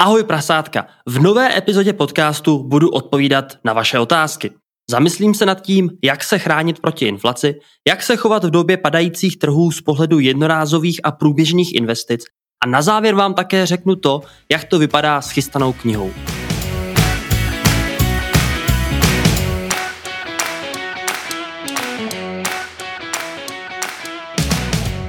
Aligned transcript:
Ahoj 0.00 0.24
prasátka, 0.24 0.86
v 1.06 1.18
nové 1.18 1.58
epizodě 1.58 1.92
podcastu 1.92 2.62
budu 2.62 2.90
odpovídat 2.90 3.44
na 3.64 3.72
vaše 3.72 3.98
otázky. 3.98 4.50
Zamyslím 4.90 5.34
se 5.34 5.46
nad 5.46 5.60
tím, 5.62 5.90
jak 6.04 6.24
se 6.24 6.38
chránit 6.38 6.80
proti 6.80 7.06
inflaci, 7.06 7.54
jak 7.88 8.02
se 8.02 8.16
chovat 8.16 8.44
v 8.44 8.50
době 8.50 8.76
padajících 8.76 9.38
trhů 9.38 9.72
z 9.72 9.80
pohledu 9.80 10.18
jednorázových 10.18 11.00
a 11.04 11.10
průběžných 11.10 11.74
investic 11.74 12.24
a 12.64 12.68
na 12.68 12.82
závěr 12.82 13.14
vám 13.14 13.34
také 13.34 13.66
řeknu 13.66 13.96
to, 13.96 14.20
jak 14.52 14.64
to 14.64 14.78
vypadá 14.78 15.20
s 15.20 15.30
chystanou 15.30 15.72
knihou. 15.72 16.10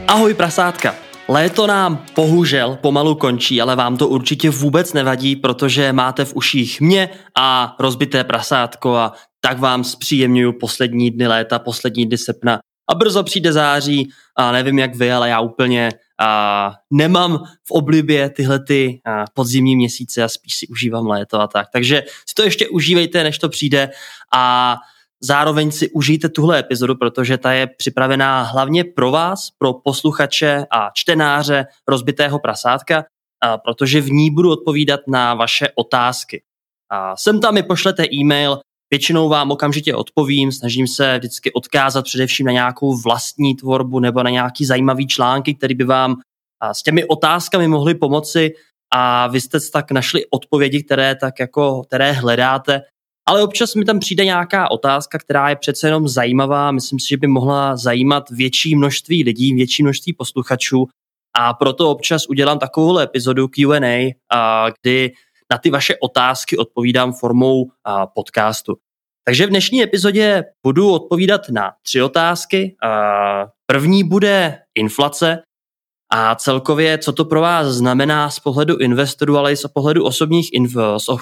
Ahoj 0.07 0.33
prasátka, 0.33 0.95
Léto 1.31 1.67
nám 1.67 2.05
bohužel 2.15 2.77
pomalu 2.81 3.15
končí, 3.15 3.61
ale 3.61 3.75
vám 3.75 3.97
to 3.97 4.07
určitě 4.07 4.49
vůbec 4.49 4.93
nevadí, 4.93 5.35
protože 5.35 5.93
máte 5.93 6.25
v 6.25 6.35
uších 6.35 6.81
mě 6.81 7.09
a 7.37 7.75
rozbité 7.79 8.23
prasátko 8.23 8.95
a 8.95 9.13
tak 9.41 9.59
vám 9.59 9.83
zpříjemňuju 9.83 10.53
poslední 10.59 11.11
dny 11.11 11.27
léta, 11.27 11.59
poslední 11.59 12.05
dny 12.05 12.17
srpna 12.17 12.59
a 12.89 12.95
brzo 12.95 13.23
přijde 13.23 13.53
září 13.53 14.09
a 14.35 14.51
nevím 14.51 14.79
jak 14.79 14.95
vy, 14.95 15.11
ale 15.11 15.29
já 15.29 15.39
úplně 15.39 15.89
a 16.19 16.71
nemám 16.91 17.37
v 17.67 17.71
oblibě 17.71 18.29
tyhle 18.29 18.59
ty 18.59 19.01
podzimní 19.33 19.75
měsíce 19.75 20.23
a 20.23 20.27
spíš 20.27 20.55
si 20.55 20.67
užívám 20.67 21.07
léto 21.07 21.41
a 21.41 21.47
tak. 21.47 21.67
Takže 21.73 22.03
si 22.29 22.35
to 22.35 22.43
ještě 22.43 22.67
užívejte, 22.67 23.23
než 23.23 23.37
to 23.37 23.49
přijde 23.49 23.89
a 24.35 24.75
Zároveň 25.23 25.71
si 25.71 25.89
užijte 25.91 26.29
tuhle 26.29 26.59
epizodu, 26.59 26.95
protože 26.95 27.37
ta 27.37 27.51
je 27.51 27.67
připravená 27.67 28.43
hlavně 28.43 28.83
pro 28.83 29.11
vás, 29.11 29.49
pro 29.57 29.73
posluchače 29.73 30.65
a 30.71 30.89
čtenáře 30.93 31.65
rozbitého 31.87 32.39
prasátka, 32.39 33.05
a 33.43 33.57
protože 33.57 34.01
v 34.01 34.11
ní 34.11 34.31
budu 34.31 34.51
odpovídat 34.51 34.99
na 35.07 35.33
vaše 35.33 35.67
otázky. 35.75 36.43
A 36.91 37.17
sem 37.17 37.39
tam 37.39 37.53
mi 37.53 37.63
pošlete 37.63 38.05
e-mail, 38.13 38.59
většinou 38.93 39.29
vám 39.29 39.51
okamžitě 39.51 39.95
odpovím, 39.95 40.51
snažím 40.51 40.87
se 40.87 41.17
vždycky 41.17 41.53
odkázat 41.53 42.05
především 42.05 42.45
na 42.45 42.51
nějakou 42.51 42.97
vlastní 43.01 43.55
tvorbu 43.55 43.99
nebo 43.99 44.23
na 44.23 44.29
nějaký 44.29 44.65
zajímavý 44.65 45.07
články, 45.07 45.55
který 45.55 45.75
by 45.75 45.83
vám 45.83 46.15
s 46.71 46.83
těmi 46.83 47.05
otázkami 47.05 47.67
mohly 47.67 47.95
pomoci 47.95 48.51
a 48.93 49.27
vy 49.27 49.41
jste 49.41 49.59
tak 49.73 49.91
našli 49.91 50.25
odpovědi, 50.29 50.83
které 50.83 51.15
tak 51.15 51.39
jako, 51.39 51.83
které 51.83 52.11
hledáte 52.11 52.81
ale 53.29 53.43
občas 53.43 53.75
mi 53.75 53.85
tam 53.85 53.99
přijde 53.99 54.25
nějaká 54.25 54.71
otázka, 54.71 55.19
která 55.19 55.49
je 55.49 55.55
přece 55.55 55.87
jenom 55.87 56.07
zajímavá. 56.07 56.71
Myslím 56.71 56.99
si, 56.99 57.07
že 57.09 57.17
by 57.17 57.27
mohla 57.27 57.77
zajímat 57.77 58.29
větší 58.29 58.75
množství 58.75 59.23
lidí, 59.23 59.53
větší 59.53 59.83
množství 59.83 60.13
posluchačů. 60.13 60.87
A 61.37 61.53
proto 61.53 61.89
občas 61.89 62.25
udělám 62.29 62.59
takovou 62.59 62.99
epizodu 62.99 63.47
Q&A, 63.47 64.69
kdy 64.81 65.11
na 65.51 65.57
ty 65.57 65.69
vaše 65.69 65.95
otázky 66.01 66.57
odpovídám 66.57 67.13
formou 67.13 67.65
podcastu. 68.15 68.75
Takže 69.25 69.45
v 69.45 69.49
dnešní 69.49 69.83
epizodě 69.83 70.43
budu 70.65 70.91
odpovídat 70.91 71.49
na 71.49 71.71
tři 71.83 72.01
otázky. 72.01 72.75
První 73.65 74.03
bude 74.03 74.57
inflace 74.75 75.41
a 76.11 76.35
celkově, 76.35 76.97
co 76.97 77.13
to 77.13 77.25
pro 77.25 77.41
vás 77.41 77.67
znamená 77.67 78.29
z 78.29 78.39
pohledu 78.39 78.77
investorů, 78.77 79.37
ale 79.37 79.51
i 79.51 79.57
z 79.57 79.67
pohledu 79.73 80.03
osobních, 80.03 80.49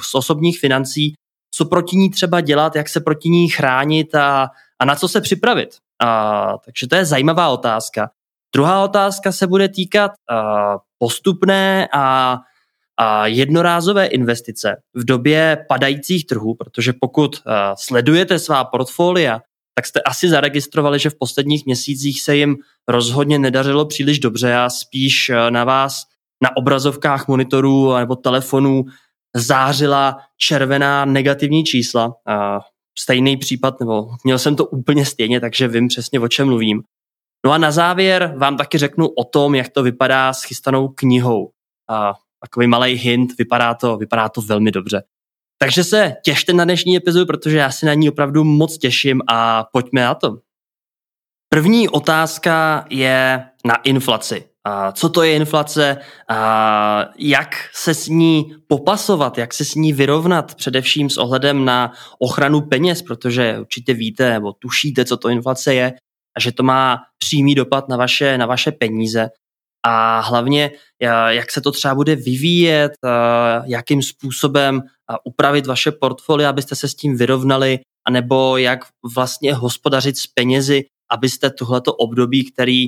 z 0.06 0.16
osobních 0.16 0.60
financí 0.60 1.14
co 1.58 1.66
proti 1.66 1.98
ní 1.98 2.10
třeba 2.10 2.42
dělat, 2.42 2.76
jak 2.76 2.90
se 2.90 3.00
proti 3.00 3.30
ní 3.30 3.50
chránit 3.50 4.16
a, 4.16 4.50
a 4.80 4.86
na 4.86 4.96
co 4.96 5.08
se 5.08 5.22
připravit. 5.22 5.70
A, 6.04 6.54
takže 6.66 6.88
to 6.88 6.96
je 6.96 7.06
zajímavá 7.06 7.50
otázka. 7.50 8.10
Druhá 8.56 8.84
otázka 8.84 9.32
se 9.32 9.48
bude 9.48 9.70
týkat 9.70 10.12
a, 10.30 10.78
postupné 10.98 11.88
a, 11.94 12.38
a 13.00 13.28
jednorázové 13.28 14.06
investice 14.06 14.76
v 14.94 15.06
době 15.06 15.66
padajících 15.70 16.26
trhů, 16.28 16.56
protože 16.56 16.94
pokud 17.02 17.42
a, 17.46 17.76
sledujete 17.76 18.40
svá 18.40 18.64
portfolia, 18.64 19.42
tak 19.76 19.86
jste 19.86 20.02
asi 20.02 20.30
zaregistrovali, 20.30 21.00
že 21.00 21.10
v 21.10 21.18
posledních 21.20 21.66
měsících 21.66 22.22
se 22.22 22.36
jim 22.36 22.56
rozhodně 22.88 23.40
nedařilo 23.40 23.86
příliš 23.86 24.20
dobře 24.20 24.56
a 24.56 24.70
spíš 24.70 25.32
na 25.50 25.64
vás 25.64 26.04
na 26.44 26.58
obrazovkách 26.58 27.28
monitorů 27.28 27.98
nebo 27.98 28.16
telefonů 28.16 28.84
zářila 29.38 30.18
červená 30.38 31.06
negativní 31.06 31.64
čísla. 31.64 32.16
A 32.26 32.60
stejný 33.00 33.38
případ, 33.38 33.80
nebo 33.80 34.10
měl 34.24 34.40
jsem 34.40 34.56
to 34.56 34.66
úplně 34.66 35.06
stejně, 35.06 35.40
takže 35.40 35.68
vím 35.68 35.88
přesně, 35.88 36.20
o 36.20 36.28
čem 36.28 36.48
mluvím. 36.48 36.84
No 37.46 37.52
a 37.52 37.58
na 37.58 37.72
závěr 37.72 38.34
vám 38.38 38.58
taky 38.58 38.78
řeknu 38.78 39.08
o 39.08 39.24
tom, 39.24 39.56
jak 39.56 39.70
to 39.70 39.84
vypadá 39.84 40.34
s 40.34 40.44
chystanou 40.44 40.88
knihou. 40.88 41.52
A 41.90 42.14
takový 42.42 42.68
malý 42.68 42.94
hint, 42.94 43.38
vypadá 43.38 43.74
to, 43.74 43.98
vypadá 43.98 44.30
to 44.30 44.42
velmi 44.42 44.72
dobře. 44.72 45.04
Takže 45.60 45.84
se 45.84 46.16
těšte 46.26 46.54
na 46.54 46.64
dnešní 46.64 46.98
epizodu, 46.98 47.26
protože 47.26 47.58
já 47.58 47.72
si 47.72 47.86
na 47.86 47.94
ní 47.94 48.10
opravdu 48.10 48.44
moc 48.44 48.78
těším 48.78 49.22
a 49.28 49.66
pojďme 49.74 50.02
na 50.02 50.16
to. 50.16 50.38
První 51.50 51.90
otázka 51.90 52.86
je 52.90 53.44
na 53.66 53.76
inflaci 53.76 54.50
co 54.94 55.10
to 55.10 55.24
je 55.24 55.36
inflace, 55.36 55.98
jak 57.18 57.56
se 57.74 57.94
s 57.94 58.08
ní 58.08 58.56
popasovat, 58.68 59.38
jak 59.38 59.54
se 59.54 59.66
s 59.66 59.76
ní 59.76 59.94
vyrovnat, 59.94 60.56
především 60.56 61.10
s 61.10 61.18
ohledem 61.18 61.66
na 61.66 61.94
ochranu 62.20 62.62
peněz, 62.62 63.02
protože 63.02 63.60
určitě 63.60 63.94
víte 63.94 64.30
nebo 64.30 64.54
tušíte, 64.54 65.06
co 65.06 65.18
to 65.18 65.30
inflace 65.30 65.74
je 65.74 65.94
a 66.38 66.40
že 66.40 66.52
to 66.52 66.64
má 66.64 67.00
přímý 67.18 67.56
dopad 67.56 67.90
na 67.90 67.98
vaše, 67.98 68.38
na 68.38 68.46
vaše 68.46 68.72
peníze. 68.72 69.30
A 69.86 70.20
hlavně, 70.20 70.72
jak 71.28 71.52
se 71.52 71.62
to 71.62 71.72
třeba 71.72 71.96
bude 71.96 72.16
vyvíjet, 72.16 72.92
jakým 73.66 74.02
způsobem 74.02 74.82
upravit 75.24 75.68
vaše 75.68 75.92
portfolio, 75.92 76.50
abyste 76.50 76.76
se 76.76 76.88
s 76.88 76.96
tím 76.96 77.18
vyrovnali, 77.18 77.80
anebo 78.08 78.58
jak 78.58 78.80
vlastně 79.16 79.54
hospodařit 79.54 80.18
s 80.18 80.28
penězi, 80.28 80.84
abyste 81.12 81.50
tohleto 81.50 81.94
období, 81.94 82.52
který 82.52 82.88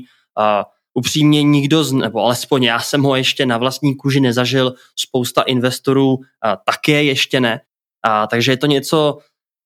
upřímně 0.94 1.44
nikdo, 1.44 1.84
z, 1.84 1.92
nebo 1.92 2.20
alespoň 2.20 2.64
já 2.64 2.80
jsem 2.80 3.04
ho 3.04 3.16
ještě 3.16 3.46
na 3.46 3.58
vlastní 3.58 3.96
kůži 3.96 4.20
nezažil, 4.20 4.74
spousta 5.00 5.42
investorů 5.42 6.18
a, 6.44 6.56
také 6.56 7.04
ještě 7.04 7.40
ne. 7.40 7.62
A, 8.06 8.28
takže 8.28 8.52
je 8.52 8.58
to 8.58 8.66
něco 8.68 9.18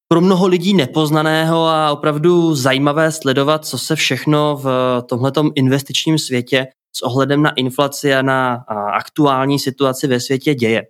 pro 0.08 0.22
mnoho 0.22 0.48
lidí 0.48 0.74
nepoznaného 0.74 1.66
a 1.66 1.92
opravdu 1.92 2.56
zajímavé 2.56 3.12
sledovat, 3.12 3.66
co 3.66 3.78
se 3.78 3.96
všechno 3.96 4.56
v 4.56 4.68
tomhletom 5.10 5.52
investičním 5.56 6.20
světě 6.20 6.68
s 6.96 7.02
ohledem 7.02 7.42
na 7.42 7.52
inflaci 7.52 8.14
a 8.14 8.22
na 8.22 8.56
a, 8.68 8.92
aktuální 8.92 9.60
situaci 9.60 10.08
ve 10.08 10.20
světě 10.20 10.56
děje. 10.56 10.84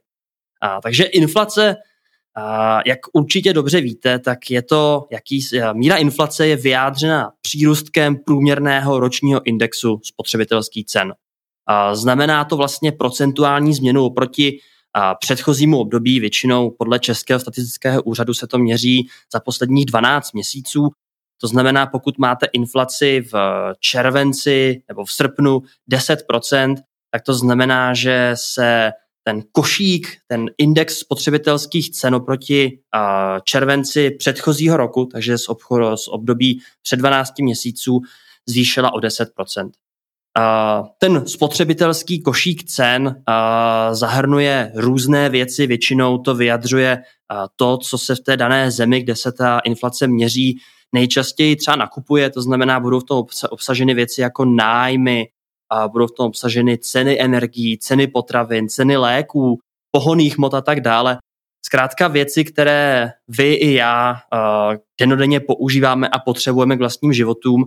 A, 0.62 0.82
takže 0.82 1.04
inflace 1.04 1.76
jak 2.86 3.00
určitě 3.14 3.54
dobře 3.54 3.82
víte, 3.82 4.20
tak 4.20 4.52
je 4.52 4.62
to, 4.62 5.08
jaký, 5.12 5.46
míra 5.74 5.96
inflace 5.96 6.48
je 6.48 6.56
vyjádřena 6.56 7.32
přírůstkem 7.42 8.16
průměrného 8.26 9.00
ročního 9.00 9.42
indexu 9.48 10.00
spotřebitelských 10.04 10.86
cen. 10.86 11.14
Znamená 11.94 12.46
to 12.46 12.58
vlastně 12.58 12.92
procentuální 12.92 13.74
změnu 13.74 14.06
oproti 14.06 14.60
předchozímu 15.20 15.80
období, 15.80 16.20
většinou 16.20 16.72
podle 16.80 17.00
Českého 17.00 17.40
statistického 17.40 18.04
úřadu 18.04 18.34
se 18.34 18.48
to 18.48 18.58
měří 18.58 19.08
za 19.34 19.40
posledních 19.40 19.86
12 19.86 20.34
měsíců. 20.34 20.90
To 21.42 21.48
znamená, 21.48 21.88
pokud 21.88 22.18
máte 22.18 22.46
inflaci 22.54 23.22
v 23.32 23.36
červenci 23.80 24.82
nebo 24.88 25.06
v 25.06 25.12
srpnu 25.12 25.62
10%, 25.92 26.76
tak 27.12 27.22
to 27.22 27.34
znamená, 27.34 27.94
že 27.94 28.32
se 28.34 28.92
ten 29.24 29.44
košík, 29.52 30.08
ten 30.28 30.50
index 30.58 30.98
spotřebitelských 30.98 31.92
cen 31.92 32.16
oproti 32.16 32.80
červenci 33.44 34.12
předchozího 34.12 34.78
roku, 34.78 35.06
takže 35.06 35.38
z, 35.38 35.50
obchodu, 35.50 35.98
z 35.98 36.08
období 36.08 36.62
před 36.82 36.96
12 36.96 37.40
měsíců, 37.40 38.02
zvýšila 38.50 38.94
o 38.94 38.98
10%. 38.98 39.72
Uh, 40.40 40.88
ten 40.98 41.28
spotřebitelský 41.28 42.22
košík 42.22 42.64
cen 42.64 43.24
zahrnuje 43.92 44.72
různé 44.76 45.30
věci, 45.30 45.68
většinou 45.68 46.18
to 46.18 46.36
vyjadřuje 46.36 47.04
to, 47.56 47.78
co 47.78 47.98
se 47.98 48.16
v 48.16 48.20
té 48.20 48.38
dané 48.38 48.72
zemi, 48.72 49.02
kde 49.02 49.16
se 49.16 49.32
ta 49.32 49.60
inflace 49.60 50.08
měří, 50.08 50.58
nejčastěji 50.94 51.56
třeba 51.56 51.78
nakupuje, 51.78 52.30
to 52.30 52.42
znamená, 52.42 52.80
budou 52.80 53.00
v 53.00 53.04
tom 53.04 53.26
obsaženy 53.50 53.94
věci 53.94 54.22
jako 54.22 54.46
nájmy, 54.46 55.28
a 55.74 55.88
budou 55.88 56.08
v 56.08 56.12
tom 56.12 56.28
obsaženy 56.28 56.78
ceny 56.78 57.22
energií, 57.22 57.78
ceny 57.78 58.08
potravin, 58.08 58.70
ceny 58.70 58.98
léků, 58.98 59.60
pohoných 59.92 60.38
hmot 60.38 60.54
a 60.54 60.62
tak 60.62 60.82
dále. 60.82 61.18
Zkrátka 61.66 62.08
věci, 62.08 62.44
které 62.44 63.12
vy 63.28 63.54
i 63.54 63.74
já 63.74 64.12
uh, 64.12 64.76
denodenně 65.00 65.40
používáme 65.40 66.08
a 66.08 66.20
potřebujeme 66.20 66.76
k 66.76 66.80
vlastním 66.80 67.14
životům 67.14 67.64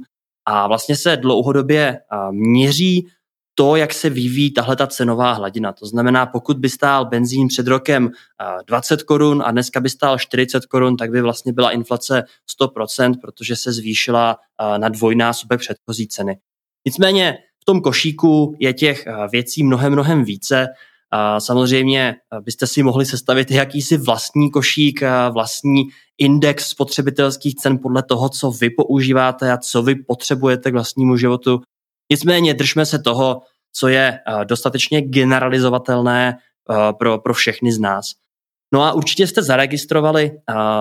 a 0.48 0.66
vlastně 0.66 0.96
se 0.96 1.16
dlouhodobě 1.16 1.98
uh, 2.12 2.32
měří 2.32 3.06
to, 3.58 3.76
jak 3.76 3.94
se 3.94 4.10
vyvíjí 4.10 4.52
tahle 4.52 4.76
ta 4.76 4.86
cenová 4.86 5.32
hladina. 5.32 5.72
To 5.72 5.86
znamená, 5.86 6.26
pokud 6.26 6.56
by 6.58 6.68
stál 6.68 7.04
benzín 7.04 7.48
před 7.48 7.66
rokem 7.66 8.10
20 8.66 9.02
korun 9.02 9.42
a 9.46 9.50
dneska 9.50 9.80
by 9.80 9.90
stál 9.90 10.18
40 10.18 10.66
korun, 10.66 10.96
tak 10.96 11.10
by 11.10 11.20
vlastně 11.20 11.52
byla 11.52 11.70
inflace 11.70 12.24
100%, 12.60 13.14
protože 13.20 13.56
se 13.56 13.72
zvýšila 13.72 14.36
na 14.76 14.88
dvojnásobek 14.88 15.60
předchozí 15.60 16.08
ceny. 16.08 16.38
Nicméně 16.86 17.38
tom 17.66 17.80
košíku 17.80 18.56
je 18.58 18.72
těch 18.72 19.06
eh, 19.06 19.12
věcí 19.32 19.62
mnohem, 19.62 19.92
mnohem 19.92 20.24
více 20.24 20.68
Samozřejmě 21.38 22.14
byste 22.42 22.66
si 22.66 22.82
mohli 22.82 23.06
sestavit 23.06 23.50
jakýsi 23.50 23.96
vlastní 23.96 24.50
košík, 24.50 25.00
vlastní 25.30 25.82
index 26.18 26.68
spotřebitelských 26.68 27.54
cen 27.54 27.78
podle 27.78 28.02
toho, 28.02 28.28
co 28.28 28.50
vy 28.50 28.70
používáte 28.70 29.52
a 29.52 29.56
co 29.56 29.82
vy 29.82 29.94
potřebujete 29.94 30.70
k 30.70 30.74
vlastnímu 30.74 31.16
životu. 31.16 31.60
Nicméně 32.10 32.54
držme 32.54 32.86
se 32.86 32.98
toho, 32.98 33.42
co 33.72 33.88
je 33.88 34.18
dostatečně 34.44 35.00
generalizovatelné 35.00 36.38
pro, 36.98 37.18
pro 37.18 37.34
všechny 37.34 37.72
z 37.72 37.78
nás. 37.78 38.12
No 38.74 38.82
a 38.82 38.92
určitě 38.92 39.26
jste 39.26 39.42
zaregistrovali, 39.42 40.30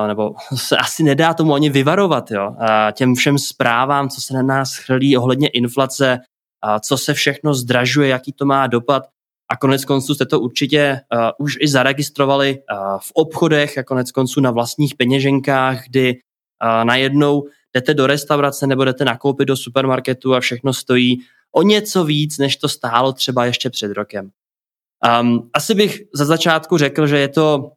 nebo 0.07 0.31
se 0.55 0.77
asi 0.77 1.03
nedá 1.03 1.33
tomu 1.33 1.53
ani 1.53 1.69
vyvarovat, 1.69 2.31
jo, 2.31 2.55
těm 2.91 3.15
všem 3.15 3.37
zprávám, 3.37 4.09
co 4.09 4.21
se 4.21 4.33
na 4.33 4.41
nás 4.41 4.75
chrlí 4.75 5.17
ohledně 5.17 5.47
inflace, 5.47 6.19
co 6.79 6.97
se 6.97 7.13
všechno 7.13 7.53
zdražuje, 7.53 8.09
jaký 8.09 8.33
to 8.33 8.45
má 8.45 8.67
dopad. 8.67 9.03
A 9.51 9.55
konec 9.55 9.85
konců 9.85 10.15
jste 10.15 10.25
to 10.25 10.39
určitě 10.39 10.99
uh, 11.13 11.29
už 11.39 11.57
i 11.59 11.67
zaregistrovali 11.67 12.59
uh, 12.59 12.99
v 12.99 13.11
obchodech 13.13 13.77
a 13.77 13.83
konec 13.83 14.11
konců 14.11 14.41
na 14.41 14.51
vlastních 14.51 14.95
peněženkách, 14.95 15.83
kdy 15.87 16.13
uh, 16.13 16.85
najednou 16.85 17.43
jdete 17.73 17.93
do 17.93 18.07
restaurace 18.07 18.67
nebo 18.67 18.85
jdete 18.85 19.05
nakoupit 19.05 19.45
do 19.45 19.57
supermarketu 19.57 20.35
a 20.35 20.39
všechno 20.39 20.73
stojí 20.73 21.17
o 21.55 21.61
něco 21.61 22.03
víc, 22.03 22.37
než 22.37 22.57
to 22.57 22.69
stálo 22.69 23.13
třeba 23.13 23.45
ještě 23.45 23.69
před 23.69 23.91
rokem. 23.91 24.29
Um, 25.21 25.49
asi 25.53 25.75
bych 25.75 26.01
za 26.13 26.25
začátku 26.25 26.77
řekl, 26.77 27.07
že 27.07 27.19
je 27.19 27.27
to 27.27 27.71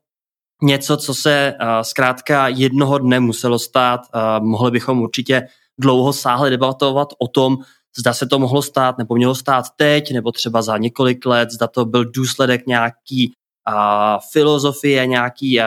něco, 0.63 0.97
co 0.97 1.15
se 1.15 1.55
uh, 1.61 1.69
zkrátka 1.83 2.49
jednoho 2.49 2.99
dne 2.99 3.21
muselo 3.21 3.59
stát. 3.59 4.01
Uh, 4.01 4.47
mohli 4.47 4.71
bychom 4.71 5.01
určitě 5.01 5.49
dlouho 5.79 6.13
sáhle 6.13 6.51
debatovat 6.51 7.09
o 7.19 7.29
tom, 7.29 7.59
zda 7.99 8.13
se 8.13 8.27
to 8.27 8.39
mohlo 8.39 8.63
stát 8.63 8.99
nebo 8.99 9.15
mělo 9.15 9.35
stát 9.35 9.65
teď, 9.77 10.13
nebo 10.13 10.33
třeba 10.33 10.63
za 10.63 10.79
několik 10.79 11.27
let, 11.27 11.51
zda 11.51 11.67
to 11.67 11.85
byl 11.85 12.05
důsledek 12.05 12.67
nějaký 12.67 13.33
uh, 13.69 13.75
filozofie, 14.33 15.07
nějaký, 15.07 15.61
uh, 15.61 15.67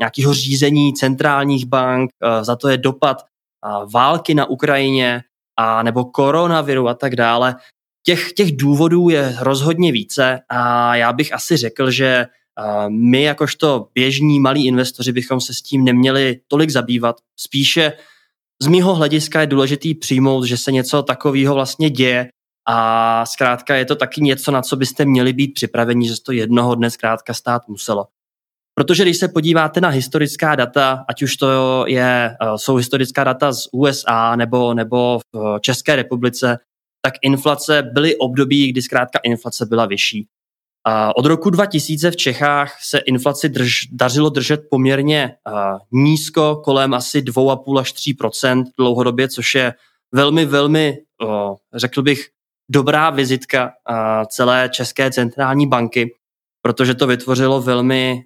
nějakého 0.00 0.34
řízení 0.34 0.94
centrálních 0.94 1.66
bank, 1.66 2.10
uh, 2.24 2.44
za 2.44 2.56
to 2.56 2.68
je 2.68 2.76
dopad 2.76 3.22
uh, 3.22 3.90
války 3.92 4.34
na 4.34 4.44
Ukrajině, 4.44 5.22
a 5.60 5.82
nebo 5.82 6.04
koronaviru 6.04 6.88
a 6.88 6.94
tak 6.94 7.16
dále. 7.16 7.56
Těch, 8.06 8.32
těch 8.32 8.56
důvodů 8.56 9.08
je 9.08 9.36
rozhodně 9.40 9.92
více 9.92 10.40
a 10.48 10.96
já 10.96 11.12
bych 11.12 11.32
asi 11.32 11.56
řekl, 11.56 11.90
že 11.90 12.26
my 12.88 13.22
jakožto 13.22 13.88
běžní 13.94 14.40
malí 14.40 14.66
investoři 14.66 15.12
bychom 15.12 15.40
se 15.40 15.54
s 15.54 15.62
tím 15.62 15.84
neměli 15.84 16.40
tolik 16.48 16.70
zabývat. 16.70 17.16
Spíše 17.36 17.92
z 18.62 18.66
mýho 18.66 18.94
hlediska 18.94 19.40
je 19.40 19.46
důležitý 19.46 19.94
přijmout, 19.94 20.44
že 20.44 20.56
se 20.56 20.72
něco 20.72 21.02
takového 21.02 21.54
vlastně 21.54 21.90
děje 21.90 22.28
a 22.68 23.26
zkrátka 23.26 23.76
je 23.76 23.84
to 23.84 23.96
taky 23.96 24.20
něco, 24.20 24.50
na 24.50 24.62
co 24.62 24.76
byste 24.76 25.04
měli 25.04 25.32
být 25.32 25.54
připraveni, 25.54 26.08
že 26.08 26.14
to 26.22 26.32
jednoho 26.32 26.74
dne 26.74 26.90
zkrátka 26.90 27.34
stát 27.34 27.68
muselo. 27.68 28.06
Protože 28.74 29.02
když 29.02 29.16
se 29.16 29.28
podíváte 29.28 29.80
na 29.80 29.88
historická 29.88 30.54
data, 30.54 31.04
ať 31.08 31.22
už 31.22 31.36
to 31.36 31.84
je, 31.86 32.36
eh, 32.42 32.46
jsou 32.56 32.76
historická 32.76 33.24
data 33.24 33.52
z 33.52 33.68
USA 33.72 34.36
nebo, 34.36 34.74
nebo 34.74 35.20
v 35.34 35.58
České 35.60 35.96
republice, 35.96 36.58
tak 37.02 37.14
inflace 37.22 37.82
byly 37.82 38.16
období, 38.16 38.72
kdy 38.72 38.82
zkrátka 38.82 39.18
inflace 39.24 39.66
byla 39.66 39.86
vyšší. 39.86 40.26
Od 41.16 41.26
roku 41.26 41.50
2000 41.50 42.10
v 42.10 42.16
Čechách 42.16 42.76
se 42.82 42.98
inflaci 42.98 43.48
drž, 43.48 43.86
dařilo 43.92 44.28
držet 44.28 44.60
poměrně 44.70 45.34
nízko, 45.92 46.60
kolem 46.64 46.94
asi 46.94 47.20
2,5 47.20 47.78
až 47.78 47.94
3% 47.94 48.64
dlouhodobě, 48.78 49.28
což 49.28 49.54
je 49.54 49.74
velmi, 50.14 50.44
velmi, 50.44 50.98
řekl 51.74 52.02
bych, 52.02 52.28
dobrá 52.70 53.10
vizitka 53.10 53.70
celé 54.26 54.68
České 54.72 55.10
centrální 55.10 55.66
banky, 55.66 56.14
protože 56.62 56.94
to 56.94 57.06
vytvořilo 57.06 57.62
velmi 57.62 58.22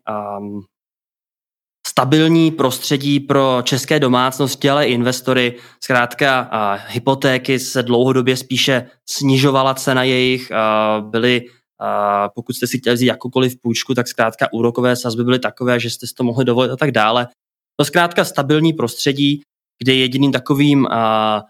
stabilní 1.86 2.50
prostředí 2.50 3.20
pro 3.20 3.58
české 3.62 4.00
domácnosti, 4.00 4.70
ale 4.70 4.86
i 4.86 4.92
investory. 4.92 5.54
Zkrátka 5.80 6.40
uh, 6.42 6.80
hypotéky 6.88 7.58
se 7.58 7.82
dlouhodobě 7.82 8.36
spíše 8.36 8.90
snižovala 9.08 9.74
cena 9.74 10.02
jejich, 10.02 10.50
uh, 10.50 11.10
byly 11.10 11.44
a 11.82 12.28
pokud 12.28 12.56
jste 12.56 12.66
si 12.66 12.78
chtěli 12.78 12.94
vzít 12.94 13.06
jakoukoliv 13.06 13.60
půjčku, 13.62 13.94
tak 13.94 14.08
zkrátka 14.08 14.52
úrokové 14.52 14.96
sazby 14.96 15.24
byly 15.24 15.38
takové, 15.38 15.80
že 15.80 15.90
jste 15.90 16.06
si 16.06 16.14
to 16.14 16.24
mohli 16.24 16.44
dovolit 16.44 16.70
a 16.70 16.76
tak 16.76 16.90
dále. 16.90 17.28
To 17.76 17.84
zkrátka 17.84 18.24
stabilní 18.24 18.72
prostředí, 18.72 19.42
kde 19.82 19.94
jediným 19.94 20.32
takovým, 20.32 20.86
a, 20.86 21.42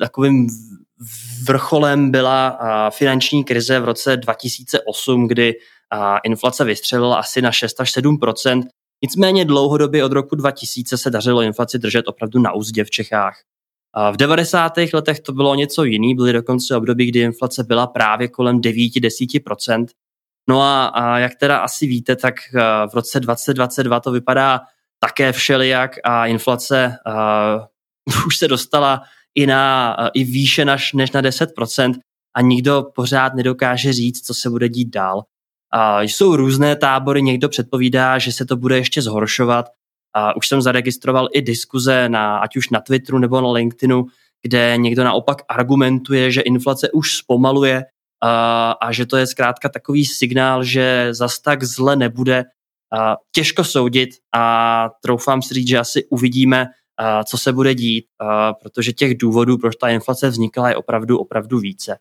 takovým 0.00 0.48
vrcholem 1.46 2.10
byla 2.10 2.48
a, 2.48 2.90
finanční 2.90 3.44
krize 3.44 3.80
v 3.80 3.84
roce 3.84 4.16
2008, 4.16 5.28
kdy 5.28 5.54
a, 5.90 6.18
inflace 6.18 6.64
vystřelila 6.64 7.16
asi 7.18 7.42
na 7.42 7.52
6 7.52 7.80
až 7.80 7.96
7% 7.96 8.62
Nicméně 9.04 9.44
dlouhodobě 9.44 10.04
od 10.04 10.12
roku 10.12 10.36
2000 10.36 10.98
se 10.98 11.10
dařilo 11.10 11.42
inflaci 11.42 11.78
držet 11.78 12.08
opravdu 12.08 12.40
na 12.40 12.52
úzdě 12.52 12.84
v 12.84 12.90
Čechách. 12.90 13.40
V 14.12 14.16
90. 14.16 14.72
letech 14.92 15.20
to 15.20 15.32
bylo 15.32 15.54
něco 15.54 15.84
jiný, 15.84 16.14
byly 16.14 16.32
dokonce 16.32 16.76
období, 16.76 17.06
kdy 17.06 17.20
inflace 17.20 17.64
byla 17.64 17.86
právě 17.86 18.28
kolem 18.28 18.60
9-10%. 18.60 19.86
No 20.48 20.62
a, 20.62 20.86
a 20.86 21.18
jak 21.18 21.34
teda 21.34 21.58
asi 21.58 21.86
víte, 21.86 22.16
tak 22.16 22.34
eh, 22.54 22.60
v 22.90 22.94
roce 22.94 23.20
2022 23.20 24.00
to 24.00 24.12
vypadá 24.12 24.60
také 25.04 25.32
všelijak 25.32 25.96
a 26.04 26.26
inflace 26.26 26.96
uh, 27.06 28.24
už 28.26 28.36
se 28.36 28.48
dostala 28.48 29.02
i, 29.34 29.46
na, 29.46 29.96
uh, 30.00 30.08
i 30.14 30.24
výše 30.24 30.64
naš, 30.64 30.92
než 30.92 31.10
na 31.12 31.22
10% 31.22 31.94
a 32.36 32.40
nikdo 32.40 32.86
pořád 32.94 33.34
nedokáže 33.34 33.92
říct, 33.92 34.26
co 34.26 34.34
se 34.34 34.50
bude 34.50 34.68
dít 34.68 34.88
dál. 34.88 35.16
Uh, 35.16 36.02
jsou 36.02 36.36
různé 36.36 36.76
tábory, 36.76 37.22
někdo 37.22 37.48
předpovídá, 37.48 38.18
že 38.18 38.32
se 38.32 38.44
to 38.44 38.56
bude 38.56 38.76
ještě 38.76 39.02
zhoršovat, 39.02 39.66
a 40.14 40.36
už 40.36 40.48
jsem 40.48 40.62
zaregistroval 40.62 41.28
i 41.32 41.42
diskuze, 41.42 42.08
na, 42.08 42.38
ať 42.38 42.56
už 42.56 42.70
na 42.70 42.80
Twitteru 42.80 43.18
nebo 43.18 43.40
na 43.40 43.52
LinkedInu, 43.52 44.06
kde 44.42 44.74
někdo 44.76 45.04
naopak 45.04 45.42
argumentuje, 45.48 46.30
že 46.30 46.40
inflace 46.40 46.90
už 46.90 47.16
zpomaluje 47.16 47.84
a, 48.22 48.70
a 48.72 48.92
že 48.92 49.06
to 49.06 49.16
je 49.16 49.26
zkrátka 49.26 49.68
takový 49.68 50.04
signál, 50.04 50.64
že 50.64 51.08
zas 51.10 51.38
tak 51.38 51.64
zle 51.64 51.96
nebude. 51.96 52.44
A 52.98 53.16
těžko 53.34 53.64
soudit 53.64 54.10
a 54.34 54.90
troufám 55.02 55.42
si 55.42 55.54
říct, 55.54 55.68
že 55.68 55.78
asi 55.78 56.04
uvidíme, 56.10 56.66
a, 56.96 57.24
co 57.24 57.38
se 57.38 57.52
bude 57.52 57.74
dít, 57.74 58.04
a, 58.18 58.52
protože 58.52 58.92
těch 58.92 59.18
důvodů, 59.18 59.58
proč 59.58 59.76
ta 59.76 59.88
inflace 59.88 60.28
vznikla, 60.28 60.68
je 60.68 60.76
opravdu, 60.76 61.18
opravdu 61.18 61.58
více. 61.58 61.98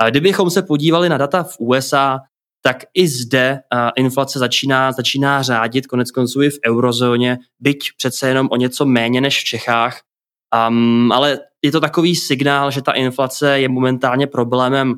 A 0.00 0.10
kdybychom 0.10 0.50
se 0.50 0.62
podívali 0.62 1.08
na 1.08 1.18
data 1.18 1.42
v 1.42 1.56
USA, 1.58 2.20
tak 2.66 2.84
i 2.94 3.08
zde 3.08 3.60
inflace 3.96 4.38
začíná, 4.38 4.92
začíná 4.92 5.42
řádit, 5.42 5.86
konec 5.86 6.10
konců 6.10 6.42
i 6.42 6.50
v 6.50 6.58
eurozóně, 6.66 7.38
byť 7.60 7.90
přece 7.96 8.28
jenom 8.28 8.48
o 8.50 8.56
něco 8.56 8.86
méně 8.86 9.20
než 9.20 9.40
v 9.40 9.44
Čechách. 9.44 10.00
Um, 10.68 11.12
ale 11.12 11.38
je 11.62 11.72
to 11.72 11.80
takový 11.80 12.16
signál, 12.16 12.70
že 12.70 12.82
ta 12.82 12.92
inflace 12.92 13.60
je 13.60 13.68
momentálně 13.68 14.26
problémem 14.26 14.94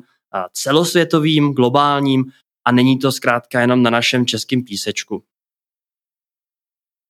celosvětovým, 0.53 1.53
globálním 1.53 2.25
a 2.65 2.71
není 2.71 2.99
to 2.99 3.11
zkrátka 3.11 3.61
jenom 3.61 3.83
na 3.83 3.89
našem 3.89 4.25
českém 4.25 4.63
písečku. 4.63 5.23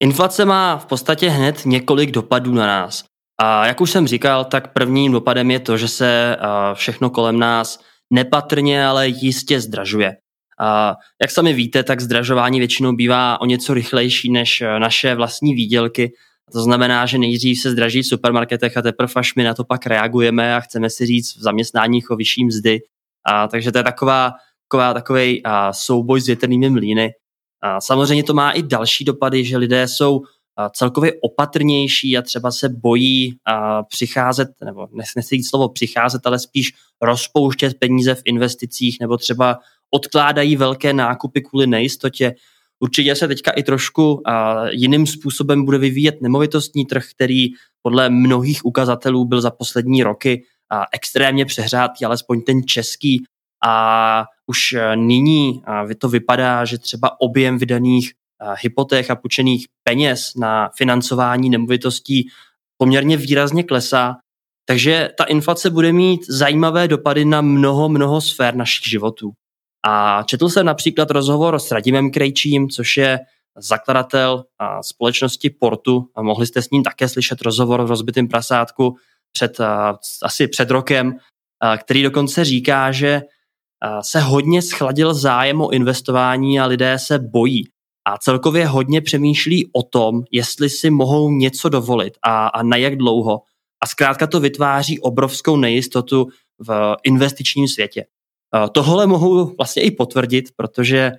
Inflace 0.03 0.45
má 0.45 0.77
v 0.77 0.85
podstatě 0.85 1.29
hned 1.29 1.65
několik 1.65 2.11
dopadů 2.11 2.53
na 2.53 2.67
nás. 2.67 3.03
A 3.39 3.65
jak 3.65 3.81
už 3.81 3.91
jsem 3.91 4.07
říkal, 4.07 4.45
tak 4.45 4.73
prvním 4.73 5.11
dopadem 5.11 5.51
je 5.51 5.59
to, 5.59 5.77
že 5.77 5.87
se 5.87 6.37
všechno 6.73 7.09
kolem 7.09 7.39
nás 7.39 7.79
nepatrně, 8.13 8.85
ale 8.85 9.07
jistě 9.07 9.61
zdražuje. 9.61 10.17
Jak 11.21 11.31
sami 11.31 11.53
víte, 11.53 11.83
tak 11.83 12.01
zdražování 12.01 12.59
většinou 12.59 12.95
bývá 12.95 13.41
o 13.41 13.45
něco 13.45 13.73
rychlejší 13.73 14.31
než 14.31 14.61
eh, 14.61 14.79
naše 14.79 15.15
vlastní 15.15 15.53
výdělky. 15.53 16.13
To 16.53 16.61
znamená, 16.61 17.05
že 17.05 17.17
nejdřív 17.17 17.61
se 17.61 17.71
zdraží 17.71 18.01
v 18.01 18.07
supermarketech 18.07 18.77
a 18.77 18.81
teprve 18.81 19.13
až 19.15 19.35
my 19.35 19.43
na 19.43 19.53
to 19.53 19.63
pak 19.63 19.85
reagujeme 19.85 20.55
a 20.55 20.59
chceme 20.59 20.89
si 20.89 21.05
říct 21.05 21.35
v 21.35 21.41
zaměstnáních 21.41 22.11
o 22.11 22.15
vyšší 22.15 22.45
mzdy. 22.45 22.79
A, 23.25 23.47
takže 23.47 23.71
to 23.71 23.77
je 23.77 23.83
taková, 23.83 24.33
taková 24.69 24.93
takový 24.93 25.41
a, 25.43 25.73
souboj 25.73 26.21
s 26.21 26.25
větrnými 26.25 26.69
mlíny. 26.69 27.11
A, 27.61 27.81
samozřejmě 27.81 28.23
to 28.23 28.33
má 28.33 28.51
i 28.51 28.63
další 28.63 29.05
dopady, 29.05 29.45
že 29.45 29.57
lidé 29.57 29.87
jsou 29.87 30.21
a, 30.55 30.69
celkově 30.69 31.13
opatrnější 31.21 32.17
a 32.17 32.21
třeba 32.21 32.51
se 32.51 32.69
bojí 32.69 33.37
a, 33.45 33.83
přicházet, 33.83 34.49
nebo 34.65 34.87
nechci 35.15 35.35
říct 35.35 35.49
slovo 35.49 35.69
přicházet, 35.69 36.27
ale 36.27 36.39
spíš 36.39 36.73
rozpouštět 37.01 37.79
peníze 37.79 38.15
v 38.15 38.21
investicích 38.25 38.97
nebo 38.99 39.17
třeba 39.17 39.59
odkládají 39.91 40.55
velké 40.55 40.93
nákupy 40.93 41.41
kvůli 41.41 41.67
nejistotě. 41.67 42.35
Určitě 42.79 43.15
se 43.15 43.27
teďka 43.27 43.51
i 43.51 43.63
trošku 43.63 44.21
jiným 44.69 45.07
způsobem 45.07 45.65
bude 45.65 45.77
vyvíjet 45.77 46.21
nemovitostní 46.21 46.85
trh, 46.85 47.03
který 47.15 47.47
podle 47.81 48.09
mnohých 48.09 48.65
ukazatelů 48.65 49.25
byl 49.25 49.41
za 49.41 49.51
poslední 49.51 50.03
roky 50.03 50.43
extrémně 50.93 51.45
přehrátý, 51.45 52.05
alespoň 52.05 52.41
ten 52.41 52.63
český. 52.63 53.23
A 53.65 54.25
už 54.47 54.73
uh, 54.73 54.95
nyní 54.95 55.61
to 55.97 56.09
vypadá, 56.09 56.65
že 56.65 56.77
třeba 56.77 57.21
objem 57.21 57.57
vydaných 57.57 58.11
hypoték 58.61 59.09
a 59.09 59.15
půjčených 59.15 59.67
peněz 59.83 60.35
na 60.35 60.69
financování 60.77 61.49
nemovitostí 61.49 62.27
poměrně 62.77 63.17
výrazně 63.17 63.63
klesá. 63.63 64.15
Takže 64.65 65.09
ta 65.17 65.23
inflace 65.23 65.69
bude 65.69 65.93
mít 65.93 66.21
zajímavé 66.29 66.87
dopady 66.87 67.25
na 67.25 67.41
mnoho, 67.41 67.89
mnoho 67.89 68.21
sfér 68.21 68.55
našich 68.55 68.89
životů. 68.89 69.31
A 69.89 70.23
četl 70.23 70.49
jsem 70.49 70.65
například 70.65 71.11
rozhovor 71.11 71.59
s 71.59 71.71
Radimem 71.71 72.11
Krejčím, 72.11 72.69
což 72.69 72.97
je 72.97 73.19
zakladatel 73.57 74.43
společnosti 74.81 75.49
Portu. 75.49 76.09
A 76.15 76.21
mohli 76.21 76.47
jste 76.47 76.61
s 76.61 76.69
ním 76.69 76.83
také 76.83 77.09
slyšet 77.09 77.41
rozhovor 77.41 77.83
v 77.83 77.89
rozbitém 77.89 78.27
prasátku 78.27 78.95
před, 79.31 79.57
asi 80.23 80.47
před 80.47 80.71
rokem, 80.71 81.17
který 81.77 82.03
dokonce 82.03 82.45
říká, 82.45 82.91
že 82.91 83.21
se 84.01 84.19
hodně 84.19 84.61
schladil 84.61 85.13
zájem 85.13 85.61
o 85.61 85.69
investování 85.69 86.59
a 86.59 86.65
lidé 86.65 86.99
se 86.99 87.19
bojí. 87.19 87.63
A 88.07 88.17
celkově 88.17 88.67
hodně 88.67 89.01
přemýšlí 89.01 89.69
o 89.73 89.83
tom, 89.83 90.21
jestli 90.31 90.69
si 90.69 90.89
mohou 90.89 91.31
něco 91.31 91.69
dovolit 91.69 92.13
a, 92.23 92.47
a 92.47 92.63
na 92.63 92.77
jak 92.77 92.95
dlouho. 92.95 93.41
A 93.83 93.87
zkrátka 93.87 94.27
to 94.27 94.39
vytváří 94.39 94.99
obrovskou 94.99 95.57
nejistotu 95.57 96.27
v 96.67 96.95
investičním 97.03 97.67
světě. 97.67 98.05
Tohle 98.71 99.07
mohu 99.07 99.55
vlastně 99.57 99.83
i 99.83 99.91
potvrdit, 99.91 100.45
protože 100.55 101.11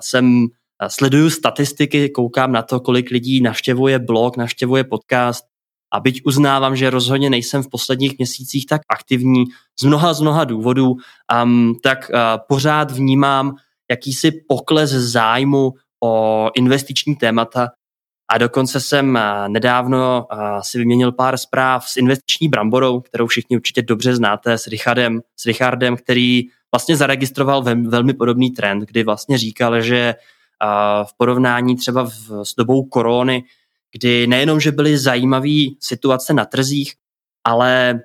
jsem 0.00 0.46
sleduju 0.88 1.30
statistiky, 1.30 2.10
koukám 2.10 2.52
na 2.52 2.62
to, 2.62 2.80
kolik 2.80 3.10
lidí 3.10 3.40
navštěvuje 3.40 3.98
blog, 3.98 4.36
navštěvuje 4.36 4.84
podcast 4.84 5.44
a 5.92 6.00
byť 6.00 6.20
uznávám, 6.24 6.76
že 6.76 6.90
rozhodně 6.90 7.30
nejsem 7.30 7.62
v 7.62 7.70
posledních 7.70 8.18
měsících 8.18 8.66
tak 8.66 8.80
aktivní 8.88 9.44
z 9.80 9.84
mnoha 9.84 10.14
z 10.14 10.20
mnoha 10.20 10.44
důvodů, 10.44 10.96
um, 11.42 11.74
tak 11.82 12.10
uh, 12.10 12.18
pořád 12.48 12.90
vnímám 12.90 13.54
jakýsi 13.90 14.32
pokles 14.48 14.90
zájmu 14.90 15.72
o 16.04 16.50
investiční 16.54 17.16
témata 17.16 17.68
a 18.30 18.38
dokonce 18.38 18.80
jsem 18.80 19.18
nedávno 19.48 20.26
si 20.60 20.78
vyměnil 20.78 21.12
pár 21.12 21.36
zpráv 21.36 21.88
s 21.88 21.96
investiční 21.96 22.48
bramborou, 22.48 23.00
kterou 23.00 23.26
všichni 23.26 23.56
určitě 23.56 23.82
dobře 23.82 24.16
znáte, 24.16 24.58
s 24.58 24.66
Richardem, 24.66 25.20
s 25.36 25.46
Richardem 25.46 25.96
který 25.96 26.42
vlastně 26.76 26.96
zaregistroval 26.96 27.62
velmi 27.62 28.14
podobný 28.14 28.50
trend, 28.50 28.80
kdy 28.80 29.04
vlastně 29.04 29.38
říkal, 29.38 29.80
že 29.80 30.14
v 31.04 31.16
porovnání 31.16 31.76
třeba 31.76 32.04
v, 32.04 32.30
s 32.42 32.54
dobou 32.58 32.84
korony, 32.84 33.44
kdy 33.92 34.26
nejenom, 34.26 34.60
že 34.60 34.72
byly 34.72 34.98
zajímavé 34.98 35.76
situace 35.80 36.34
na 36.34 36.44
trzích, 36.44 36.94
ale 37.44 38.00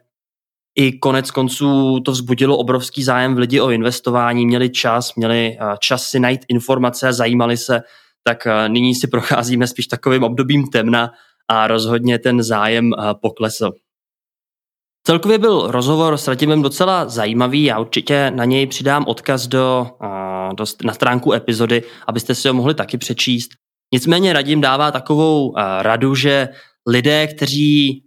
i 0.75 0.91
konec 0.91 1.31
konců 1.31 1.99
to 1.99 2.11
vzbudilo 2.11 2.57
obrovský 2.57 3.03
zájem 3.03 3.35
v 3.35 3.37
lidi 3.37 3.61
o 3.61 3.69
investování, 3.69 4.45
měli 4.45 4.69
čas, 4.69 5.15
měli 5.15 5.57
čas 5.79 6.07
si 6.07 6.19
najít 6.19 6.45
informace, 6.47 7.13
zajímali 7.13 7.57
se, 7.57 7.81
tak 8.23 8.47
nyní 8.67 8.95
si 8.95 9.07
procházíme 9.07 9.67
spíš 9.67 9.87
takovým 9.87 10.23
obdobím 10.23 10.67
temna 10.67 11.11
a 11.47 11.67
rozhodně 11.67 12.19
ten 12.19 12.43
zájem 12.43 12.91
poklesl. 13.21 13.71
Celkově 15.08 15.38
byl 15.38 15.72
rozhovor 15.72 16.17
s 16.17 16.27
Ratimem 16.27 16.62
docela 16.62 17.10
zajímavý, 17.10 17.63
já 17.63 17.79
určitě 17.79 18.31
na 18.31 18.46
něj 18.46 18.67
přidám 18.67 19.05
odkaz 19.08 19.48
do, 19.48 19.88
do, 20.58 20.65
na 20.84 20.93
stránku 20.93 21.34
epizody, 21.34 21.84
abyste 22.08 22.36
si 22.36 22.48
ho 22.48 22.53
mohli 22.53 22.74
taky 22.74 22.98
přečíst. 22.98 23.51
Nicméně 23.93 24.34
Radim 24.34 24.62
dává 24.62 24.91
takovou 24.91 25.53
radu, 25.81 26.15
že 26.15 26.50
lidé, 26.88 27.27
kteří 27.27 28.03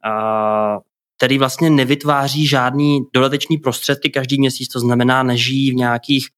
který 1.19 1.39
vlastně 1.39 1.71
nevytváří 1.71 2.47
žádný 2.47 3.01
dodatečný 3.15 3.59
prostředky 3.59 4.11
každý 4.11 4.39
měsíc, 4.39 4.69
to 4.69 4.81
znamená 4.81 5.23
nežijí 5.23 5.71
v 5.71 5.75
nějakých 5.75 6.29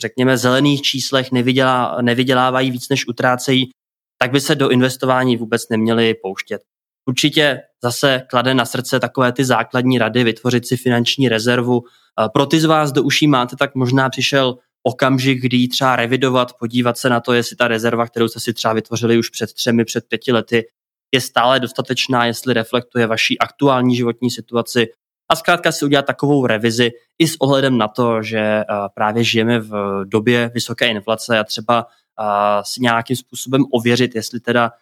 řekněme 0.00 0.38
zelených 0.38 0.82
číslech, 0.82 1.32
nevydělá, 1.32 1.96
nevydělávají 2.02 2.70
víc 2.70 2.88
než 2.88 3.08
utrácejí, 3.08 3.70
tak 4.18 4.30
by 4.32 4.40
se 4.40 4.54
do 4.54 4.68
investování 4.68 5.36
vůbec 5.36 5.62
neměli 5.70 6.14
pouštět. 6.22 6.62
Určitě 7.06 7.62
zase 7.82 8.22
klade 8.30 8.54
na 8.54 8.64
srdce 8.64 9.00
takové 9.00 9.32
ty 9.32 9.44
základní 9.44 9.98
rady, 9.98 10.24
vytvořit 10.24 10.66
si 10.66 10.76
finanční 10.76 11.28
rezervu. 11.28 11.82
Pro 12.32 12.46
ty 12.46 12.60
z 12.60 12.64
vás, 12.64 12.92
do 12.92 13.02
uší 13.02 13.26
máte, 13.26 13.56
tak 13.56 13.74
možná 13.74 14.08
přišel 14.08 14.58
okamžik, 14.82 15.40
kdy 15.40 15.56
ji 15.56 15.68
třeba 15.68 15.96
revidovat, 15.96 16.52
podívat 16.58 16.98
se 16.98 17.08
na 17.08 17.20
to, 17.20 17.32
jestli 17.32 17.56
ta 17.56 17.68
rezerva, 17.68 18.06
kterou 18.06 18.28
jste 18.28 18.40
si 18.40 18.52
třeba 18.52 18.74
vytvořili 18.74 19.18
už 19.18 19.28
před 19.30 19.52
třemi, 19.52 19.84
před 19.84 20.04
pěti 20.08 20.32
lety, 20.32 20.66
je 21.14 21.20
stále 21.20 21.60
dostatečná, 21.60 22.26
jestli 22.26 22.54
reflektuje 22.54 23.06
vaší 23.06 23.38
aktuální 23.38 23.96
životní 23.96 24.30
situaci 24.30 24.86
a 25.32 25.36
zkrátka 25.36 25.72
si 25.72 25.84
udělat 25.84 26.06
takovou 26.06 26.46
revizi 26.46 26.90
i 27.18 27.28
s 27.28 27.36
ohledem 27.36 27.78
na 27.78 27.88
to, 27.88 28.22
že 28.22 28.62
právě 28.94 29.24
žijeme 29.24 29.60
v 29.60 30.04
době 30.04 30.50
vysoké 30.54 30.86
inflace 30.86 31.38
a 31.38 31.44
třeba 31.44 31.86
si 32.62 32.82
nějakým 32.82 33.16
způsobem 33.16 33.64
ověřit, 33.72 34.14
jestli 34.14 34.40
teda 34.40 34.72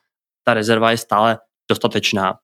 ta 0.45 0.55
rezerva 0.55 0.91
je 0.91 0.97
stále 0.97 1.39
dostatečná. 1.71 2.35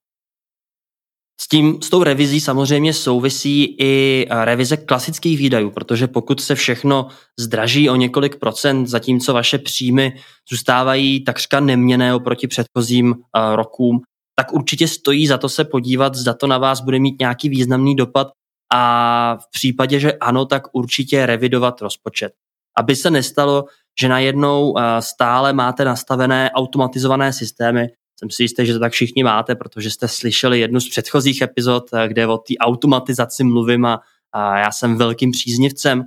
S, 1.40 1.48
tím, 1.48 1.82
s 1.82 1.90
tou 1.90 2.02
revizí 2.02 2.40
samozřejmě 2.40 2.94
souvisí 2.94 3.76
i 3.80 4.26
revize 4.30 4.76
klasických 4.76 5.38
výdajů, 5.38 5.70
protože 5.70 6.06
pokud 6.06 6.40
se 6.40 6.54
všechno 6.54 7.08
zdraží 7.38 7.90
o 7.90 7.96
několik 7.96 8.37
procent, 8.37 8.87
zatímco 8.87 9.32
vaše 9.32 9.58
příjmy 9.58 10.12
zůstávají 10.50 11.25
takřka 11.25 11.60
neměné 11.60 12.14
oproti 12.14 12.46
předchozím 12.46 13.14
rokům, 13.54 14.00
tak 14.37 14.52
určitě 14.52 14.88
stojí 14.88 15.26
za 15.26 15.38
to 15.38 15.48
se 15.48 15.64
podívat, 15.64 16.14
zda 16.14 16.34
to 16.34 16.46
na 16.46 16.58
vás 16.58 16.80
bude 16.80 16.98
mít 16.98 17.20
nějaký 17.20 17.48
významný 17.48 17.96
dopad 17.96 18.28
a 18.75 19.37
v 19.37 19.50
případě, 19.50 20.00
že 20.00 20.12
ano, 20.12 20.46
tak 20.46 20.62
určitě 20.72 21.26
revidovat 21.26 21.80
rozpočet. 21.80 22.32
Aby 22.76 22.96
se 22.96 23.10
nestalo, 23.10 23.64
že 24.00 24.08
najednou 24.08 24.75
stále 25.00 25.52
máte 25.52 25.84
nastavené 25.84 26.50
automatizované 26.50 27.32
systémy, 27.32 27.87
jsem 28.18 28.30
si 28.30 28.42
jistý, 28.42 28.66
že 28.66 28.72
to 28.72 28.80
tak 28.80 28.92
všichni 28.92 29.25
máte, 29.25 29.54
protože 29.54 29.90
jste 29.90 30.08
slyšeli 30.08 30.60
jednu 30.60 30.80
z 30.80 30.88
předchozích 30.88 31.42
epizod, 31.42 31.84
eh, 31.92 32.08
kde 32.08 32.26
o 32.26 32.38
té 32.38 32.54
automatizaci 32.60 33.44
mluvím 33.44 33.84
a, 33.84 34.00
a 34.32 34.58
já 34.58 34.70
jsem 34.72 34.96
velkým 34.96 35.30
příznivcem, 35.30 36.04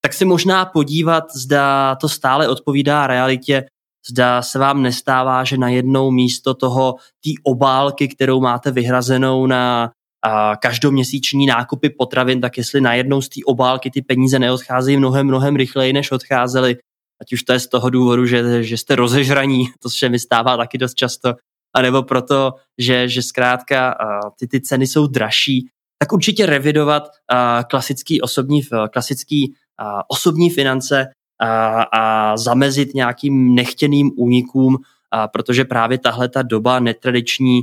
tak 0.00 0.12
si 0.12 0.24
možná 0.24 0.64
podívat, 0.64 1.24
zda 1.34 1.94
to 1.94 2.08
stále 2.08 2.48
odpovídá 2.48 3.06
realitě, 3.06 3.66
zda 4.10 4.42
se 4.42 4.58
vám 4.58 4.82
nestává, 4.82 5.44
že 5.44 5.58
najednou 5.58 6.10
místo 6.10 6.54
toho 6.54 6.94
té 7.24 7.30
obálky, 7.44 8.08
kterou 8.08 8.40
máte 8.40 8.70
vyhrazenou 8.70 9.46
na 9.46 9.92
a 10.22 10.56
každoměsíční 10.56 11.46
nákupy 11.46 11.90
potravin, 11.90 12.40
tak 12.40 12.58
jestli 12.58 12.80
najednou 12.80 13.22
z 13.22 13.28
té 13.28 13.40
obálky 13.44 13.90
ty 13.90 14.02
peníze 14.02 14.38
neodcházejí 14.38 14.96
mnohem, 14.96 15.26
mnohem 15.26 15.56
rychleji, 15.56 15.92
než 15.92 16.12
odcházely, 16.12 16.76
ať 17.20 17.32
už 17.32 17.42
to 17.42 17.52
je 17.52 17.60
z 17.60 17.66
toho 17.66 17.90
důvodu, 17.90 18.26
že, 18.26 18.64
že 18.64 18.76
jste 18.76 18.96
rozežraní, 18.96 19.66
to 19.82 19.90
se 19.90 20.08
mi 20.08 20.18
stává 20.18 20.56
taky 20.56 20.78
dost 20.78 20.94
často, 20.94 21.34
anebo 21.76 22.02
proto, 22.02 22.54
že, 22.78 23.08
že 23.08 23.22
zkrátka 23.22 23.94
ty, 24.38 24.48
ty 24.48 24.60
ceny 24.60 24.86
jsou 24.86 25.06
dražší, 25.06 25.68
tak 25.98 26.12
určitě 26.12 26.46
revidovat 26.46 27.08
klasický 27.70 28.20
osobní, 28.20 28.60
klasický 28.92 29.54
osobní 30.08 30.50
finance 30.50 31.06
a, 31.40 31.82
a 31.82 32.36
zamezit 32.36 32.94
nějakým 32.94 33.54
nechtěným 33.54 34.10
únikům, 34.16 34.76
a 35.10 35.28
protože 35.28 35.64
právě 35.64 35.98
tahle 35.98 36.28
ta 36.28 36.42
doba 36.42 36.80
netradiční 36.80 37.62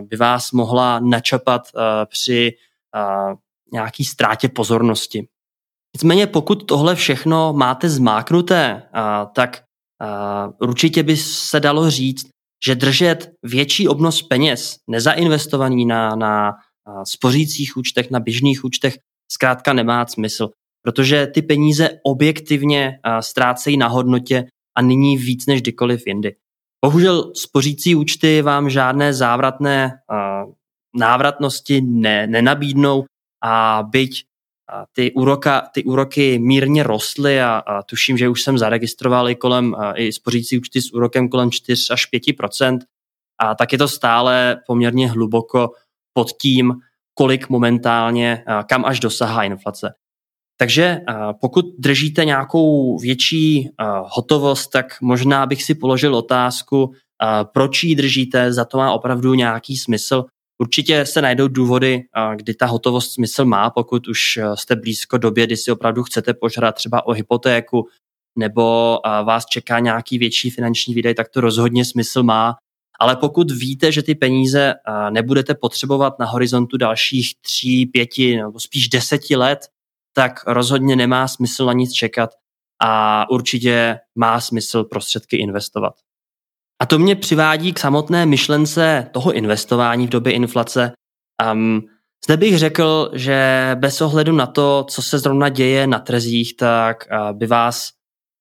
by 0.00 0.16
vás 0.16 0.52
mohla 0.52 1.00
načapat 1.00 1.62
při 2.04 2.52
nějaký 3.72 4.04
ztrátě 4.04 4.48
pozornosti. 4.48 5.28
Nicméně 5.96 6.26
pokud 6.26 6.66
tohle 6.66 6.94
všechno 6.94 7.52
máte 7.52 7.88
zmáknuté, 7.88 8.82
tak 9.34 9.62
určitě 10.58 11.02
by 11.02 11.16
se 11.16 11.60
dalo 11.60 11.90
říct, 11.90 12.28
že 12.66 12.74
držet 12.74 13.30
větší 13.42 13.88
obnos 13.88 14.22
peněz, 14.22 14.76
nezainvestovaný 14.90 15.86
na, 15.86 16.16
na 16.16 16.52
spořících 17.04 17.76
účtech, 17.76 18.10
na 18.10 18.20
běžných 18.20 18.64
účtech, 18.64 18.98
zkrátka 19.32 19.72
nemá 19.72 20.06
smysl, 20.06 20.50
protože 20.82 21.26
ty 21.26 21.42
peníze 21.42 21.90
objektivně 22.04 22.98
ztrácejí 23.20 23.76
na 23.76 23.88
hodnotě 23.88 24.44
a 24.78 24.82
nyní 24.82 25.16
víc 25.16 25.46
než 25.46 25.60
kdykoliv 25.60 26.06
jindy. 26.06 26.36
Bohužel 26.84 27.32
spořící 27.34 27.94
účty 27.94 28.42
vám 28.42 28.70
žádné 28.70 29.14
závratné 29.14 29.92
návratnosti 30.96 31.80
ne, 31.80 32.26
nenabídnou 32.26 33.04
a 33.44 33.82
byť 33.90 34.24
ty, 34.92 35.12
úroka, 35.12 35.68
ty 35.74 35.84
úroky 35.84 36.38
mírně 36.38 36.82
rostly 36.82 37.40
a, 37.40 37.58
a 37.58 37.82
tuším, 37.82 38.18
že 38.18 38.28
už 38.28 38.42
jsem 38.42 38.58
zaregistroval 38.58 39.30
i 39.30 39.34
kolem 39.34 39.76
i 39.94 40.12
spořící 40.12 40.58
účty 40.58 40.82
s 40.82 40.92
úrokem 40.92 41.28
kolem 41.28 41.50
4 41.50 41.92
až 41.92 42.12
5% 42.12 42.78
a 43.38 43.54
tak 43.54 43.72
je 43.72 43.78
to 43.78 43.88
stále 43.88 44.60
poměrně 44.66 45.10
hluboko 45.10 45.70
pod 46.12 46.32
tím, 46.32 46.74
kolik 47.14 47.48
momentálně, 47.48 48.44
kam 48.68 48.84
až 48.84 49.00
dosahá 49.00 49.42
inflace. 49.42 49.94
Takže 50.56 51.00
pokud 51.40 51.64
držíte 51.78 52.24
nějakou 52.24 52.98
větší 52.98 53.68
hotovost, 54.04 54.70
tak 54.70 55.00
možná 55.02 55.46
bych 55.46 55.62
si 55.62 55.74
položil 55.74 56.14
otázku, 56.14 56.92
proč 57.52 57.82
ji 57.84 57.94
držíte, 57.94 58.52
za 58.52 58.64
to 58.64 58.78
má 58.78 58.92
opravdu 58.92 59.34
nějaký 59.34 59.76
smysl 59.76 60.24
Určitě 60.60 61.06
se 61.06 61.22
najdou 61.22 61.48
důvody, 61.48 62.02
kdy 62.36 62.54
ta 62.54 62.66
hotovost 62.66 63.12
smysl 63.12 63.44
má, 63.44 63.70
pokud 63.70 64.08
už 64.08 64.36
e, 64.36 64.56
jste 64.56 64.76
blízko 64.76 65.18
době, 65.18 65.46
kdy 65.46 65.56
si 65.56 65.70
opravdu 65.72 66.02
chcete 66.02 66.34
požádat 66.34 66.74
třeba 66.74 67.06
o 67.06 67.12
hypotéku, 67.12 67.88
nebo 68.38 68.98
vás 69.24 69.46
čeká 69.46 69.78
nějaký 69.78 70.18
větší 70.18 70.50
finanční 70.50 70.94
výdaj, 70.94 71.14
tak 71.14 71.28
to 71.28 71.40
rozhodně 71.40 71.84
smysl 71.84 72.22
má. 72.22 72.56
Ale 73.00 73.16
pokud 73.16 73.50
víte, 73.50 73.92
že 73.92 74.02
ty 74.02 74.14
peníze 74.14 74.74
nebudete 75.10 75.54
potřebovat 75.54 76.18
na 76.18 76.26
horizontu 76.26 76.76
dalších 76.76 77.34
tří, 77.40 77.86
pěti 77.86 78.36
nebo 78.36 78.60
spíš 78.60 78.88
deseti 78.88 79.36
let, 79.36 79.58
tak 80.12 80.32
rozhodně 80.46 80.96
nemá 80.96 81.28
smysl 81.28 81.66
na 81.66 81.72
nic 81.72 81.92
čekat 81.92 82.30
a 82.82 83.24
určitě 83.30 83.98
má 84.18 84.40
smysl 84.40 84.84
prostředky 84.84 85.36
investovat. 85.36 85.94
A 86.82 86.86
to 86.86 86.98
mě 86.98 87.16
přivádí 87.16 87.72
k 87.72 87.78
samotné 87.78 88.26
myšlence 88.26 89.06
toho 89.12 89.32
investování 89.32 90.06
v 90.06 90.10
době 90.10 90.32
inflace. 90.32 90.92
Um, 91.52 91.80
zde 92.24 92.36
bych 92.36 92.58
řekl, 92.58 93.10
že 93.14 93.70
bez 93.74 94.00
ohledu 94.00 94.32
na 94.32 94.46
to, 94.46 94.84
co 94.90 95.02
se 95.02 95.18
zrovna 95.18 95.48
děje 95.48 95.86
na 95.86 95.98
trzích, 95.98 96.56
tak 96.56 97.04
by 97.32 97.46
vás, 97.46 97.88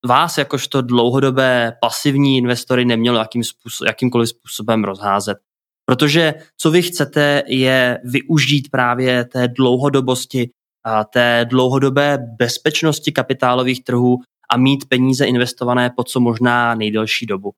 vás 0.05 0.37
jakožto 0.37 0.81
dlouhodobé 0.81 1.73
pasivní 1.81 2.37
investory 2.37 2.85
nemělo 2.85 3.17
jakým 3.17 3.43
způsob, 3.43 3.87
jakýmkoliv 3.87 4.29
způsobem 4.29 4.83
rozházet. 4.83 5.37
Protože 5.85 6.33
co 6.57 6.71
vy 6.71 6.81
chcete, 6.81 7.43
je 7.47 7.99
využít 8.03 8.67
právě 8.71 9.25
té 9.25 9.47
dlouhodobosti, 9.47 10.49
a 10.85 11.03
té 11.03 11.45
dlouhodobé 11.49 12.17
bezpečnosti 12.37 13.11
kapitálových 13.11 13.83
trhů 13.83 14.17
a 14.49 14.57
mít 14.57 14.85
peníze 14.89 15.25
investované 15.25 15.89
po 15.95 16.03
co 16.03 16.19
možná 16.19 16.75
nejdelší 16.75 17.25
dobu. 17.25 17.51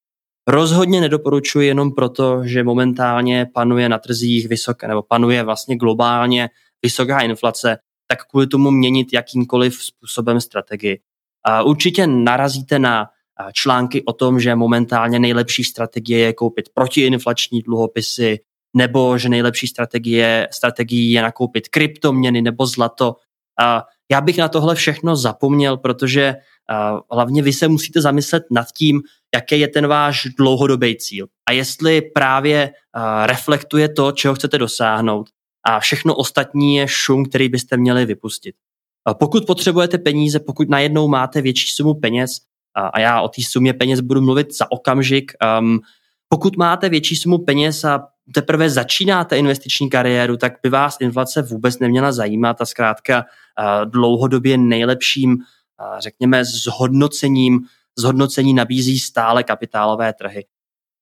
Rozhodně 0.48 1.02
nedoporučuji 1.02 1.68
jenom 1.68 1.92
proto, 1.92 2.42
že 2.44 2.64
momentálně 2.64 3.48
panuje 3.54 3.90
na 3.90 3.98
trzích 3.98 4.48
vysoké, 4.48 4.88
nebo 4.88 5.02
panuje 5.02 5.44
vlastně 5.44 5.76
globálně 5.76 6.50
vysoká 6.82 7.20
inflace, 7.20 7.78
tak 8.08 8.26
kvůli 8.26 8.48
tomu 8.48 8.72
měnit 8.72 9.14
jakýmkoliv 9.14 9.84
způsobem 9.84 10.42
strategii. 10.42 11.00
A 11.46 11.64
určitě 11.64 12.08
narazíte 12.08 12.80
na 12.80 13.08
články 13.54 14.06
o 14.06 14.14
tom, 14.14 14.40
že 14.40 14.56
momentálně 14.56 15.20
nejlepší 15.20 15.64
strategie 15.64 16.20
je 16.20 16.34
koupit 16.34 16.70
protiinflační 16.74 17.62
dluhopisy, 17.62 18.40
nebo 18.76 19.18
že 19.18 19.30
nejlepší 19.30 19.68
strategie, 19.68 20.48
strategie 20.52 21.12
je 21.12 21.22
nakoupit 21.22 21.68
kryptoměny 21.68 22.42
nebo 22.42 22.66
zlato. 22.66 23.16
A 23.60 23.84
já 24.12 24.22
bych 24.22 24.38
na 24.38 24.50
tohle 24.50 24.76
všechno 24.76 25.16
zapomněl, 25.16 25.78
protože 25.78 26.36
hlavně 27.12 27.42
vy 27.42 27.54
se 27.54 27.68
musíte 27.68 28.02
zamyslet 28.02 28.44
nad 28.52 28.68
tím, 28.78 29.02
jaký 29.36 29.60
je 29.60 29.68
ten 29.68 29.88
váš 29.88 30.28
dlouhodobý 30.38 30.98
cíl 30.98 31.28
a 31.50 31.52
jestli 31.52 32.02
právě 32.02 32.72
reflektuje 33.26 33.90
to, 33.90 34.12
čeho 34.12 34.36
chcete 34.36 34.58
dosáhnout 34.58 35.30
a 35.68 35.80
všechno 35.80 36.16
ostatní 36.16 36.76
je 36.76 36.88
šum, 36.88 37.26
který 37.26 37.50
byste 37.50 37.78
měli 37.78 38.06
vypustit. 38.06 38.56
Pokud 39.20 39.46
potřebujete 39.46 39.98
peníze, 39.98 40.40
pokud 40.40 40.70
najednou 40.70 41.08
máte 41.08 41.42
větší 41.42 41.72
sumu 41.72 41.94
peněz, 41.94 42.38
a 42.94 43.00
já 43.00 43.22
o 43.22 43.28
té 43.28 43.42
sumě 43.42 43.74
peněz 43.74 44.00
budu 44.00 44.22
mluvit 44.22 44.58
za 44.58 44.72
okamžik, 44.72 45.32
um, 45.60 45.80
pokud 46.30 46.58
máte 46.58 46.90
větší 46.90 47.16
sumu 47.16 47.38
peněz 47.38 47.84
a 47.84 48.08
teprve 48.34 48.70
začínáte 48.70 49.38
investiční 49.38 49.90
kariéru, 49.90 50.38
tak 50.38 50.54
by 50.64 50.70
vás 50.70 50.98
inflace 51.00 51.42
vůbec 51.42 51.80
neměla 51.80 52.12
zajímat 52.12 52.62
a 52.62 52.66
zkrátka 52.66 53.26
dlouhodobě 53.86 54.58
nejlepším 54.58 55.38
řekněme, 56.00 56.46
zhodnocením, 56.46 57.60
zhodnocení 58.00 58.54
nabízí 58.54 59.00
stále 59.00 59.44
kapitálové 59.44 60.14
trhy, 60.14 60.46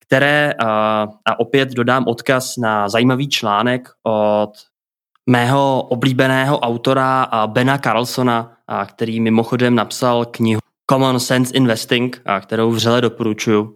které, 0.05 0.53
a 1.25 1.39
opět 1.39 1.69
dodám 1.69 2.07
odkaz 2.07 2.57
na 2.57 2.89
zajímavý 2.89 3.29
článek 3.29 3.89
od 4.03 4.51
mého 5.29 5.81
oblíbeného 5.81 6.59
autora 6.59 7.27
Bena 7.45 7.77
Carlsona, 7.77 8.57
který 8.85 9.19
mimochodem 9.19 9.75
napsal 9.75 10.25
knihu 10.25 10.59
Common 10.91 11.19
Sense 11.19 11.53
Investing, 11.53 12.21
kterou 12.41 12.71
vřele 12.71 13.01
doporučuju, 13.01 13.75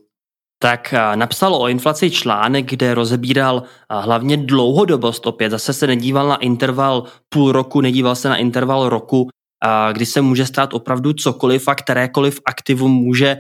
tak 0.62 0.94
napsal 1.16 1.56
o 1.56 1.68
inflaci 1.68 2.12
článek, 2.12 2.70
kde 2.70 2.94
rozebíral 2.94 3.64
hlavně 3.90 4.38
dlouhodobost 4.38 5.28
opět. 5.28 5.50
Zase 5.50 5.74
se 5.74 5.88
nedíval 5.88 6.28
na 6.28 6.36
interval 6.36 7.04
půl 7.30 7.52
roku, 7.52 7.82
nedíval 7.82 8.16
se 8.16 8.30
na 8.30 8.36
interval 8.36 8.90
roku, 8.90 9.30
kdy 9.92 10.06
se 10.06 10.22
může 10.22 10.46
stát 10.46 10.74
opravdu 10.74 11.14
cokoliv 11.14 11.68
a 11.68 11.76
kterékoliv 11.76 12.40
aktivum 12.46 12.92
může 12.92 13.38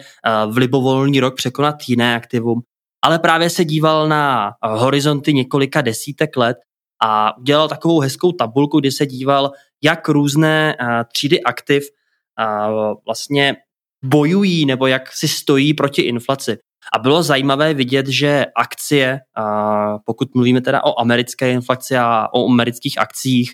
v 0.51 0.57
libovolný 0.57 1.19
rok 1.19 1.35
překonat 1.35 1.75
jiné 1.87 2.15
aktivum. 2.15 2.61
Ale 3.05 3.19
právě 3.19 3.49
se 3.49 3.65
díval 3.65 4.07
na 4.07 4.51
horizonty 4.63 5.33
několika 5.33 5.81
desítek 5.81 6.37
let 6.37 6.57
a 7.01 7.37
udělal 7.37 7.69
takovou 7.69 7.99
hezkou 7.99 8.31
tabulku, 8.31 8.79
kdy 8.79 8.91
se 8.91 9.05
díval, 9.05 9.51
jak 9.83 10.09
různé 10.09 10.75
třídy 11.13 11.43
aktiv 11.43 11.83
vlastně 13.05 13.55
bojují 14.05 14.65
nebo 14.65 14.87
jak 14.87 15.11
si 15.11 15.27
stojí 15.27 15.73
proti 15.73 16.01
inflaci. 16.01 16.57
A 16.93 16.99
bylo 16.99 17.23
zajímavé 17.23 17.73
vidět, 17.73 18.07
že 18.07 18.45
akcie, 18.55 19.19
pokud 20.05 20.35
mluvíme 20.35 20.61
teda 20.61 20.83
o 20.83 20.99
americké 20.99 21.51
inflaci 21.51 21.97
a 21.97 22.27
o 22.33 22.45
amerických 22.45 22.99
akcích, 22.99 23.53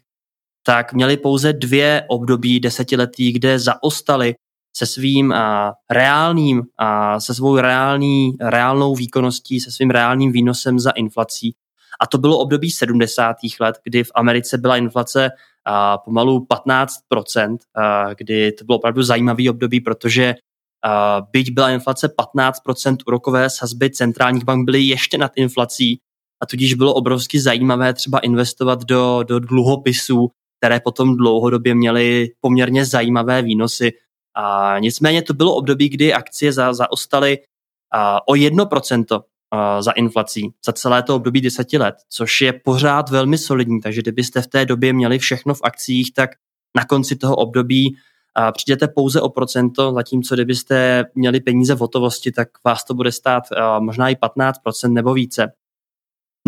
tak 0.63 0.93
měli 0.93 1.17
pouze 1.17 1.53
dvě 1.53 2.03
období 2.07 2.59
desetiletí, 2.59 3.31
kde 3.31 3.59
zaostali 3.59 4.35
se 4.77 4.85
svým 4.85 5.31
a, 5.31 5.73
reálným, 5.91 6.63
a, 6.77 7.19
se 7.19 7.33
svou 7.33 7.57
reální, 7.57 8.31
reálnou 8.41 8.95
výkonností, 8.95 9.59
se 9.59 9.71
svým 9.71 9.89
reálným 9.89 10.31
výnosem 10.31 10.79
za 10.79 10.91
inflací. 10.91 11.55
A 12.01 12.07
to 12.07 12.17
bylo 12.17 12.39
období 12.39 12.71
70. 12.71 13.35
let, 13.59 13.75
kdy 13.83 14.03
v 14.03 14.11
Americe 14.15 14.57
byla 14.57 14.77
inflace 14.77 15.29
a, 15.65 15.97
pomalu 15.97 16.47
15%, 16.71 17.57
a, 17.75 18.13
kdy 18.13 18.51
to 18.51 18.65
bylo 18.65 18.77
opravdu 18.77 19.03
zajímavý 19.03 19.49
období, 19.49 19.81
protože 19.81 20.35
a, 20.85 21.21
byť 21.31 21.51
byla 21.51 21.69
inflace 21.69 22.07
15%, 22.07 22.97
úrokové 23.07 23.49
sazby 23.49 23.89
centrálních 23.89 24.43
bank 24.43 24.65
byly 24.65 24.81
ještě 24.81 25.17
nad 25.17 25.31
inflací 25.35 25.99
a 26.41 26.45
tudíž 26.45 26.73
bylo 26.73 26.93
obrovsky 26.93 27.39
zajímavé 27.39 27.93
třeba 27.93 28.19
investovat 28.19 28.83
do, 28.83 29.23
do 29.23 29.39
dluhopisů, 29.39 30.31
které 30.59 30.79
potom 30.79 31.17
dlouhodobě 31.17 31.75
měly 31.75 32.31
poměrně 32.41 32.85
zajímavé 32.85 33.41
výnosy. 33.41 33.91
A 34.35 34.79
nicméně 34.79 35.21
to 35.21 35.33
bylo 35.33 35.55
období, 35.55 35.89
kdy 35.89 36.13
akcie 36.13 36.53
za, 36.53 36.73
zaostaly 36.73 37.37
o 38.27 38.33
1% 38.33 39.21
za 39.79 39.91
inflací 39.91 40.53
za 40.65 40.71
celé 40.71 41.03
to 41.03 41.15
období 41.15 41.41
deseti 41.41 41.77
let, 41.77 41.95
což 42.09 42.41
je 42.41 42.53
pořád 42.53 43.09
velmi 43.09 43.37
solidní, 43.37 43.81
takže 43.81 44.01
kdybyste 44.01 44.41
v 44.41 44.47
té 44.47 44.65
době 44.65 44.93
měli 44.93 45.19
všechno 45.19 45.53
v 45.53 45.61
akcích, 45.63 46.13
tak 46.13 46.29
na 46.77 46.85
konci 46.85 47.15
toho 47.15 47.35
období 47.35 47.95
přijdete 48.51 48.87
pouze 48.87 49.21
o 49.21 49.29
procento, 49.29 49.93
zatímco 49.93 50.35
kdybyste 50.35 51.05
měli 51.15 51.39
peníze 51.39 51.75
v 51.75 51.79
hotovosti, 51.79 52.31
tak 52.31 52.47
vás 52.65 52.83
to 52.83 52.93
bude 52.93 53.11
stát 53.11 53.43
možná 53.79 54.09
i 54.09 54.15
15% 54.15 54.93
nebo 54.93 55.13
více. 55.13 55.51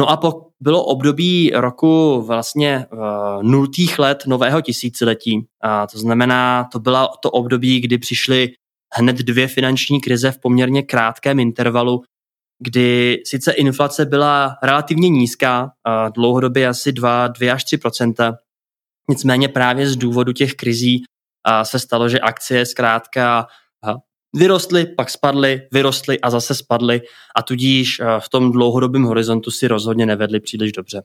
No 0.01 0.09
a 0.09 0.17
po, 0.17 0.47
bylo 0.59 0.83
období 0.83 1.51
roku 1.55 2.21
vlastně 2.21 2.85
uh, 2.93 3.43
nultých 3.43 3.99
let 3.99 4.23
nového 4.27 4.61
tisíciletí. 4.61 5.47
A 5.61 5.87
to 5.87 5.99
znamená, 5.99 6.69
to 6.71 6.79
byla 6.79 7.07
to 7.21 7.31
období, 7.31 7.79
kdy 7.79 7.97
přišly 7.97 8.49
hned 8.93 9.15
dvě 9.15 9.47
finanční 9.47 10.01
krize 10.01 10.31
v 10.31 10.39
poměrně 10.39 10.83
krátkém 10.83 11.39
intervalu, 11.39 12.01
kdy 12.59 13.21
sice 13.25 13.51
inflace 13.51 14.05
byla 14.05 14.55
relativně 14.63 15.09
nízká, 15.09 15.63
uh, 15.63 16.11
dlouhodobě 16.13 16.67
asi 16.67 16.91
2, 16.91 17.27
2 17.27 17.53
až 17.53 17.65
3% 17.65 18.33
nicméně 19.09 19.47
právě 19.47 19.89
z 19.89 19.95
důvodu 19.95 20.33
těch 20.33 20.53
krizí 20.53 20.99
uh, 20.99 21.61
se 21.61 21.79
stalo, 21.79 22.09
že 22.09 22.19
akcie 22.19 22.65
zkrátka 22.65 23.47
vyrostly, 24.33 24.85
pak 24.85 25.09
spadly, 25.09 25.61
vyrostly 25.71 26.19
a 26.19 26.29
zase 26.29 26.55
spadly 26.55 27.01
a 27.35 27.41
tudíž 27.41 27.99
eh, 27.99 28.05
v 28.19 28.29
tom 28.29 28.51
dlouhodobém 28.51 29.03
horizontu 29.03 29.51
si 29.51 29.67
rozhodně 29.67 30.05
nevedly 30.05 30.39
příliš 30.39 30.71
dobře. 30.71 31.03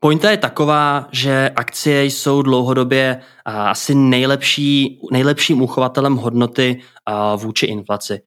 Pointa 0.00 0.30
je 0.30 0.36
taková, 0.36 1.08
že 1.12 1.50
akcie 1.56 2.04
jsou 2.04 2.42
dlouhodobě 2.42 3.20
eh, 3.20 3.52
asi 3.52 3.94
nejlepší, 3.94 5.00
nejlepším 5.12 5.62
uchovatelem 5.62 6.16
hodnoty 6.16 6.82
eh, 6.82 7.12
vůči 7.36 7.66
inflaci. 7.66 8.22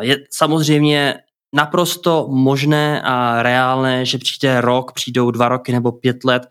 Je 0.00 0.16
samozřejmě 0.30 1.14
naprosto 1.54 2.28
možné 2.30 3.02
a 3.02 3.42
reálné, 3.42 4.04
že 4.04 4.18
přijde 4.18 4.60
rok, 4.60 4.92
přijdou 4.92 5.30
dva 5.30 5.48
roky 5.48 5.72
nebo 5.72 5.92
pět 5.92 6.24
let, 6.24 6.42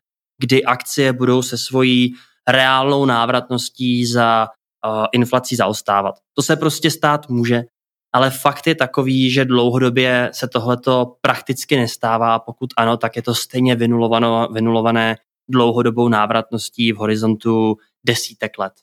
kdy 0.42 0.64
akcie 0.64 1.14
budou 1.14 1.42
se 1.42 1.58
svojí 1.58 2.14
reálnou 2.48 3.06
návratností 3.06 4.06
za 4.06 4.48
inflací 5.12 5.56
zaostávat. 5.56 6.16
To 6.34 6.42
se 6.42 6.56
prostě 6.56 6.92
stát 6.92 7.30
může, 7.30 7.64
ale 8.14 8.30
fakt 8.30 8.68
je 8.68 8.76
takový, 8.76 9.32
že 9.32 9.46
dlouhodobě 9.46 10.30
se 10.34 10.48
tohleto 10.48 11.16
prakticky 11.22 11.78
nestává. 11.78 12.40
Pokud 12.40 12.70
ano, 12.78 12.98
tak 12.98 13.16
je 13.16 13.22
to 13.22 13.36
stejně 13.36 13.76
vynulované 14.52 15.16
dlouhodobou 15.50 16.08
návratností 16.08 16.94
v 16.94 16.98
horizontu 16.98 17.76
desítek 18.06 18.58
let. 18.58 18.74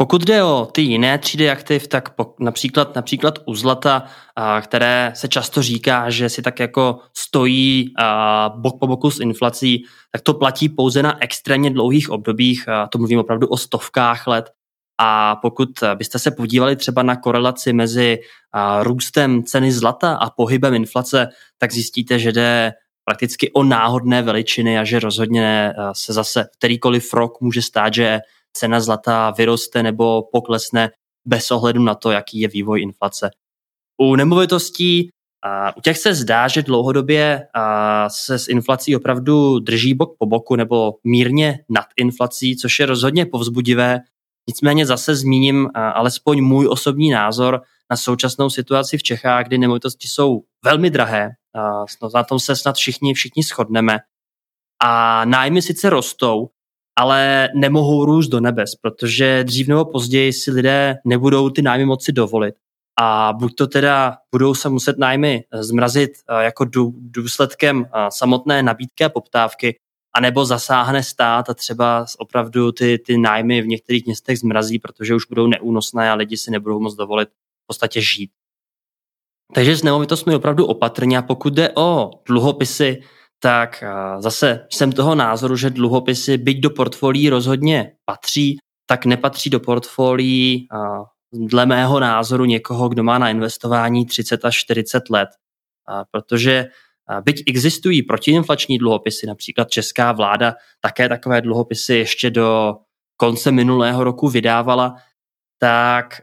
Pokud 0.00 0.24
jde 0.24 0.42
o 0.42 0.68
ty 0.72 0.82
jiné 0.82 1.18
třídy 1.18 1.50
aktiv, 1.50 1.88
tak 1.88 2.10
po, 2.10 2.34
například, 2.40 2.96
například 2.96 3.38
u 3.46 3.54
zlata, 3.54 4.04
a, 4.36 4.60
které 4.60 5.12
se 5.14 5.28
často 5.28 5.62
říká, 5.62 6.10
že 6.10 6.28
si 6.28 6.42
tak 6.42 6.60
jako 6.60 6.98
stojí 7.16 7.92
a, 7.98 8.52
bok 8.56 8.78
po 8.80 8.86
boku 8.86 9.10
s 9.10 9.20
inflací, 9.20 9.84
tak 10.12 10.22
to 10.22 10.34
platí 10.34 10.68
pouze 10.68 11.02
na 11.02 11.22
extrémně 11.22 11.70
dlouhých 11.70 12.10
obdobích, 12.10 12.68
a 12.68 12.86
to 12.86 12.98
mluvím 12.98 13.18
opravdu 13.18 13.46
o 13.46 13.56
stovkách 13.56 14.26
let. 14.26 14.50
A 14.98 15.36
pokud 15.36 15.68
byste 15.94 16.18
se 16.18 16.30
podívali 16.30 16.76
třeba 16.76 17.02
na 17.02 17.16
korelaci 17.16 17.72
mezi 17.72 18.18
a, 18.52 18.82
růstem 18.82 19.42
ceny 19.42 19.72
zlata 19.72 20.14
a 20.14 20.30
pohybem 20.30 20.74
inflace, 20.74 21.28
tak 21.58 21.72
zjistíte, 21.72 22.18
že 22.18 22.32
jde 22.32 22.72
prakticky 23.04 23.52
o 23.52 23.64
náhodné 23.64 24.22
veličiny 24.22 24.78
a 24.78 24.84
že 24.84 25.00
rozhodně 25.00 25.72
se 25.92 26.12
zase 26.12 26.46
kterýkoliv 26.58 27.14
rok 27.14 27.40
může 27.40 27.62
stát, 27.62 27.94
že 27.94 28.20
cena 28.52 28.80
zlata 28.80 29.30
vyroste 29.30 29.82
nebo 29.82 30.22
poklesne 30.32 30.90
bez 31.24 31.50
ohledu 31.50 31.82
na 31.82 31.94
to, 31.94 32.10
jaký 32.10 32.40
je 32.40 32.48
vývoj 32.48 32.82
inflace. 32.82 33.30
U 34.02 34.16
nemovitostí 34.16 35.10
u 35.76 35.80
těch 35.80 35.98
se 35.98 36.14
zdá, 36.14 36.48
že 36.48 36.62
dlouhodobě 36.62 37.46
se 38.08 38.38
s 38.38 38.48
inflací 38.48 38.96
opravdu 38.96 39.58
drží 39.58 39.94
bok 39.94 40.16
po 40.18 40.26
boku 40.26 40.56
nebo 40.56 40.94
mírně 41.04 41.64
nad 41.68 41.86
inflací, 41.96 42.56
což 42.56 42.78
je 42.78 42.86
rozhodně 42.86 43.26
povzbudivé. 43.26 44.00
Nicméně 44.48 44.86
zase 44.86 45.14
zmíním 45.14 45.68
alespoň 45.74 46.40
můj 46.40 46.68
osobní 46.68 47.10
názor 47.10 47.62
na 47.90 47.96
současnou 47.96 48.50
situaci 48.50 48.98
v 48.98 49.02
Čechách, 49.02 49.46
kdy 49.46 49.58
nemovitosti 49.58 50.08
jsou 50.08 50.42
velmi 50.64 50.90
drahé. 50.90 51.30
Na 52.14 52.24
tom 52.24 52.38
se 52.38 52.56
snad 52.56 52.76
všichni, 52.76 53.14
všichni 53.14 53.42
shodneme. 53.42 53.98
A 54.82 55.24
nájmy 55.24 55.62
sice 55.62 55.90
rostou, 55.90 56.48
ale 57.00 57.48
nemohou 57.54 58.04
růst 58.04 58.28
do 58.28 58.40
nebes, 58.40 58.74
protože 58.74 59.44
dřív 59.44 59.68
nebo 59.68 59.84
později 59.84 60.32
si 60.32 60.50
lidé 60.50 60.96
nebudou 61.04 61.50
ty 61.50 61.62
nájmy 61.62 61.84
moci 61.84 62.12
dovolit 62.12 62.54
a 63.00 63.32
buď 63.32 63.54
to 63.54 63.66
teda 63.66 64.16
budou 64.32 64.54
se 64.54 64.68
muset 64.68 64.98
nájmy 64.98 65.44
eh, 65.52 65.64
zmrazit 65.64 66.10
eh, 66.28 66.44
jako 66.44 66.66
důsledkem 66.94 67.84
eh, 67.84 68.06
samotné 68.08 68.62
nabídky 68.62 69.04
a 69.04 69.08
poptávky, 69.08 69.78
anebo 70.16 70.44
zasáhne 70.44 71.02
stát 71.02 71.50
a 71.50 71.54
třeba 71.54 72.06
opravdu 72.18 72.72
ty, 72.72 72.98
ty 72.98 73.18
nájmy 73.18 73.62
v 73.62 73.66
některých 73.66 74.06
městech 74.06 74.38
zmrazí, 74.38 74.78
protože 74.78 75.14
už 75.14 75.26
budou 75.26 75.46
neúnosné 75.46 76.10
a 76.10 76.14
lidi 76.14 76.36
si 76.36 76.50
nebudou 76.50 76.80
moc 76.80 76.94
dovolit 76.94 77.28
v 77.28 77.66
podstatě 77.66 78.00
žít. 78.00 78.30
Takže 79.54 79.76
s 79.76 79.82
nemovitostmi 79.82 80.34
opravdu 80.34 80.66
opatrně 80.66 81.18
a 81.18 81.22
pokud 81.22 81.52
jde 81.54 81.70
o 81.76 82.10
dluhopisy, 82.26 83.02
tak 83.42 83.84
zase 84.18 84.66
jsem 84.70 84.92
toho 84.92 85.14
názoru, 85.14 85.56
že 85.56 85.70
dluhopisy, 85.70 86.38
byť 86.38 86.60
do 86.60 86.70
portfolií 86.70 87.28
rozhodně 87.28 87.92
patří, 88.04 88.58
tak 88.86 89.06
nepatří 89.06 89.50
do 89.50 89.60
portfolií 89.60 90.68
dle 91.32 91.66
mého 91.66 92.00
názoru 92.00 92.44
někoho, 92.44 92.88
kdo 92.88 93.02
má 93.02 93.18
na 93.18 93.30
investování 93.30 94.06
30 94.06 94.44
až 94.44 94.56
40 94.56 95.10
let. 95.10 95.28
Protože 96.10 96.66
byť 97.24 97.42
existují 97.46 98.02
protiinflační 98.02 98.78
dluhopisy, 98.78 99.26
například 99.26 99.70
česká 99.70 100.12
vláda 100.12 100.54
také 100.80 101.08
takové 101.08 101.40
dluhopisy 101.40 101.94
ještě 101.94 102.30
do 102.30 102.76
konce 103.16 103.52
minulého 103.52 104.04
roku 104.04 104.28
vydávala, 104.28 104.96
tak 105.62 106.20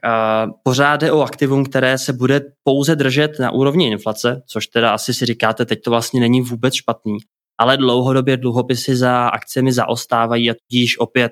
pořád 0.63 1.02
jde 1.02 1.12
o 1.12 1.21
aktivum, 1.21 1.65
které 1.65 1.97
se 1.97 2.13
bude 2.13 2.41
pouze 2.63 2.95
držet 2.95 3.39
na 3.39 3.52
úrovni 3.52 3.88
inflace, 3.88 4.41
což 4.47 4.67
teda 4.67 4.91
asi 4.91 5.13
si 5.13 5.26
říkáte, 5.26 5.65
teď 5.65 5.82
to 5.82 5.89
vlastně 5.89 6.19
není 6.19 6.41
vůbec 6.41 6.73
špatný, 6.73 7.17
ale 7.60 7.78
dlouhodobě 7.78 8.38
dluhopisy 8.38 8.95
za 8.95 9.28
akcemi 9.28 9.73
zaostávají 9.73 10.52
a 10.52 10.54
tudíž 10.54 11.00
opět 11.00 11.32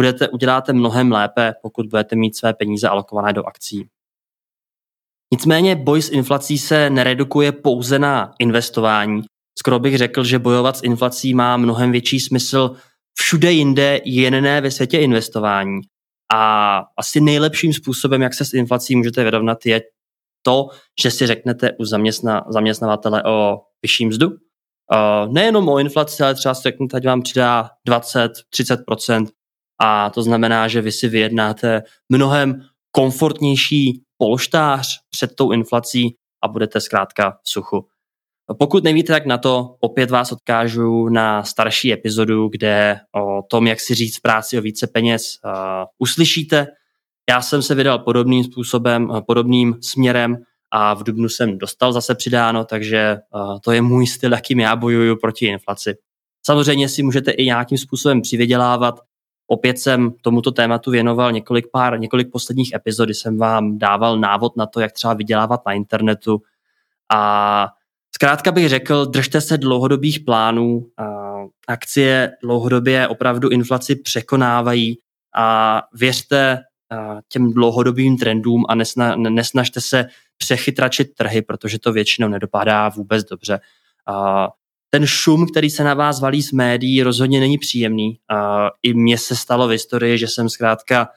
budete, 0.00 0.28
uděláte 0.28 0.72
mnohem 0.72 1.12
lépe, 1.12 1.54
pokud 1.62 1.86
budete 1.86 2.16
mít 2.16 2.36
své 2.36 2.54
peníze 2.54 2.88
alokované 2.88 3.32
do 3.32 3.44
akcí. 3.44 3.88
Nicméně 5.32 5.76
boj 5.76 6.02
s 6.02 6.10
inflací 6.10 6.58
se 6.58 6.90
neredukuje 6.90 7.52
pouze 7.52 7.98
na 7.98 8.34
investování. 8.38 9.22
Skoro 9.58 9.78
bych 9.78 9.98
řekl, 9.98 10.24
že 10.24 10.38
bojovat 10.38 10.76
s 10.76 10.82
inflací 10.82 11.34
má 11.34 11.56
mnohem 11.56 11.92
větší 11.92 12.20
smysl 12.20 12.76
všude 13.18 13.52
jinde, 13.52 14.00
jen 14.04 14.42
ne 14.42 14.60
ve 14.60 14.70
světě 14.70 14.98
investování. 14.98 15.80
A 16.34 16.82
asi 16.96 17.20
nejlepším 17.20 17.72
způsobem, 17.72 18.22
jak 18.22 18.34
se 18.34 18.44
s 18.44 18.52
inflací 18.52 18.96
můžete 18.96 19.24
vyrovnat, 19.24 19.66
je 19.66 19.80
to, 20.42 20.68
že 21.02 21.10
si 21.10 21.26
řeknete 21.26 21.72
u 21.78 21.84
zaměstna, 21.84 22.44
zaměstnavatele 22.48 23.22
o 23.22 23.60
vyšší 23.82 24.06
mzdu. 24.06 24.28
Uh, 24.28 25.32
nejenom 25.32 25.68
o 25.68 25.78
inflaci, 25.78 26.22
ale 26.22 26.34
třeba 26.34 26.54
si 26.54 26.62
řeknete, 26.62 26.96
ať 26.96 27.06
vám 27.06 27.22
přidá 27.22 27.70
20-30%, 27.88 29.26
a 29.82 30.10
to 30.10 30.22
znamená, 30.22 30.68
že 30.68 30.80
vy 30.80 30.92
si 30.92 31.08
vyjednáte 31.08 31.82
mnohem 32.08 32.62
komfortnější 32.90 34.02
polštář 34.18 34.98
před 35.10 35.34
tou 35.34 35.52
inflací 35.52 36.16
a 36.42 36.48
budete 36.48 36.80
zkrátka 36.80 37.30
v 37.30 37.50
suchu. 37.50 37.86
Pokud 38.58 38.84
nevíte, 38.84 39.12
tak 39.12 39.26
na 39.26 39.38
to 39.38 39.76
opět 39.80 40.10
vás 40.10 40.32
odkážu 40.32 41.08
na 41.08 41.42
starší 41.42 41.92
epizodu, 41.92 42.48
kde 42.48 43.00
o 43.14 43.42
tom, 43.50 43.66
jak 43.66 43.80
si 43.80 43.94
říct 43.94 44.18
práci 44.18 44.58
o 44.58 44.62
více 44.62 44.86
peněz, 44.86 45.38
uh, 45.44 45.52
uslyšíte. 45.98 46.66
Já 47.30 47.42
jsem 47.42 47.62
se 47.62 47.74
vydal 47.74 47.98
podobným 47.98 48.44
způsobem, 48.44 49.10
uh, 49.10 49.20
podobným 49.20 49.78
směrem 49.82 50.36
a 50.70 50.94
v 50.94 51.02
Dubnu 51.02 51.28
jsem 51.28 51.58
dostal 51.58 51.92
zase 51.92 52.14
přidáno, 52.14 52.64
takže 52.64 53.16
uh, 53.34 53.58
to 53.64 53.72
je 53.72 53.82
můj 53.82 54.06
styl, 54.06 54.32
jakým 54.32 54.60
já 54.60 54.76
bojuju 54.76 55.16
proti 55.16 55.46
inflaci. 55.46 55.94
Samozřejmě 56.46 56.88
si 56.88 57.02
můžete 57.02 57.30
i 57.30 57.44
nějakým 57.44 57.78
způsobem 57.78 58.22
přivydělávat, 58.22 59.00
Opět 59.52 59.78
jsem 59.78 60.12
tomuto 60.22 60.50
tématu 60.50 60.90
věnoval 60.90 61.32
několik 61.32 61.66
pár, 61.72 62.00
několik 62.00 62.30
posledních 62.32 62.72
epizod, 62.74 63.08
jsem 63.08 63.38
vám 63.38 63.78
dával 63.78 64.18
návod 64.18 64.56
na 64.56 64.66
to, 64.66 64.80
jak 64.80 64.92
třeba 64.92 65.14
vydělávat 65.14 65.60
na 65.66 65.72
internetu. 65.72 66.42
A 67.12 67.68
zkrátka 68.20 68.52
bych 68.52 68.68
řekl, 68.68 69.06
držte 69.06 69.40
se 69.40 69.58
dlouhodobých 69.58 70.20
plánů. 70.20 70.86
Akcie 71.68 72.32
dlouhodobě 72.42 73.08
opravdu 73.08 73.48
inflaci 73.48 73.96
překonávají 73.96 74.98
a 75.36 75.82
věřte 75.94 76.58
těm 77.28 77.52
dlouhodobým 77.52 78.18
trendům 78.18 78.64
a 78.68 78.74
nesna, 78.74 79.16
nesnažte 79.16 79.80
se 79.80 80.06
přechytračit 80.38 81.14
trhy, 81.14 81.42
protože 81.42 81.78
to 81.78 81.92
většinou 81.92 82.28
nedopadá 82.28 82.88
vůbec 82.88 83.24
dobře 83.24 83.60
ten 84.90 85.06
šum, 85.06 85.46
který 85.46 85.70
se 85.70 85.84
na 85.84 85.94
vás 85.94 86.20
valí 86.20 86.42
z 86.42 86.52
médií, 86.52 87.02
rozhodně 87.02 87.40
není 87.40 87.58
příjemný. 87.58 88.18
I 88.82 88.94
mně 88.94 89.18
se 89.18 89.36
stalo 89.36 89.68
v 89.68 89.70
historii, 89.70 90.18
že 90.18 90.28
jsem 90.28 90.48
zkrátka, 90.48 91.08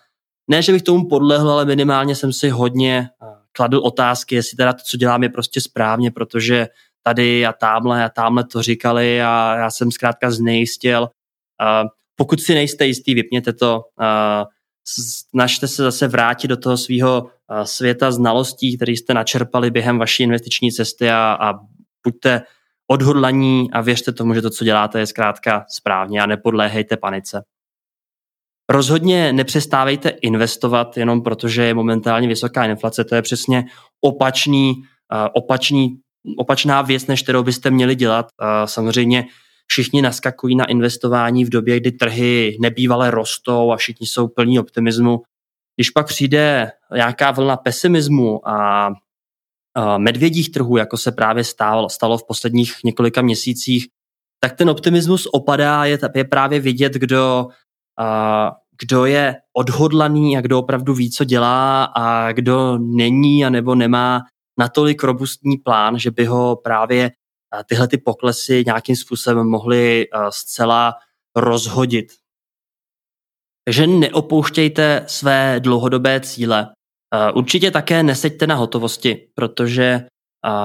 ne, 0.48 0.62
že 0.62 0.72
bych 0.72 0.82
tomu 0.82 1.08
podlehl, 1.10 1.52
ale 1.52 1.66
minimálně 1.66 2.16
jsem 2.16 2.34
si 2.34 2.50
hodně 2.50 3.10
kladl 3.52 3.78
otázky, 3.78 4.36
jestli 4.36 4.58
teda 4.58 4.74
to, 4.74 4.80
co 4.86 4.98
dělám, 4.98 5.24
je 5.24 5.30
prostě 5.30 5.62
správně, 5.62 6.12
protože 6.12 6.68
tady 7.04 7.46
a 7.46 7.54
tamhle 7.54 8.06
a 8.06 8.10
tamhle 8.10 8.44
to 8.44 8.62
říkali 8.62 9.22
a 9.22 9.56
já 9.56 9.72
jsem 9.72 9.92
zkrátka 9.92 10.32
znejistil. 10.32 11.10
Pokud 12.16 12.42
si 12.42 12.54
nejste 12.54 12.86
jistý, 12.86 13.13
vypněte 13.13 13.54
to. 13.54 13.82
Snažte 15.30 15.68
se 15.68 15.84
zase 15.84 16.08
vrátit 16.08 16.48
do 16.48 16.58
toho 16.58 16.78
svého 16.78 17.30
světa 17.63 18.12
znalostí, 18.12 18.76
které 18.76 18.92
jste 18.92 19.13
načerpali 19.13 19.72
během 19.72 20.00
vaší 20.00 20.24
investiční 20.24 20.72
cesty 20.72 21.10
a, 21.10 21.38
a 21.42 21.54
buďte 22.06 22.42
odhodlaní 22.92 23.72
a 23.72 23.82
věřte 23.82 24.12
tomu, 24.12 24.34
že 24.34 24.42
to, 24.42 24.50
co 24.50 24.66
děláte, 24.66 25.00
je 25.00 25.08
zkrátka 25.08 25.66
správně 25.70 26.22
a 26.22 26.26
nepodléhejte 26.26 26.98
panice. 26.98 27.44
Rozhodně 28.70 29.34
nepřestávejte 29.34 30.10
investovat 30.10 30.98
jenom 30.98 31.22
protože 31.22 31.63
je 31.63 31.74
momentálně 31.74 32.28
vysoká 32.28 32.66
inflace. 32.66 33.04
To 33.04 33.16
je 33.16 33.22
přesně 33.22 33.66
opačný, 34.02 34.74
opačný, 35.34 35.98
opačná 36.38 36.81
věc, 36.81 37.07
než 37.07 37.23
kterou 37.23 37.43
byste 37.43 37.71
měli 37.71 37.95
dělat. 37.95 38.25
Uh, 38.41 38.47
samozřejmě 38.65 39.25
všichni 39.67 40.01
naskakují 40.01 40.55
na 40.55 40.65
investování 40.65 41.45
v 41.45 41.49
době, 41.49 41.79
kdy 41.79 41.91
trhy 41.91 42.57
nebývale 42.62 43.12
rostou 43.12 43.71
a 43.71 43.77
všichni 43.77 44.07
jsou 44.07 44.27
plní 44.27 44.59
optimismu. 44.59 45.21
Když 45.75 45.89
pak 45.89 46.07
přijde 46.07 46.71
nějaká 46.93 47.31
vlna 47.31 47.57
pesimismu 47.57 48.47
a 48.47 48.89
medvědích 49.97 50.51
trhů, 50.51 50.77
jako 50.77 50.97
se 50.97 51.12
právě 51.12 51.43
stalo, 51.43 51.89
stalo 51.89 52.17
v 52.17 52.27
posledních 52.27 52.73
několika 52.86 53.21
měsících, 53.21 53.88
tak 54.39 54.53
ten 54.57 54.69
optimismus 54.69 55.27
opadá, 55.31 55.86
je, 55.86 55.99
je 56.15 56.23
právě 56.23 56.59
vidět, 56.59 56.93
kdo, 56.93 57.47
kdo 58.81 59.05
je 59.05 59.36
odhodlaný 59.57 60.38
a 60.38 60.41
kdo 60.41 60.59
opravdu 60.59 60.93
ví, 60.93 61.12
co 61.12 61.23
dělá 61.23 61.83
a 61.83 62.31
kdo 62.31 62.77
není 62.77 63.45
a 63.45 63.49
nebo 63.49 63.75
nemá 63.75 64.21
natolik 64.60 65.04
robustní 65.04 65.58
plán, 65.58 66.00
že 66.00 66.12
by 66.12 66.26
ho 66.26 66.56
právě 66.56 67.12
tyhle 67.70 67.88
ty 67.88 67.98
poklesy 67.98 68.63
nějakým 68.66 68.96
způsobem 68.96 69.48
mohly 69.48 70.06
zcela 70.30 70.94
rozhodit. 71.36 72.06
Takže 73.66 73.88
neopouštějte 73.88 75.04
své 75.08 75.60
dlouhodobé 75.60 76.20
cíle. 76.20 76.70
Určitě 77.34 77.72
také 77.72 78.04
neseďte 78.04 78.48
na 78.48 78.56
hotovosti, 78.56 79.28
protože 79.36 80.08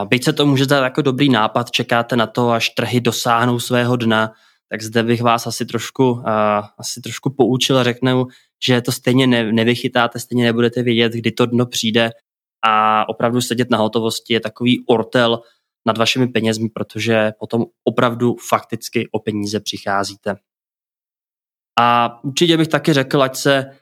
byť 0.05 0.25
se 0.25 0.33
to 0.33 0.47
může 0.47 0.65
zdát 0.65 0.85
jako 0.85 1.03
dobrý 1.03 1.29
nápad, 1.29 1.71
čekáte 1.71 2.17
na 2.17 2.27
to, 2.27 2.51
až 2.51 2.69
trhy 2.69 3.01
dosáhnou 3.01 3.61
svého 3.61 3.97
dna, 3.97 4.33
tak 4.71 4.83
zde 4.83 5.03
bych 5.03 5.23
vás 5.23 5.47
asi 5.47 5.67
trošku, 5.67 6.23
asi 6.79 7.01
trošku 7.01 7.31
poučil 7.31 7.79
a 7.79 7.85
řeknu, 7.85 8.27
že 8.65 8.81
to 8.81 8.93
stejně 8.93 9.27
nevychytáte, 9.53 10.19
stejně 10.19 10.45
nebudete 10.45 10.83
vědět, 10.83 11.13
kdy 11.13 11.33
to 11.33 11.47
dno 11.47 11.67
přijde 11.67 12.11
a 12.67 13.09
opravdu 13.09 13.41
sedět 13.41 13.71
na 13.71 13.79
hotovosti 13.79 14.35
je 14.35 14.41
takový 14.41 14.85
ortel 14.87 15.41
nad 15.87 15.99
vašimi 15.99 16.29
penězmi, 16.29 16.69
protože 16.69 17.33
potom 17.39 17.65
opravdu 17.85 18.37
fakticky 18.49 19.09
o 19.13 19.19
peníze 19.19 19.61
přicházíte. 19.61 20.37
A 21.81 22.19
určitě 22.25 22.57
bych 22.57 22.69
taky 22.69 22.93
řekl, 22.93 23.23
ať 23.23 23.37
se 23.37 23.79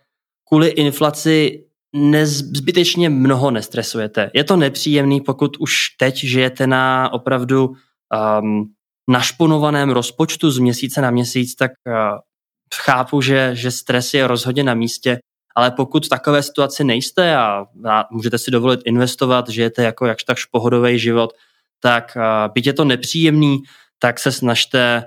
kvůli 0.49 0.69
inflaci 0.69 1.67
nezbytečně 1.97 3.11
mnoho 3.11 3.51
nestresujete. 3.51 4.31
Je 4.35 4.45
to 4.45 4.57
nepříjemný, 4.57 5.21
pokud 5.21 5.57
už 5.57 5.89
teď 5.99 6.17
žijete 6.17 6.67
na 6.67 7.13
opravdu 7.13 7.69
um, 7.69 8.75
našponovaném 9.11 9.91
rozpočtu 9.91 10.51
z 10.51 10.59
měsíce 10.59 11.01
na 11.01 11.11
měsíc, 11.11 11.55
tak 11.55 11.71
uh, 11.87 11.95
chápu, 12.75 13.21
že, 13.21 13.51
že 13.55 13.71
stres 13.71 14.15
je 14.15 14.27
rozhodně 14.27 14.65
na 14.65 14.75
místě, 14.75 15.19
ale 15.57 15.71
pokud 15.71 16.07
v 16.07 16.09
takové 16.09 16.43
situaci 16.43 16.85
nejste 16.85 17.37
a, 17.37 17.67
můžete 18.11 18.39
si 18.39 18.51
dovolit 18.51 18.81
investovat, 18.85 19.49
žijete 19.49 19.83
jako 19.83 20.07
jakž 20.07 20.25
takž 20.25 20.45
pohodový 20.45 20.99
život, 20.99 21.33
tak 21.81 22.17
byť 22.55 22.67
je 22.67 22.73
to 22.73 22.85
nepříjemný, 22.85 23.59
tak 23.99 24.19
se 24.19 24.33
snažte 24.33 25.05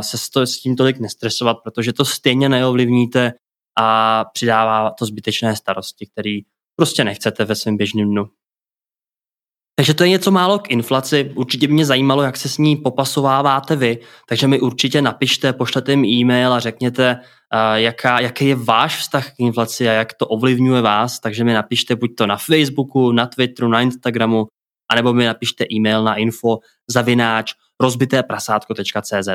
se 0.00 0.46
s 0.46 0.60
tím 0.60 0.76
tolik 0.76 0.98
nestresovat, 0.98 1.56
protože 1.64 1.92
to 1.92 2.04
stejně 2.04 2.48
neovlivníte 2.48 3.32
a 3.78 4.24
přidává 4.32 4.90
to 4.98 5.06
zbytečné 5.06 5.56
starosti, 5.56 6.06
který 6.06 6.40
prostě 6.76 7.04
nechcete 7.04 7.44
ve 7.44 7.54
svém 7.54 7.76
běžném 7.76 8.10
dnu. 8.10 8.26
Takže 9.78 9.94
to 9.94 10.04
je 10.04 10.10
něco 10.10 10.30
málo 10.30 10.58
k 10.58 10.70
inflaci. 10.70 11.32
Určitě 11.34 11.66
by 11.68 11.72
mě 11.72 11.86
zajímalo, 11.86 12.22
jak 12.22 12.36
se 12.36 12.48
s 12.48 12.58
ní 12.58 12.76
popasováváte 12.76 13.76
vy, 13.76 13.98
takže 14.28 14.46
mi 14.46 14.60
určitě 14.60 15.02
napište, 15.02 15.52
pošlete 15.52 15.96
mi 15.96 16.08
e-mail 16.08 16.52
a 16.52 16.60
řekněte, 16.60 17.20
jaká, 17.74 18.20
jaký 18.20 18.48
je 18.48 18.54
váš 18.54 18.96
vztah 18.96 19.30
k 19.30 19.34
inflaci 19.38 19.88
a 19.88 19.92
jak 19.92 20.14
to 20.14 20.26
ovlivňuje 20.26 20.82
vás, 20.82 21.20
takže 21.20 21.44
mi 21.44 21.52
napište 21.52 21.96
buď 21.96 22.10
to 22.16 22.26
na 22.26 22.36
Facebooku, 22.36 23.12
na 23.12 23.26
Twitteru, 23.26 23.68
na 23.68 23.80
Instagramu, 23.80 24.46
anebo 24.90 25.12
mi 25.12 25.24
napište 25.24 25.64
e-mail 25.72 26.04
na 26.04 26.16
info 26.16 26.58
zavináč 26.90 27.52
rozbiteprasátko.cz. 27.80 29.28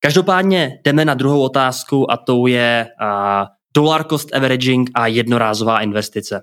Každopádně 0.00 0.80
jdeme 0.84 1.04
na 1.04 1.14
druhou 1.14 1.42
otázku 1.42 2.10
a 2.10 2.16
tou 2.16 2.46
je 2.46 2.86
uh, 3.02 3.46
dollar 3.76 4.04
cost 4.04 4.34
averaging 4.34 4.90
a 4.94 5.06
jednorázová 5.06 5.80
investice. 5.80 6.42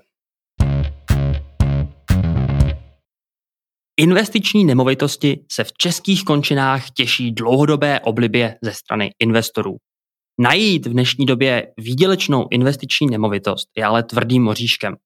Investiční 4.00 4.64
nemovitosti 4.64 5.44
se 5.52 5.64
v 5.64 5.72
českých 5.72 6.24
končinách 6.24 6.90
těší 6.90 7.32
dlouhodobé 7.32 8.00
oblibě 8.00 8.58
ze 8.62 8.72
strany 8.72 9.10
investorů. 9.18 9.76
Najít 10.40 10.86
v 10.86 10.92
dnešní 10.92 11.26
době 11.26 11.72
výdělečnou 11.78 12.46
investiční 12.50 13.06
nemovitost 13.06 13.68
je 13.76 13.84
ale 13.84 14.02
tvrdým 14.02 14.42
moříškem. 14.42 14.96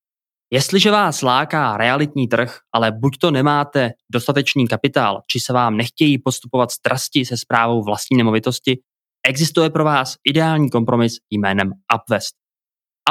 Jestliže 0.52 0.90
vás 0.90 1.22
láká 1.22 1.76
realitní 1.76 2.28
trh, 2.28 2.58
ale 2.74 2.92
buď 2.92 3.18
to 3.20 3.30
nemáte 3.30 3.90
dostatečný 4.12 4.68
kapitál, 4.68 5.20
či 5.30 5.40
se 5.40 5.52
vám 5.52 5.76
nechtějí 5.76 6.18
postupovat 6.18 6.70
strasti 6.70 7.24
se 7.24 7.36
zprávou 7.36 7.82
vlastní 7.82 8.16
nemovitosti, 8.16 8.78
existuje 9.26 9.70
pro 9.70 9.84
vás 9.84 10.14
ideální 10.24 10.70
kompromis 10.70 11.12
jménem 11.30 11.72
Upvest. 11.94 12.34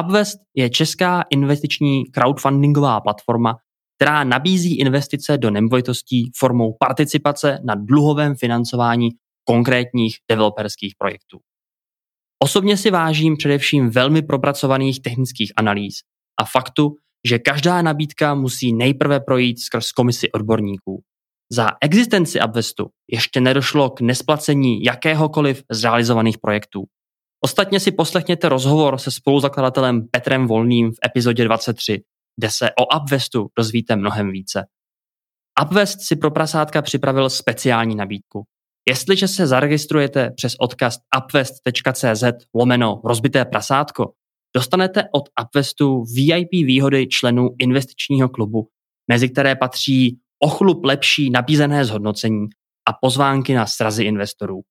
Upvest 0.03 0.37
je 0.55 0.69
česká 0.69 1.23
investiční 1.29 2.03
crowdfundingová 2.05 3.01
platforma, 3.01 3.55
která 3.97 4.23
nabízí 4.23 4.79
investice 4.79 5.37
do 5.37 5.51
nemovitostí 5.51 6.31
formou 6.37 6.75
participace 6.79 7.59
na 7.63 7.75
dluhovém 7.75 8.35
financování 8.35 9.09
konkrétních 9.43 10.17
developerských 10.31 10.93
projektů. 10.97 11.39
Osobně 12.43 12.77
si 12.77 12.91
vážím 12.91 13.37
především 13.37 13.89
velmi 13.89 14.21
propracovaných 14.21 15.01
technických 15.01 15.53
analýz 15.57 15.95
a 16.39 16.45
faktu, 16.45 16.95
že 17.27 17.39
každá 17.39 17.81
nabídka 17.81 18.35
musí 18.35 18.73
nejprve 18.73 19.19
projít 19.19 19.59
skrz 19.59 19.91
komisi 19.91 20.31
odborníků. 20.31 21.03
Za 21.51 21.69
existenci 21.81 22.39
Upvestu 22.47 22.89
ještě 23.11 23.41
nedošlo 23.41 23.89
k 23.89 24.01
nesplacení 24.01 24.83
jakéhokoliv 24.83 25.63
z 25.71 25.83
realizovaných 25.83 26.37
projektů. 26.37 26.83
Ostatně 27.43 27.79
si 27.79 27.91
poslechněte 27.91 28.49
rozhovor 28.49 28.97
se 28.97 29.11
spoluzakladatelem 29.11 30.07
Petrem 30.11 30.47
Volným 30.47 30.91
v 30.91 30.95
epizodě 31.05 31.43
23, 31.43 32.01
kde 32.37 32.49
se 32.49 32.69
o 32.71 33.01
Upvestu 33.01 33.47
dozvíte 33.57 33.95
mnohem 33.95 34.31
více. 34.31 34.65
Upvest 35.63 36.01
si 36.01 36.15
pro 36.15 36.31
prasátka 36.31 36.81
připravil 36.81 37.29
speciální 37.29 37.95
nabídku. 37.95 38.43
Jestliže 38.89 39.27
se 39.27 39.47
zaregistrujete 39.47 40.31
přes 40.31 40.55
odkaz 40.59 40.97
upvest.cz 41.23 42.23
lomeno 42.55 43.01
rozbité 43.05 43.45
prasátko, 43.45 44.11
dostanete 44.55 45.03
od 45.13 45.23
Upvestu 45.43 46.03
VIP 46.15 46.51
výhody 46.51 47.07
členů 47.07 47.49
investičního 47.59 48.29
klubu, 48.29 48.67
mezi 49.11 49.29
které 49.29 49.55
patří 49.55 50.19
ochlup 50.39 50.85
lepší 50.85 51.29
nabízené 51.29 51.85
zhodnocení 51.85 52.47
a 52.89 52.93
pozvánky 53.01 53.53
na 53.53 53.65
srazy 53.65 54.03
investorů. 54.03 54.61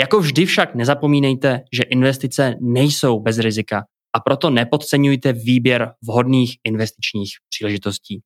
Jako 0.00 0.20
vždy 0.20 0.46
však 0.46 0.74
nezapomínejte, 0.74 1.60
že 1.72 1.82
investice 1.82 2.54
nejsou 2.60 3.20
bez 3.20 3.38
rizika 3.38 3.84
a 4.14 4.20
proto 4.20 4.50
nepodceňujte 4.50 5.32
výběr 5.32 5.92
vhodných 6.02 6.56
investičních 6.64 7.30
příležitostí. 7.48 8.20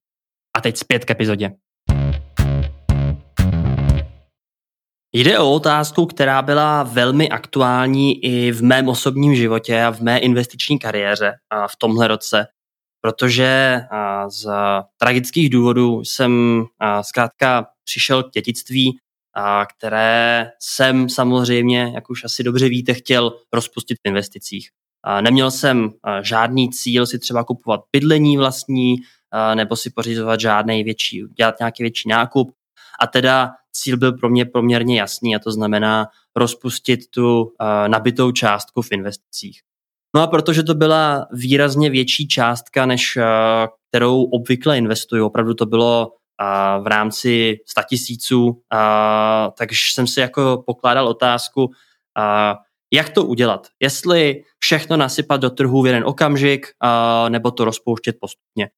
A 0.56 0.60
teď 0.60 0.76
zpět 0.76 1.04
k 1.04 1.10
epizodě. 1.10 1.50
Jde 5.12 5.38
o 5.38 5.52
otázku, 5.52 6.06
která 6.06 6.42
byla 6.42 6.82
velmi 6.82 7.28
aktuální 7.28 8.24
i 8.24 8.52
v 8.52 8.62
mém 8.62 8.88
osobním 8.88 9.34
životě 9.34 9.82
a 9.82 9.90
v 9.90 10.00
mé 10.00 10.18
investiční 10.18 10.78
kariéře 10.78 11.32
v 11.70 11.76
tomhle 11.76 12.08
roce, 12.08 12.46
protože 13.00 13.80
z 14.28 14.48
tragických 15.00 15.50
důvodů 15.50 16.04
jsem 16.04 16.64
zkrátka 17.02 17.66
přišel 17.84 18.22
k 18.22 18.30
dětictví, 18.30 18.98
které 19.76 20.50
jsem 20.62 21.08
samozřejmě, 21.08 21.92
jak 21.94 22.10
už 22.10 22.24
asi 22.24 22.42
dobře 22.42 22.68
víte, 22.68 22.94
chtěl 22.94 23.32
rozpustit 23.52 23.98
v 23.98 24.08
investicích. 24.08 24.70
Neměl 25.20 25.50
jsem 25.50 25.90
žádný 26.22 26.70
cíl 26.70 27.06
si 27.06 27.18
třeba 27.18 27.44
kupovat 27.44 27.80
bydlení 27.92 28.36
vlastní, 28.36 28.96
nebo 29.54 29.76
si 29.76 29.90
pořizovat 29.90 30.40
žádný 30.40 30.84
větší, 30.84 31.22
dělat 31.36 31.54
nějaký 31.60 31.82
větší 31.82 32.08
nákup. 32.08 32.52
A 33.00 33.06
teda 33.06 33.50
cíl 33.72 33.96
byl 33.96 34.12
pro 34.12 34.28
mě 34.28 34.44
poměrně 34.44 35.00
jasný 35.00 35.36
a 35.36 35.38
to 35.38 35.52
znamená 35.52 36.06
rozpustit 36.36 37.00
tu 37.10 37.52
nabitou 37.86 38.32
částku 38.32 38.82
v 38.82 38.92
investicích. 38.92 39.60
No 40.16 40.22
a 40.22 40.26
protože 40.26 40.62
to 40.62 40.74
byla 40.74 41.26
výrazně 41.32 41.90
větší 41.90 42.28
částka, 42.28 42.86
než 42.86 43.18
kterou 43.88 44.22
obvykle 44.22 44.78
investuju, 44.78 45.26
opravdu 45.26 45.54
to 45.54 45.66
bylo 45.66 46.12
v 46.82 46.86
rámci 46.86 47.56
100 47.66 47.80
tisíců, 47.88 48.62
takže 49.58 49.78
jsem 49.92 50.06
si 50.06 50.20
jako 50.20 50.62
pokládal 50.66 51.08
otázku, 51.08 51.70
jak 52.92 53.08
to 53.08 53.24
udělat. 53.24 53.66
Jestli 53.80 54.44
všechno 54.68 54.96
nasypat 54.96 55.40
do 55.40 55.50
trhu 55.50 55.82
v 55.82 55.86
jeden 55.86 56.04
okamžik, 56.04 56.66
uh, 56.84 57.30
nebo 57.30 57.50
to 57.50 57.64
rozpouštět 57.64 58.16
postupně. 58.20 58.68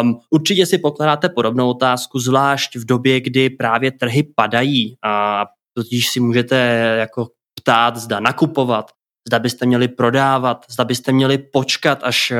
Um, 0.00 0.20
určitě 0.30 0.66
si 0.66 0.78
pokládáte 0.78 1.28
podobnou 1.28 1.70
otázku, 1.70 2.18
zvlášť 2.18 2.76
v 2.76 2.84
době, 2.84 3.20
kdy 3.20 3.50
právě 3.50 3.92
trhy 3.92 4.22
padají 4.36 4.94
a 5.04 5.44
totiž 5.74 6.08
si 6.08 6.20
můžete 6.20 6.56
jako 6.98 7.26
ptát, 7.54 7.96
zda 7.96 8.20
nakupovat, 8.20 8.90
zda 9.28 9.38
byste 9.38 9.66
měli 9.66 9.88
prodávat, 9.88 10.66
zda 10.70 10.84
byste 10.84 11.12
měli 11.12 11.38
počkat, 11.38 11.98
až 12.02 12.30
uh, 12.30 12.38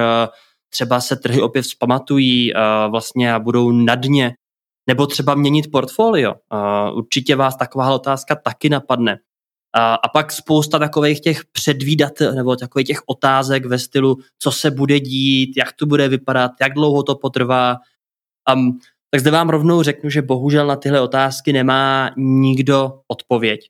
třeba 0.72 1.00
se 1.00 1.16
trhy 1.16 1.42
opět 1.42 1.62
vzpamatují 1.62 2.54
uh, 2.54 2.60
vlastně 2.90 3.34
a 3.34 3.38
budou 3.38 3.70
na 3.70 3.94
dně, 3.94 4.34
nebo 4.86 5.06
třeba 5.06 5.34
měnit 5.34 5.70
portfolio. 5.72 6.34
Uh, 6.34 6.98
určitě 6.98 7.36
vás 7.36 7.56
taková 7.56 7.94
otázka 7.94 8.34
taky 8.34 8.68
napadne. 8.68 9.18
A, 9.74 9.94
a 9.94 10.08
pak 10.08 10.32
spousta 10.32 10.78
takových 10.78 11.20
těch 11.20 11.44
předvídat, 11.44 12.12
nebo 12.34 12.56
takových 12.56 12.86
těch 12.86 13.02
otázek 13.06 13.66
ve 13.66 13.78
stylu, 13.78 14.16
co 14.38 14.52
se 14.52 14.70
bude 14.70 15.00
dít, 15.00 15.56
jak 15.56 15.72
to 15.72 15.86
bude 15.86 16.08
vypadat, 16.08 16.50
jak 16.60 16.74
dlouho 16.74 17.02
to 17.02 17.14
potrvá. 17.14 17.76
Um, 18.54 18.78
tak 19.10 19.20
zde 19.20 19.30
vám 19.30 19.48
rovnou 19.48 19.82
řeknu, 19.82 20.10
že 20.10 20.22
bohužel 20.22 20.66
na 20.66 20.76
tyhle 20.76 21.00
otázky 21.00 21.52
nemá 21.52 22.10
nikdo 22.16 22.92
odpověď. 23.08 23.60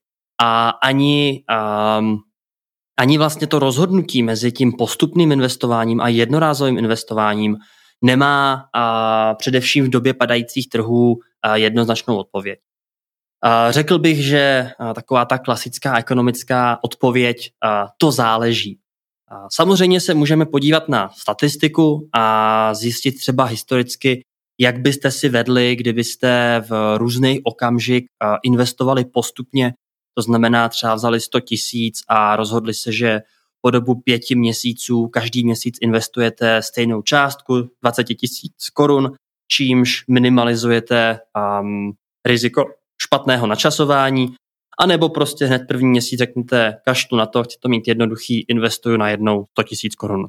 A 0.43 0.69
ani, 0.69 1.45
um, 1.99 2.19
ani 2.99 3.19
vlastně 3.19 3.47
to 3.47 3.59
rozhodnutí 3.59 4.23
mezi 4.23 4.53
tím 4.53 4.73
postupným 4.73 5.33
investováním 5.33 6.01
a 6.01 6.09
jednorázovým 6.09 6.79
investováním 6.79 7.57
nemá 8.03 8.65
uh, 8.77 9.37
především 9.37 9.85
v 9.85 9.91
době 9.91 10.15
padajících 10.15 10.69
trhů 10.69 11.19
jednoznačnou 11.55 12.17
odpověď. 12.17 12.59
Řekl 13.71 13.99
bych, 13.99 14.25
že 14.25 14.71
taková 14.95 15.25
ta 15.25 15.39
klasická 15.39 15.99
ekonomická 15.99 16.79
odpověď, 16.83 17.53
to 17.99 18.13
záleží. 18.13 18.79
Samozřejmě 19.53 20.01
se 20.01 20.15
můžeme 20.15 20.47
podívat 20.47 20.89
na 20.89 21.09
statistiku 21.09 22.09
a 22.13 22.75
zjistit 22.75 23.13
třeba 23.13 23.45
historicky, 23.45 24.23
jak 24.61 24.81
byste 24.81 25.11
si 25.11 25.29
vedli, 25.29 25.77
kdybyste 25.77 26.63
v 26.69 26.99
různých 26.99 27.41
okamžik 27.45 28.07
investovali 28.45 29.05
postupně, 29.05 29.75
to 30.15 30.23
znamená 30.23 30.69
třeba 30.69 30.95
vzali 30.95 31.21
100 31.21 31.41
tisíc 31.41 32.03
a 32.09 32.37
rozhodli 32.37 32.75
se, 32.75 32.93
že 32.93 33.21
po 33.61 33.71
dobu 33.71 33.95
pěti 33.95 34.35
měsíců 34.35 35.09
každý 35.09 35.45
měsíc 35.45 35.77
investujete 35.81 36.63
stejnou 36.63 37.03
částku 37.03 37.69
20 37.83 38.05
tisíc 38.05 38.71
korun, 38.73 39.13
čímž 39.49 40.05
minimalizujete 40.09 41.19
um, 41.61 41.93
riziko 42.27 42.65
špatného 43.03 43.47
načasování, 43.47 44.35
anebo 44.79 45.09
prostě 45.09 45.47
hned 45.47 45.63
první 45.69 45.89
měsíc 45.89 46.19
řeknete, 46.19 46.77
kaštu 46.85 47.17
na 47.17 47.27
to, 47.27 47.43
chci 47.43 47.57
to 47.61 47.69
mít 47.69 47.89
jednoduchý, 47.89 48.45
investuju 48.49 48.97
na 48.97 49.09
jednou 49.09 49.45
100 49.51 49.63
000 49.63 49.69
korun. 49.99 50.29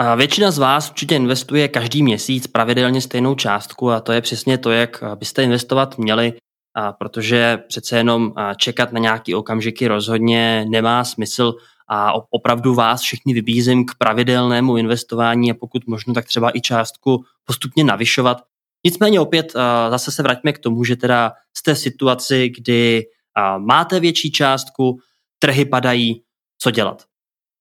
A 0.00 0.14
většina 0.14 0.50
z 0.50 0.58
vás 0.58 0.90
určitě 0.90 1.16
investuje 1.16 1.68
každý 1.68 2.02
měsíc 2.02 2.46
pravidelně 2.46 3.00
stejnou 3.00 3.34
částku 3.34 3.90
a 3.90 4.00
to 4.00 4.12
je 4.12 4.20
přesně 4.20 4.58
to, 4.58 4.70
jak 4.70 5.04
byste 5.18 5.44
investovat 5.44 5.98
měli. 5.98 6.32
a 6.74 6.92
protože 6.92 7.58
přece 7.68 7.96
jenom 7.96 8.32
čekat 8.56 8.92
na 8.92 9.00
nějaký 9.00 9.34
okamžiky 9.34 9.88
rozhodně 9.88 10.66
nemá 10.68 11.04
smysl 11.04 11.54
a 11.88 12.12
opravdu 12.30 12.74
vás 12.74 13.00
všichni 13.00 13.34
vybízím 13.34 13.86
k 13.86 13.94
pravidelnému 13.98 14.76
investování 14.76 15.50
a 15.50 15.54
pokud 15.54 15.86
možno 15.86 16.14
tak 16.14 16.24
třeba 16.24 16.56
i 16.56 16.60
částku 16.60 17.24
postupně 17.44 17.84
navyšovat. 17.84 18.42
Nicméně 18.84 19.20
opět 19.20 19.52
zase 19.90 20.10
se 20.10 20.22
vraťme 20.22 20.52
k 20.52 20.58
tomu, 20.58 20.84
že 20.84 20.96
teda 20.96 21.32
jste 21.56 21.74
v 21.74 21.78
situaci, 21.78 22.48
kdy 22.48 23.04
máte 23.58 24.00
větší 24.00 24.32
částku, 24.32 25.00
trhy 25.38 25.64
padají, 25.64 26.22
co 26.58 26.70
dělat. 26.70 27.04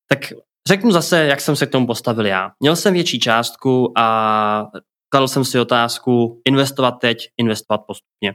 Tak 0.10 0.34
řeknu 0.67 0.91
zase, 0.91 1.25
jak 1.25 1.41
jsem 1.41 1.55
se 1.55 1.65
k 1.65 1.71
tomu 1.71 1.88
postavil 1.88 2.25
já. 2.25 2.51
Měl 2.60 2.75
jsem 2.75 2.93
větší 2.93 3.19
částku 3.19 3.93
a 3.97 4.67
kladl 5.10 5.27
jsem 5.27 5.45
si 5.45 5.60
otázku 5.60 6.41
investovat 6.45 6.91
teď, 6.91 7.27
investovat 7.38 7.82
postupně. 7.88 8.34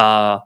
A 0.00 0.38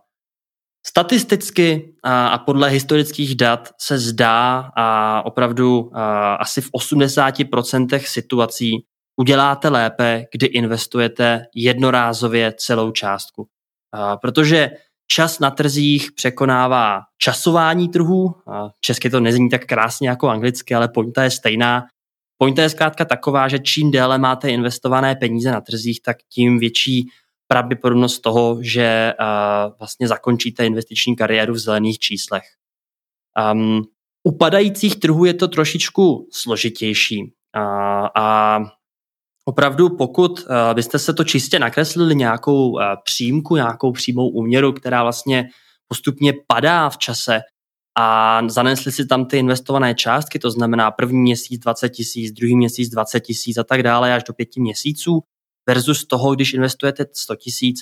statisticky 0.87 1.94
a, 2.02 2.28
a 2.28 2.38
podle 2.38 2.68
historických 2.68 3.37
dat 3.37 3.70
se 3.80 3.98
zdá 3.98 4.70
a 4.76 5.22
opravdu 5.26 5.90
a, 5.96 6.34
asi 6.34 6.60
v 6.60 6.70
80% 6.70 7.98
situací 8.06 8.87
uděláte 9.16 9.68
lépe, 9.68 10.24
kdy 10.33 10.46
investujete 10.46 11.46
jednorázově 11.55 12.55
celou 12.57 12.90
částku. 12.90 13.48
A, 13.92 14.16
protože 14.16 14.70
čas 15.07 15.38
na 15.38 15.50
trzích 15.50 16.12
překonává 16.12 17.00
časování 17.18 17.88
trhů. 17.88 18.35
Česky 18.81 19.11
to 19.11 19.20
nezní 19.20 19.48
tak 19.48 19.64
krásně 19.66 20.09
jako 20.09 20.29
anglicky, 20.29 20.74
ale 20.74 20.88
pointa 20.88 21.22
je 21.22 21.31
stejná. 21.31 21.85
Pointa 22.38 22.62
je 22.62 22.68
zkrátka 22.68 23.05
taková, 23.05 23.48
že 23.48 23.59
čím 23.59 23.90
déle 23.90 24.18
máte 24.18 24.50
investované 24.50 25.16
peníze 25.16 25.53
na 25.53 25.61
trzích, 25.61 26.03
tak 26.03 26.16
tím 26.33 26.59
větší 26.59 27.09
pravděpodobnost 27.48 28.18
toho, 28.18 28.59
že 28.61 29.12
vlastně 29.79 30.09
zakončíte 30.09 30.66
investiční 30.66 31.16
kariéru 31.16 31.55
v 31.55 31.59
zelených 31.59 31.98
číslech. 31.98 32.42
Um, 33.53 33.83
u 34.22 34.37
padajících 34.37 35.00
trhů 35.00 35.24
je 35.24 35.35
to 35.35 35.48
trošičku 35.48 36.29
složitější. 36.33 37.22
Uh, 37.22 38.09
a 38.16 38.59
opravdu, 39.44 39.96
pokud 39.96 40.40
uh, 40.40 40.46
byste 40.74 40.98
se 40.98 41.14
to 41.14 41.24
čistě 41.24 41.59
nakreslili 41.59 42.16
nějakou 42.16 42.70
uh, 42.70 42.80
přímku, 43.04 43.57
nějakou 43.57 43.92
přímou 43.92 44.28
úměru, 44.28 44.72
která 44.72 45.02
vlastně 45.02 45.48
postupně 45.88 46.33
padá 46.46 46.90
v 46.90 46.98
čase 46.98 47.40
a 47.98 48.40
zanesli 48.48 48.92
si 48.92 49.07
tam 49.07 49.26
ty 49.26 49.38
investované 49.38 49.94
částky, 49.94 50.38
to 50.38 50.50
znamená 50.50 50.90
první 50.90 51.20
měsíc 51.20 51.61
20 51.61 51.88
tisíc, 51.88 52.33
druhý 52.33 52.57
měsíc 52.57 52.90
20 52.90 53.20
tisíc 53.20 53.59
a 53.59 53.64
tak 53.64 53.83
dále 53.83 54.14
až 54.14 54.24
do 54.24 54.35
pěti 54.35 54.61
měsíců, 54.61 55.22
versus 55.66 56.07
toho, 56.07 56.35
když 56.35 56.52
investujete 56.52 57.07
100 57.12 57.37
tisíc, 57.37 57.80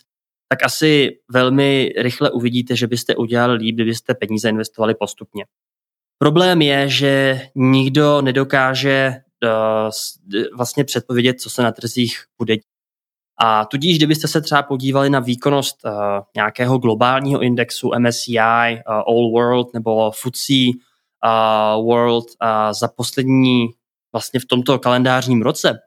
tak 0.49 0.65
asi 0.65 1.19
velmi 1.31 1.93
rychle 1.99 2.31
uvidíte, 2.31 2.77
že 2.77 2.87
byste 2.87 3.17
udělali 3.17 3.55
líp, 3.55 3.75
kdybyste 3.75 4.15
peníze 4.15 4.49
investovali 4.49 4.95
postupně. 4.95 5.45
Problém 6.19 6.63
je, 6.63 6.89
že 6.89 7.41
nikdo 7.55 8.23
nedokáže 8.23 9.15
vlastně 10.57 10.85
předpovědět, 10.85 11.41
co 11.41 11.51
se 11.51 11.63
na 11.63 11.73
trzích 11.73 12.25
bude 12.39 12.57
a 13.45 13.65
tudíž, 13.65 13.97
kdybyste 13.97 14.29
se 14.29 14.41
třeba 14.41 14.63
podívali 14.63 15.11
na 15.11 15.21
výkonnost 15.21 15.77
uh, 15.85 15.93
nějakého 16.37 16.79
globálního 16.79 17.41
indexu 17.41 17.91
MSCI, 17.99 18.39
uh, 18.39 18.95
All 18.95 19.31
World 19.31 19.75
nebo 19.75 20.11
FTSE 20.11 20.53
uh, 20.55 21.87
World 21.87 22.25
uh, 22.25 22.73
za 22.73 22.89
poslední 22.89 23.67
vlastně 24.13 24.41
v 24.41 24.45
tomto 24.45 24.79
kalendářním 24.79 25.43
roce, 25.43 25.79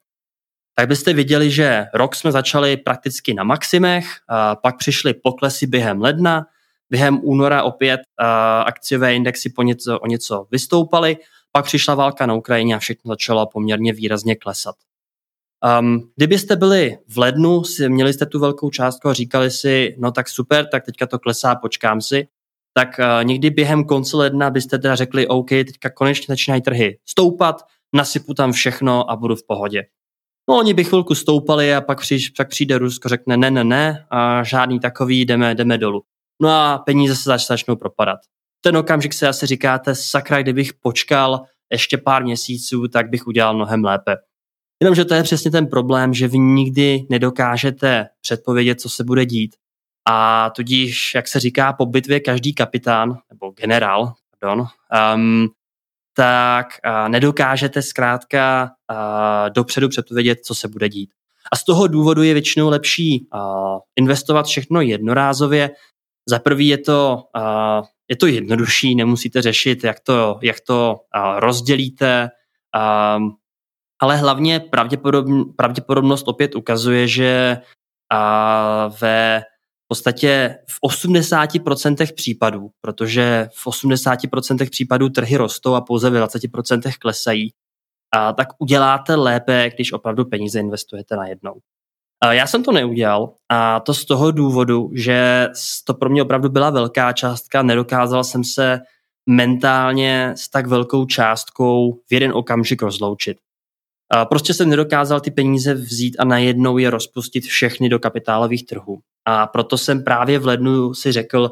tak 0.76 0.88
byste 0.88 1.14
viděli, 1.14 1.52
že 1.52 1.86
rok 1.94 2.16
jsme 2.16 2.32
začali 2.32 2.78
prakticky 2.78 3.34
na 3.34 3.44
maximech, 3.44 4.06
a 4.30 4.56
pak 4.56 4.78
přišly 4.78 5.14
poklesy 5.14 5.68
během 5.68 6.02
ledna, 6.02 6.46
během 6.90 7.20
února 7.24 7.64
opět 7.64 8.00
a 8.20 8.62
akciové 8.62 9.16
indexy 9.16 9.50
po 9.50 9.64
něco, 9.64 10.00
o 10.00 10.08
něco 10.08 10.48
vystoupaly, 10.52 11.18
pak 11.56 11.66
přišla 11.66 11.96
válka 11.96 12.26
na 12.26 12.34
Ukrajině 12.34 12.76
a 12.76 12.80
všechno 12.80 13.10
začalo 13.10 13.46
poměrně 13.46 13.94
výrazně 13.94 14.36
klesat. 14.36 14.76
Um, 15.80 16.12
kdybyste 16.16 16.56
byli 16.56 16.98
v 17.08 17.18
lednu, 17.18 17.64
si, 17.64 17.90
měli 17.90 18.14
jste 18.14 18.26
tu 18.26 18.40
velkou 18.40 18.70
částku 18.70 19.10
a 19.10 19.14
říkali 19.14 19.52
si, 19.52 19.96
no 20.00 20.12
tak 20.12 20.30
super, 20.30 20.68
tak 20.72 20.86
teďka 20.86 21.08
to 21.08 21.20
klesá, 21.20 21.56
počkám 21.56 22.02
si, 22.02 22.28
tak 22.74 23.00
uh, 23.00 23.24
někdy 23.24 23.50
během 23.50 23.84
konce 23.84 24.18
ledna 24.18 24.50
byste 24.50 24.80
teda 24.80 24.96
řekli, 24.96 25.28
OK, 25.28 25.50
teďka 25.50 25.90
konečně 25.90 26.26
začínají 26.28 26.62
trhy 26.62 27.00
stoupat, 27.06 27.62
nasypu 27.94 28.34
tam 28.34 28.52
všechno 28.52 29.12
a 29.12 29.16
budu 29.16 29.36
v 29.36 29.48
pohodě. 29.48 29.84
No 30.50 30.58
oni 30.58 30.74
by 30.74 30.84
chvilku 30.84 31.16
stoupali 31.16 31.76
a 31.76 31.82
pak, 31.82 32.00
přijde, 32.00 32.24
pak 32.38 32.50
přijde 32.50 32.78
Rusko, 32.78 33.10
řekne 33.10 33.38
ne, 33.38 33.52
ne, 33.52 33.64
ne 33.64 34.06
a 34.10 34.44
žádný 34.44 34.80
takový, 34.80 35.26
jdeme, 35.26 35.56
jdeme 35.56 35.78
dolů. 35.78 36.04
No 36.42 36.50
a 36.50 36.78
peníze 36.78 37.16
se 37.16 37.24
zač, 37.24 37.48
začnou 37.48 37.76
propadat. 37.76 38.20
Ten 38.66 38.78
okamžik 38.78 39.14
se 39.14 39.28
asi 39.28 39.46
říkáte, 39.46 39.96
sakra, 39.96 40.42
kdybych 40.42 40.74
počkal 40.74 41.42
ještě 41.72 41.98
pár 41.98 42.24
měsíců, 42.24 42.88
tak 42.88 43.10
bych 43.10 43.28
udělal 43.28 43.56
mnohem 43.56 43.84
lépe. 43.84 44.16
Jenomže 44.82 45.06
to 45.06 45.14
je 45.14 45.24
přesně 45.24 45.52
ten 45.52 45.68
problém, 45.68 46.14
že 46.14 46.28
vy 46.28 46.38
nikdy 46.38 47.06
nedokážete 47.10 48.08
předpovědět, 48.22 48.82
co 48.82 48.90
se 48.90 49.04
bude 49.04 49.26
dít. 49.26 49.56
A 50.08 50.50
tudíž, 50.50 51.16
jak 51.16 51.28
se 51.28 51.40
říká 51.40 51.74
po 51.74 51.86
bitvě, 51.86 52.20
každý 52.20 52.54
kapitán, 52.54 53.18
nebo 53.30 53.52
generál, 53.52 54.14
pardon, 54.40 54.68
um, 55.16 55.48
tak 56.18 56.68
uh, 56.86 57.10
nedokážete 57.10 57.82
zkrátka 57.82 58.72
uh, 58.92 58.98
dopředu 59.50 59.90
předpovědět, 59.90 60.40
co 60.46 60.56
se 60.56 60.68
bude 60.68 60.90
dít. 60.90 61.10
A 61.52 61.56
z 61.56 61.64
toho 61.64 61.88
důvodu 61.88 62.24
je 62.24 62.34
většinou 62.34 62.70
lepší 62.70 63.28
uh, 63.34 63.40
investovat 63.96 64.46
všechno 64.46 64.82
jednorázově. 64.82 65.72
Za 66.30 66.40
prvý 66.40 66.68
je 66.68 66.78
to, 66.78 67.24
uh, 67.36 67.86
je 68.10 68.16
to 68.16 68.28
jednodušší, 68.28 68.96
nemusíte 68.96 69.42
řešit, 69.42 69.84
jak 69.84 70.00
to, 70.00 70.40
jak 70.44 70.60
to 70.68 71.00
rozdělíte, 71.38 72.30
ale 74.02 74.18
hlavně 74.18 74.60
pravděpodobnost 75.56 76.28
opět 76.28 76.56
ukazuje, 76.56 77.08
že 77.08 77.58
ve 79.02 79.44
v 79.86 79.88
podstatě 79.88 80.58
v 80.70 80.88
80% 80.88 82.14
případů, 82.14 82.70
protože 82.82 83.48
v 83.54 83.68
80% 83.68 84.70
případů 84.70 85.10
trhy 85.10 85.38
rostou 85.38 85.74
a 85.74 85.82
pouze 85.82 86.10
ve 86.10 86.24
20% 86.24 86.92
klesají, 87.00 87.54
a 88.14 88.34
tak 88.34 88.48
uděláte 88.60 89.16
lépe, 89.16 89.70
když 89.76 89.94
opravdu 89.94 90.26
peníze 90.26 90.60
investujete 90.60 91.16
najednou. 91.16 91.54
A 92.24 92.34
já 92.34 92.48
jsem 92.48 92.64
to 92.64 92.72
neudělal 92.72 93.34
a 93.50 93.80
to 93.80 93.94
z 93.94 94.06
toho 94.06 94.32
důvodu, 94.32 94.90
že 94.94 95.48
to 95.84 95.94
pro 95.94 96.10
mě 96.10 96.24
opravdu 96.24 96.50
byla 96.50 96.70
velká 96.70 97.14
částka, 97.14 97.62
nedokázal 97.62 98.24
jsem 98.24 98.44
se 98.44 98.80
mentálně 99.30 100.34
s 100.36 100.50
tak 100.50 100.68
velkou 100.68 101.06
částkou 101.06 101.94
v 102.10 102.14
jeden 102.14 102.32
okamžik 102.34 102.82
rozloučit. 102.82 103.38
A 104.12 104.26
prostě 104.26 104.54
jsem 104.54 104.70
nedokázal 104.70 105.20
ty 105.20 105.32
peníze 105.32 105.74
vzít 105.74 106.16
a 106.20 106.26
najednou 106.26 106.78
je 106.78 106.90
rozpustit 106.90 107.44
všechny 107.44 107.90
do 107.90 108.00
kapitálových 108.00 108.66
trhů. 108.66 109.00
A 109.26 109.48
proto 109.48 109.78
jsem 109.78 110.04
právě 110.04 110.40
v 110.40 110.46
lednu 110.46 110.94
si 110.94 111.12
řekl, 111.12 111.52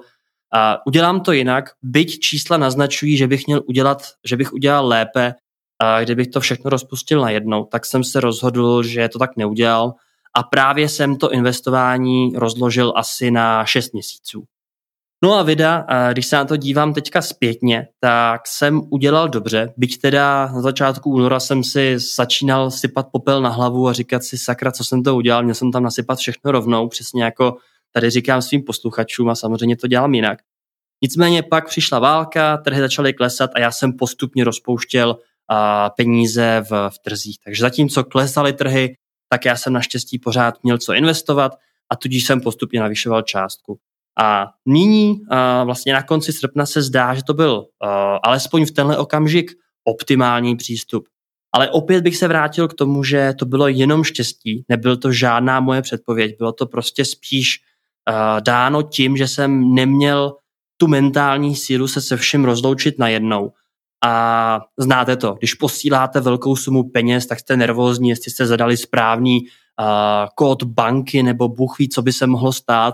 a 0.54 0.86
udělám 0.88 1.22
to 1.22 1.32
jinak, 1.32 1.70
byť 1.84 2.20
čísla 2.20 2.58
naznačují, 2.58 3.18
že 3.18 3.28
bych 3.28 3.48
měl 3.48 3.62
udělat, 3.66 4.04
že 4.26 4.38
bych 4.38 4.54
udělal 4.54 4.88
lépe, 4.88 5.34
a 5.80 6.04
kdybych 6.04 6.28
to 6.28 6.40
všechno 6.40 6.70
rozpustil 6.70 7.22
najednou, 7.22 7.66
tak 7.66 7.86
jsem 7.86 8.04
se 8.04 8.20
rozhodl, 8.20 8.84
že 8.84 9.10
to 9.10 9.20
tak 9.20 9.38
neudělal 9.38 9.94
a 10.36 10.44
právě 10.44 10.90
jsem 10.90 11.16
to 11.16 11.32
investování 11.32 12.34
rozložil 12.36 12.94
asi 12.96 13.32
na 13.32 13.66
6 13.66 13.94
měsíců. 13.94 14.44
No 15.24 15.34
a 15.34 15.44
vida, 15.44 15.86
když 16.12 16.26
se 16.26 16.36
na 16.36 16.46
to 16.46 16.58
dívám 16.58 16.94
teďka 16.94 17.22
zpětně, 17.22 17.88
tak 18.00 18.48
jsem 18.48 18.82
udělal 18.90 19.30
dobře, 19.30 19.74
byť 19.78 20.02
teda 20.02 20.52
na 20.54 20.62
začátku 20.62 21.12
února 21.12 21.40
jsem 21.40 21.64
si 21.64 22.00
začínal 22.16 22.72
sypat 22.72 23.08
popel 23.12 23.42
na 23.42 23.50
hlavu 23.50 23.88
a 23.88 23.94
říkat 23.94 24.24
si 24.24 24.38
sakra, 24.38 24.72
co 24.72 24.84
jsem 24.84 25.04
to 25.04 25.16
udělal, 25.16 25.44
měl 25.44 25.56
jsem 25.56 25.72
tam 25.72 25.84
nasypat 25.84 26.20
všechno 26.20 26.52
rovnou, 26.52 26.88
přesně 26.88 27.24
jako 27.24 27.58
tady 27.92 28.10
říkám 28.10 28.42
svým 28.42 28.64
posluchačům 28.64 29.30
a 29.30 29.36
samozřejmě 29.36 29.78
to 29.78 29.88
dělám 29.88 30.14
jinak. 30.14 30.40
Nicméně 31.02 31.44
pak 31.44 31.68
přišla 31.68 32.00
válka, 32.00 32.58
trhy 32.58 32.80
začaly 32.80 33.14
klesat 33.14 33.52
a 33.56 33.60
já 33.60 33.72
jsem 33.72 33.94
postupně 33.94 34.44
rozpouštěl 34.44 35.18
peníze 35.98 36.64
v, 36.70 36.90
v 36.90 37.00
trzích. 37.00 37.38
Takže 37.46 37.62
zatímco 37.62 38.04
klesaly 38.04 38.54
trhy, 38.54 38.96
tak 39.34 39.46
já 39.46 39.56
jsem 39.56 39.74
naštěstí 39.74 40.20
pořád 40.20 40.64
měl 40.64 40.78
co 40.78 40.94
investovat 40.94 41.52
a 41.90 41.96
tudíž 41.96 42.26
jsem 42.26 42.42
postupně 42.42 42.80
navyšoval 42.80 43.22
částku. 43.22 43.80
A 44.22 44.46
nyní 44.66 45.22
vlastně 45.66 45.94
na 45.94 46.04
konci 46.04 46.34
srpna 46.34 46.66
se 46.66 46.82
zdá, 46.82 47.14
že 47.14 47.24
to 47.24 47.34
byl 47.34 47.66
alespoň 48.24 48.66
v 48.66 48.72
tenhle 48.72 48.98
okamžik 48.98 49.52
optimální 49.84 50.58
přístup. 50.58 51.08
Ale 51.52 51.70
opět 51.70 52.02
bych 52.02 52.18
se 52.18 52.28
vrátil 52.28 52.68
k 52.68 52.74
tomu, 52.74 53.04
že 53.04 53.34
to 53.40 53.46
bylo 53.46 53.68
jenom 53.68 54.04
štěstí, 54.04 54.66
nebyl 54.70 54.98
to 54.98 55.12
žádná 55.12 55.60
moje 55.60 55.82
předpověď, 55.82 56.36
bylo 56.38 56.52
to 56.52 56.66
prostě 56.66 57.06
spíš 57.06 57.60
dáno 58.40 58.84
tím, 58.84 59.18
že 59.18 59.28
jsem 59.28 59.74
neměl 59.74 60.38
tu 60.78 60.88
mentální 60.88 61.56
sílu 61.56 61.88
se 61.88 62.02
se 62.02 62.18
všem 62.18 62.46
rozloučit 62.46 63.00
najednou. 63.00 63.52
A 64.04 64.62
znáte 64.78 65.18
to, 65.18 65.34
když 65.34 65.54
posíláte 65.54 66.22
velkou 66.22 66.56
sumu 66.56 66.84
peněz, 66.84 67.26
tak 67.26 67.40
jste 67.40 67.58
nervózní, 67.58 68.10
jestli 68.10 68.32
jste 68.32 68.46
zadali 68.46 68.78
správný 68.78 69.40
uh, 69.42 69.48
kód 70.36 70.64
banky 70.64 71.24
nebo 71.24 71.48
Bůh 71.48 71.80
ví, 71.80 71.90
co 71.90 72.02
by 72.02 72.14
se 72.14 72.28
mohlo 72.28 72.54
stát 72.54 72.94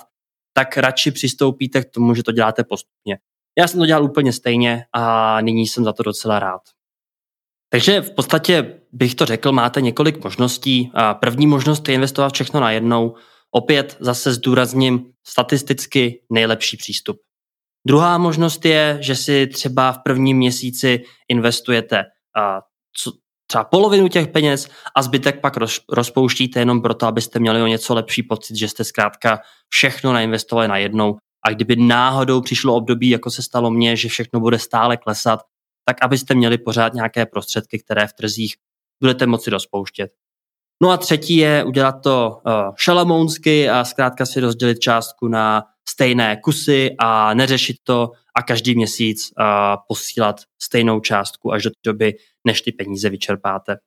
tak 0.54 0.78
radši 0.78 1.12
přistoupíte 1.12 1.82
k 1.82 1.90
tomu, 1.90 2.16
že 2.16 2.24
to 2.24 2.32
děláte 2.32 2.64
postupně. 2.64 3.18
Já 3.58 3.68
jsem 3.68 3.80
to 3.80 3.86
dělal 3.86 4.04
úplně 4.04 4.34
stejně 4.34 4.86
a 4.94 5.42
nyní 5.42 5.68
jsem 5.68 5.84
za 5.84 5.94
to 5.94 6.04
docela 6.04 6.40
rád. 6.40 6.62
Takže 7.70 8.02
v 8.02 8.12
podstatě 8.12 8.82
bych 8.92 9.16
to 9.16 9.26
řekl, 9.26 9.52
máte 9.52 9.82
několik 9.82 10.24
možností. 10.24 10.92
První 11.20 11.48
možnost 11.48 11.88
je 11.88 11.94
investovat 11.94 12.34
všechno 12.34 12.60
najednou. 12.60 13.16
Opět 13.52 13.98
zase 14.00 14.34
zdůrazním 14.34 15.12
statisticky 15.28 16.22
nejlepší 16.30 16.78
přístup. 16.78 17.18
Druhá 17.88 18.18
možnost 18.18 18.66
je, 18.66 18.98
že 19.02 19.16
si 19.16 19.48
třeba 19.48 19.92
v 19.92 20.00
prvním 20.04 20.38
měsíci 20.38 21.04
investujete 21.30 22.04
třeba 23.48 23.64
polovinu 23.64 24.08
těch 24.08 24.28
peněz 24.28 24.70
a 24.96 25.02
zbytek 25.02 25.42
pak 25.42 25.54
rozpouštíte 25.90 26.60
jenom 26.60 26.82
proto, 26.82 27.08
abyste 27.08 27.40
měli 27.40 27.62
o 27.62 27.68
něco 27.68 27.94
lepší 27.94 28.24
pocit, 28.24 28.56
že 28.56 28.68
jste 28.68 28.84
zkrátka 28.84 29.40
všechno 29.70 30.14
nainvestovali 30.14 30.68
najednou 30.68 31.18
a 31.46 31.52
kdyby 31.52 31.76
náhodou 31.76 32.42
přišlo 32.42 32.76
období, 32.76 33.10
jako 33.10 33.32
se 33.32 33.44
stalo 33.44 33.72
mně, 33.72 33.96
že 33.96 34.10
všechno 34.10 34.40
bude 34.40 34.60
stále 34.60 34.98
klesat, 34.98 35.40
tak 35.86 35.98
abyste 36.02 36.36
měli 36.36 36.58
pořád 36.58 36.94
nějaké 36.94 37.26
prostředky, 37.26 37.80
které 37.80 38.08
v 38.08 38.14
trzích 38.14 38.56
budete 39.02 39.26
moci 39.26 39.50
rozpouštět. 39.50 40.12
No 40.84 40.90
a 40.90 40.98
třetí 40.98 41.36
je 41.38 41.64
udělat 41.64 41.96
to 42.04 42.42
uh, 42.46 42.54
šalamounsky 42.76 43.70
a 43.70 43.86
zkrátka 43.86 44.26
si 44.26 44.40
rozdělit 44.40 44.80
částku 44.80 45.28
na 45.28 45.64
stejné 45.90 46.38
kusy 46.38 46.96
a 47.00 47.34
neřešit 47.34 47.78
to 47.84 48.12
a 48.36 48.42
každý 48.42 48.76
měsíc 48.76 49.32
uh, 49.40 49.46
posílat 49.88 50.42
stejnou 50.62 51.00
částku 51.00 51.54
až 51.54 51.64
do 51.64 51.70
té 51.70 51.76
doby, 51.86 52.14
než 52.48 52.62
ty 52.62 52.72
peníze 52.72 53.10
vyčerpáte. 53.10 53.78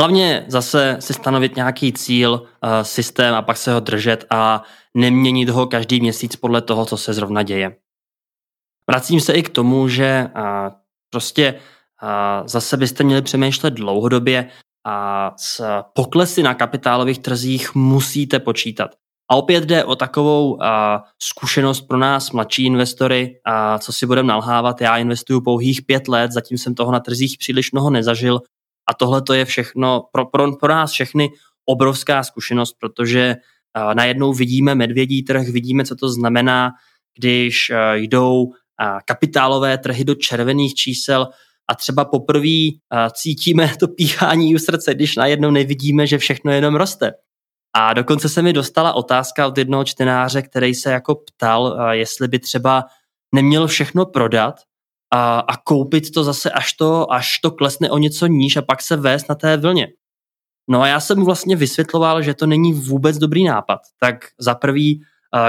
Hlavně 0.00 0.44
zase 0.48 0.96
si 1.00 1.14
stanovit 1.14 1.56
nějaký 1.56 1.92
cíl, 1.92 2.32
uh, 2.32 2.48
systém 2.82 3.34
a 3.34 3.42
pak 3.42 3.56
se 3.56 3.72
ho 3.72 3.80
držet 3.80 4.26
a 4.30 4.62
neměnit 4.94 5.48
ho 5.48 5.66
každý 5.66 6.00
měsíc 6.00 6.36
podle 6.36 6.62
toho, 6.62 6.86
co 6.86 6.96
se 6.96 7.12
zrovna 7.12 7.42
děje. 7.42 7.76
Vracím 8.90 9.20
se 9.20 9.32
i 9.32 9.42
k 9.42 9.48
tomu, 9.48 9.88
že 9.88 10.30
uh, 10.36 10.42
prostě 11.10 11.54
uh, 11.54 12.46
zase 12.46 12.76
byste 12.76 13.04
měli 13.04 13.22
přemýšlet 13.22 13.74
dlouhodobě 13.74 14.50
a 14.86 15.32
s 15.36 15.82
poklesy 15.94 16.42
na 16.42 16.54
kapitálových 16.54 17.18
trzích 17.18 17.74
musíte 17.74 18.40
počítat. 18.40 18.90
A 19.30 19.36
opět 19.36 19.64
jde 19.64 19.84
o 19.84 19.96
takovou 19.96 20.52
uh, 20.52 20.60
zkušenost 21.22 21.80
pro 21.80 21.98
nás, 21.98 22.30
mladší 22.30 22.66
investory, 22.66 23.40
uh, 23.48 23.78
co 23.78 23.92
si 23.92 24.06
budeme 24.06 24.28
nalhávat. 24.28 24.80
Já 24.80 24.96
investuju 24.96 25.40
pouhých 25.40 25.82
pět 25.82 26.08
let, 26.08 26.32
zatím 26.32 26.58
jsem 26.58 26.74
toho 26.74 26.92
na 26.92 27.00
trzích 27.00 27.38
příliš 27.38 27.72
mnoho 27.72 27.90
nezažil 27.90 28.40
a 28.88 28.94
tohle 28.94 29.22
to 29.22 29.34
je 29.34 29.44
všechno 29.44 30.02
pro, 30.12 30.26
pro, 30.26 30.56
pro 30.56 30.68
nás 30.68 30.92
všechny 30.92 31.28
obrovská 31.66 32.22
zkušenost, 32.22 32.76
protože 32.80 33.36
uh, 33.78 33.94
najednou 33.94 34.32
vidíme 34.32 34.74
medvědí 34.74 35.22
trh, 35.22 35.48
vidíme, 35.48 35.84
co 35.84 35.96
to 35.96 36.08
znamená, 36.08 36.70
když 37.18 37.70
uh, 37.70 37.76
jdou 37.94 38.42
uh, 38.44 38.52
kapitálové 39.04 39.78
trhy 39.78 40.04
do 40.04 40.14
červených 40.14 40.74
čísel 40.74 41.28
a 41.68 41.74
třeba 41.74 42.04
poprvé 42.04 42.68
cítíme 43.12 43.72
to 43.80 43.88
píchání 43.88 44.54
u 44.54 44.58
srdce, 44.58 44.94
když 44.94 45.16
najednou 45.16 45.50
nevidíme, 45.50 46.06
že 46.06 46.18
všechno 46.18 46.52
jenom 46.52 46.74
roste. 46.74 47.12
A 47.76 47.92
dokonce 47.92 48.28
se 48.28 48.42
mi 48.42 48.52
dostala 48.52 48.92
otázka 48.92 49.46
od 49.46 49.58
jednoho 49.58 49.84
čtenáře, 49.84 50.42
který 50.42 50.74
se 50.74 50.92
jako 50.92 51.14
ptal, 51.14 51.78
jestli 51.90 52.28
by 52.28 52.38
třeba 52.38 52.84
neměl 53.34 53.66
všechno 53.66 54.06
prodat 54.06 54.54
a, 55.12 55.38
a 55.38 55.56
koupit 55.56 56.10
to 56.10 56.24
zase 56.24 56.50
až 56.50 56.72
to, 56.72 57.12
až 57.12 57.38
to 57.38 57.50
klesne 57.50 57.90
o 57.90 57.98
něco 57.98 58.26
níž 58.26 58.56
a 58.56 58.62
pak 58.62 58.82
se 58.82 58.96
vést 58.96 59.28
na 59.28 59.34
té 59.34 59.56
vlně. 59.56 59.88
No 60.70 60.82
a 60.82 60.86
já 60.86 61.00
jsem 61.00 61.18
mu 61.18 61.24
vlastně 61.24 61.56
vysvětloval, 61.56 62.22
že 62.22 62.34
to 62.34 62.46
není 62.46 62.72
vůbec 62.72 63.18
dobrý 63.18 63.44
nápad. 63.44 63.80
Tak 64.00 64.16
za 64.38 64.54
prvý, 64.54 65.02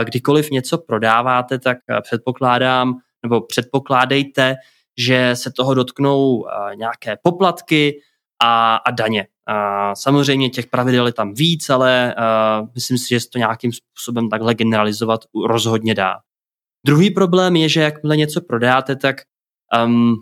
kdykoliv 0.03 0.49
něco 0.49 0.78
prodáváte, 0.78 1.59
tak 1.59 1.78
předpokládám, 2.01 2.93
nebo 3.23 3.41
předpokládejte, 3.41 4.55
že 4.97 5.32
se 5.34 5.51
toho 5.51 5.73
dotknou 5.73 6.45
nějaké 6.76 7.17
poplatky 7.23 8.01
a, 8.43 8.76
a 8.76 8.91
daně. 8.91 9.28
A 9.48 9.96
samozřejmě 9.96 10.50
těch 10.50 10.68
pravidel 10.68 11.08
je 11.08 11.14
tam 11.14 11.34
víc, 11.34 11.70
ale 11.70 12.16
uh, 12.18 12.68
myslím 12.76 12.98
si, 12.98 13.10
že 13.10 13.20
se 13.20 13.30
to 13.30 13.38
nějakým 13.38 13.72
způsobem 13.72 14.30
takhle 14.30 14.54
generalizovat 14.54 15.22
rozhodně 15.48 15.96
dá. 15.96 16.14
Druhý 16.86 17.12
problém 17.12 17.56
je, 17.56 17.70
že 17.70 17.82
jakmile 17.82 18.18
něco 18.18 18.41
prodáte, 18.41 18.96
tak 18.96 19.16
um, 19.86 20.16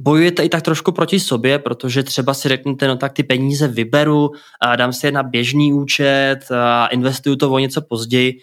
bojujete 0.00 0.44
i 0.44 0.48
tak 0.48 0.62
trošku 0.62 0.92
proti 0.92 1.20
sobě, 1.20 1.58
protože 1.58 2.02
třeba 2.02 2.34
si 2.34 2.48
řeknete, 2.48 2.88
no 2.88 2.96
tak 2.96 3.12
ty 3.12 3.22
peníze 3.22 3.68
vyberu, 3.68 4.30
a 4.62 4.76
dám 4.76 4.92
si 4.92 5.06
je 5.06 5.12
na 5.12 5.22
běžný 5.22 5.72
účet 5.72 6.38
a 6.50 6.86
investuju 6.86 7.36
to 7.36 7.50
o 7.50 7.58
něco 7.58 7.82
později. 7.82 8.38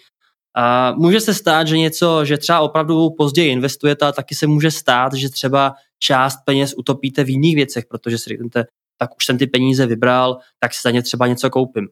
A 0.56 0.92
může 0.92 1.20
se 1.20 1.34
stát, 1.34 1.66
že 1.66 1.78
něco, 1.78 2.24
že 2.24 2.38
třeba 2.38 2.60
opravdu 2.60 3.10
později 3.10 3.50
investujete, 3.50 4.06
a 4.06 4.12
taky 4.12 4.34
se 4.34 4.46
může 4.46 4.70
stát, 4.70 5.14
že 5.14 5.28
třeba 5.28 5.74
část 5.98 6.36
peněz 6.44 6.74
utopíte 6.76 7.24
v 7.24 7.30
jiných 7.30 7.56
věcech, 7.56 7.84
protože 7.90 8.18
si 8.18 8.28
řeknete, 8.28 8.64
tak 8.98 9.16
už 9.16 9.26
jsem 9.26 9.38
ty 9.38 9.46
peníze 9.46 9.86
vybral, 9.86 10.38
tak 10.60 10.74
si 10.74 10.80
za 10.82 10.90
ně 10.90 11.02
třeba 11.02 11.26
něco 11.26 11.50
koupím. 11.50 11.88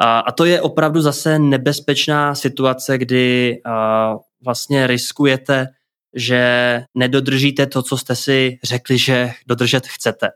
A, 0.00 0.18
a 0.18 0.32
to 0.32 0.44
je 0.44 0.60
opravdu 0.60 1.00
zase 1.00 1.38
nebezpečná 1.38 2.34
situace, 2.34 2.98
kdy 2.98 3.60
a, 3.64 4.14
vlastně 4.44 4.86
riskujete, 4.86 5.68
že 6.14 6.82
nedodržíte 6.94 7.66
to, 7.66 7.82
co 7.82 7.98
jste 7.98 8.16
si 8.16 8.58
řekli, 8.64 8.98
že 8.98 9.30
dodržet 9.46 9.86
chcete. 9.86 10.28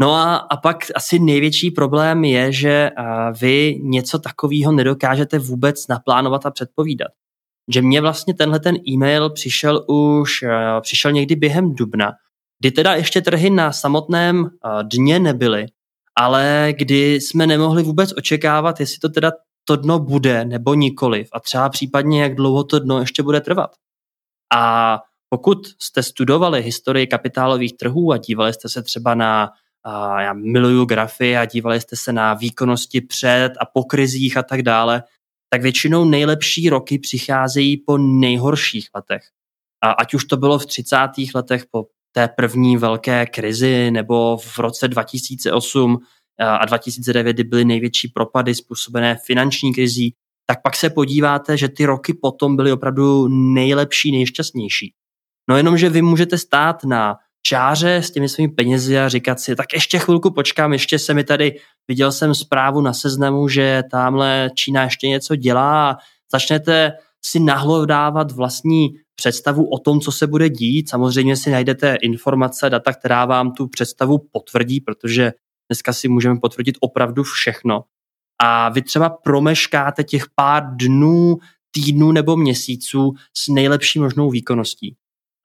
No 0.00 0.14
a, 0.14 0.36
a 0.36 0.56
pak 0.56 0.76
asi 0.94 1.18
největší 1.18 1.70
problém 1.70 2.24
je, 2.24 2.52
že 2.52 2.90
a, 2.96 3.30
vy 3.30 3.78
něco 3.82 4.18
takového 4.18 4.72
nedokážete 4.72 5.38
vůbec 5.38 5.88
naplánovat 5.88 6.46
a 6.46 6.50
předpovídat. 6.50 7.08
Že 7.70 7.82
mně 7.82 8.00
vlastně 8.00 8.34
tenhle 8.34 8.60
ten 8.60 8.76
e-mail 8.88 9.30
přišel 9.30 9.84
už, 9.88 10.42
a, 10.42 10.80
přišel 10.80 11.12
někdy 11.12 11.36
během 11.36 11.74
dubna, 11.74 12.12
kdy 12.60 12.70
teda 12.70 12.94
ještě 12.94 13.20
trhy 13.20 13.50
na 13.50 13.72
samotném 13.72 14.50
dně 14.82 15.18
nebyly, 15.18 15.66
ale 16.16 16.74
kdy 16.78 17.14
jsme 17.14 17.46
nemohli 17.46 17.82
vůbec 17.82 18.12
očekávat, 18.16 18.80
jestli 18.80 18.98
to 18.98 19.08
teda 19.08 19.32
to 19.64 19.76
dno 19.76 19.98
bude 19.98 20.44
nebo 20.44 20.74
nikoliv 20.74 21.28
a 21.32 21.40
třeba 21.40 21.68
případně 21.68 22.22
jak 22.22 22.34
dlouho 22.34 22.64
to 22.64 22.78
dno 22.78 23.00
ještě 23.00 23.22
bude 23.22 23.40
trvat. 23.40 23.70
A 24.54 24.98
pokud 25.30 25.58
jste 25.82 26.02
studovali 26.02 26.62
historii 26.62 27.06
kapitálových 27.06 27.76
trhů 27.76 28.12
a 28.12 28.16
dívali 28.16 28.52
jste 28.52 28.68
se 28.68 28.82
třeba 28.82 29.14
na 29.14 29.50
a 29.84 30.20
já 30.22 30.32
miluju 30.32 30.84
grafy 30.84 31.36
a 31.36 31.44
dívali 31.44 31.80
jste 31.80 31.96
se 31.96 32.12
na 32.12 32.34
výkonnosti 32.34 33.00
před 33.00 33.50
a 33.60 33.66
po 33.66 33.84
krizích 33.84 34.36
a 34.36 34.42
tak 34.42 34.62
dále, 34.62 35.02
tak 35.50 35.62
většinou 35.62 36.04
nejlepší 36.04 36.68
roky 36.68 36.98
přicházejí 36.98 37.76
po 37.76 37.98
nejhorších 37.98 38.88
letech. 38.94 39.22
A 39.84 39.90
ať 39.90 40.14
už 40.14 40.24
to 40.24 40.36
bylo 40.36 40.58
v 40.58 40.66
30. 40.66 40.96
letech 41.34 41.66
po 41.70 41.86
té 42.12 42.28
první 42.28 42.76
velké 42.76 43.26
krizi 43.26 43.90
nebo 43.90 44.36
v 44.36 44.58
roce 44.58 44.88
2008 44.88 45.98
a 46.40 46.66
2009, 46.66 47.32
kdy 47.32 47.44
byly 47.44 47.64
největší 47.64 48.08
propady 48.08 48.54
způsobené 48.54 49.16
finanční 49.26 49.74
krizí, 49.74 50.14
tak 50.46 50.62
pak 50.62 50.76
se 50.76 50.90
podíváte, 50.90 51.56
že 51.56 51.68
ty 51.68 51.86
roky 51.86 52.14
potom 52.14 52.56
byly 52.56 52.72
opravdu 52.72 53.28
nejlepší, 53.28 54.12
nejšťastnější. 54.12 54.92
No 55.50 55.56
jenom, 55.56 55.78
že 55.78 55.88
vy 55.88 56.02
můžete 56.02 56.38
stát 56.38 56.84
na 56.84 57.16
čáře 57.42 57.96
s 57.96 58.10
těmi 58.10 58.28
svými 58.28 58.52
penězi 58.52 58.98
a 58.98 59.08
říkat 59.08 59.40
si, 59.40 59.56
tak 59.56 59.72
ještě 59.72 59.98
chvilku 59.98 60.30
počkám, 60.30 60.72
ještě 60.72 60.98
se 60.98 61.14
mi 61.14 61.24
tady, 61.24 61.60
viděl 61.88 62.12
jsem 62.12 62.34
zprávu 62.34 62.80
na 62.80 62.92
seznamu, 62.92 63.48
že 63.48 63.82
tamhle 63.90 64.50
Čína 64.54 64.82
ještě 64.82 65.08
něco 65.08 65.36
dělá 65.36 65.90
a 65.90 65.96
začnete 66.32 66.92
si 67.24 67.40
nahlodávat 67.40 68.32
vlastní 68.32 68.88
představu 69.18 69.70
o 69.70 69.78
tom, 69.78 70.00
co 70.00 70.12
se 70.12 70.26
bude 70.26 70.48
dít. 70.48 70.88
Samozřejmě 70.88 71.36
si 71.36 71.50
najdete 71.50 71.96
informace, 72.02 72.70
data, 72.70 72.92
která 72.92 73.24
vám 73.24 73.52
tu 73.52 73.68
představu 73.68 74.18
potvrdí, 74.32 74.80
protože 74.80 75.32
dneska 75.70 75.92
si 75.92 76.08
můžeme 76.08 76.38
potvrdit 76.40 76.76
opravdu 76.80 77.22
všechno. 77.22 77.84
A 78.42 78.68
vy 78.68 78.82
třeba 78.82 79.08
promeškáte 79.08 80.04
těch 80.04 80.24
pár 80.34 80.76
dnů, 80.76 81.36
týdnů 81.70 82.12
nebo 82.12 82.36
měsíců 82.36 83.12
s 83.36 83.48
nejlepší 83.48 83.98
možnou 83.98 84.30
výkonností. 84.30 84.96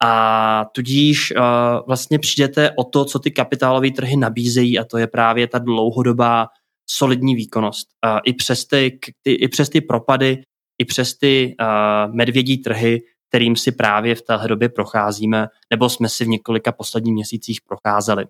A 0.03 0.65
tudíž 0.75 1.31
uh, 1.31 1.43
vlastně 1.87 2.19
přijdete 2.19 2.71
o 2.77 2.83
to, 2.83 3.05
co 3.05 3.19
ty 3.19 3.31
kapitálové 3.31 3.91
trhy 3.91 4.17
nabízejí 4.17 4.79
a 4.79 4.83
to 4.83 4.97
je 4.97 5.07
právě 5.07 5.47
ta 5.47 5.59
dlouhodobá 5.59 6.47
solidní 6.89 7.35
výkonnost. 7.35 7.87
Uh, 8.05 8.19
i, 8.25 8.33
přes 8.33 8.65
ty, 8.65 8.99
ty, 9.21 9.33
I 9.33 9.47
přes 9.47 9.69
ty 9.69 9.81
propady, 9.81 10.43
i 10.81 10.85
přes 10.85 11.17
ty 11.17 11.55
uh, 11.59 12.15
medvědí 12.15 12.57
trhy 12.57 13.01
kterým 13.33 13.55
si 13.55 13.71
právě 13.71 14.15
v 14.15 14.21
téhle 14.21 14.47
době 14.47 14.69
procházíme, 14.69 15.47
nebo 15.71 15.89
jsme 15.89 16.09
si 16.09 16.25
v 16.25 16.27
několika 16.27 16.71
posledních 16.71 17.13
měsících 17.13 17.59
procházeli. 17.61 18.25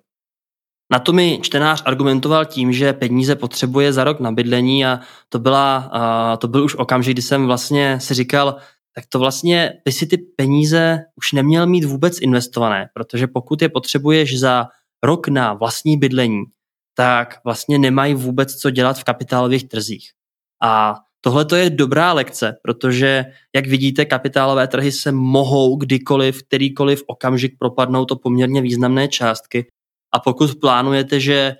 Na 0.91 0.99
to 0.99 1.13
mi 1.13 1.39
čtenář 1.41 1.83
argumentoval 1.85 2.45
tím, 2.45 2.73
že 2.73 2.93
peníze 2.93 3.35
potřebuje 3.35 3.93
za 3.93 4.03
rok 4.03 4.19
na 4.19 4.31
bydlení 4.31 4.85
a 4.85 4.99
to, 5.29 5.39
byla, 5.39 5.91
to 6.37 6.47
byl 6.47 6.63
už 6.63 6.75
okamžik, 6.75 7.13
kdy 7.13 7.21
jsem 7.21 7.45
vlastně 7.45 7.99
si 7.99 8.13
říkal, 8.13 8.55
tak 8.95 9.05
to 9.09 9.19
vlastně 9.19 9.73
by 9.85 9.91
si 9.91 10.07
ty 10.07 10.17
peníze 10.17 10.99
už 11.15 11.31
neměl 11.31 11.67
mít 11.67 11.83
vůbec 11.83 12.21
investované, 12.21 12.89
protože 12.93 13.27
pokud 13.27 13.61
je 13.61 13.69
potřebuješ 13.69 14.39
za 14.39 14.67
rok 15.03 15.27
na 15.27 15.53
vlastní 15.53 15.97
bydlení, 15.97 16.43
tak 16.95 17.39
vlastně 17.43 17.79
nemají 17.79 18.13
vůbec 18.13 18.55
co 18.55 18.69
dělat 18.69 18.97
v 18.97 19.03
kapitálových 19.03 19.67
trzích. 19.67 20.11
A 20.61 20.95
tohle 21.25 21.45
to 21.45 21.55
je 21.55 21.69
dobrá 21.69 22.13
lekce, 22.13 22.55
protože, 22.61 23.25
jak 23.55 23.67
vidíte, 23.67 24.05
kapitálové 24.05 24.67
trhy 24.67 24.91
se 24.91 25.11
mohou 25.11 25.75
kdykoliv, 25.75 26.43
kterýkoliv 26.43 27.03
okamžik 27.07 27.53
propadnout 27.59 28.05
to 28.05 28.15
poměrně 28.15 28.61
významné 28.61 29.07
částky. 29.07 29.67
A 30.13 30.19
pokud 30.19 30.55
plánujete, 30.55 31.19
že 31.19 31.55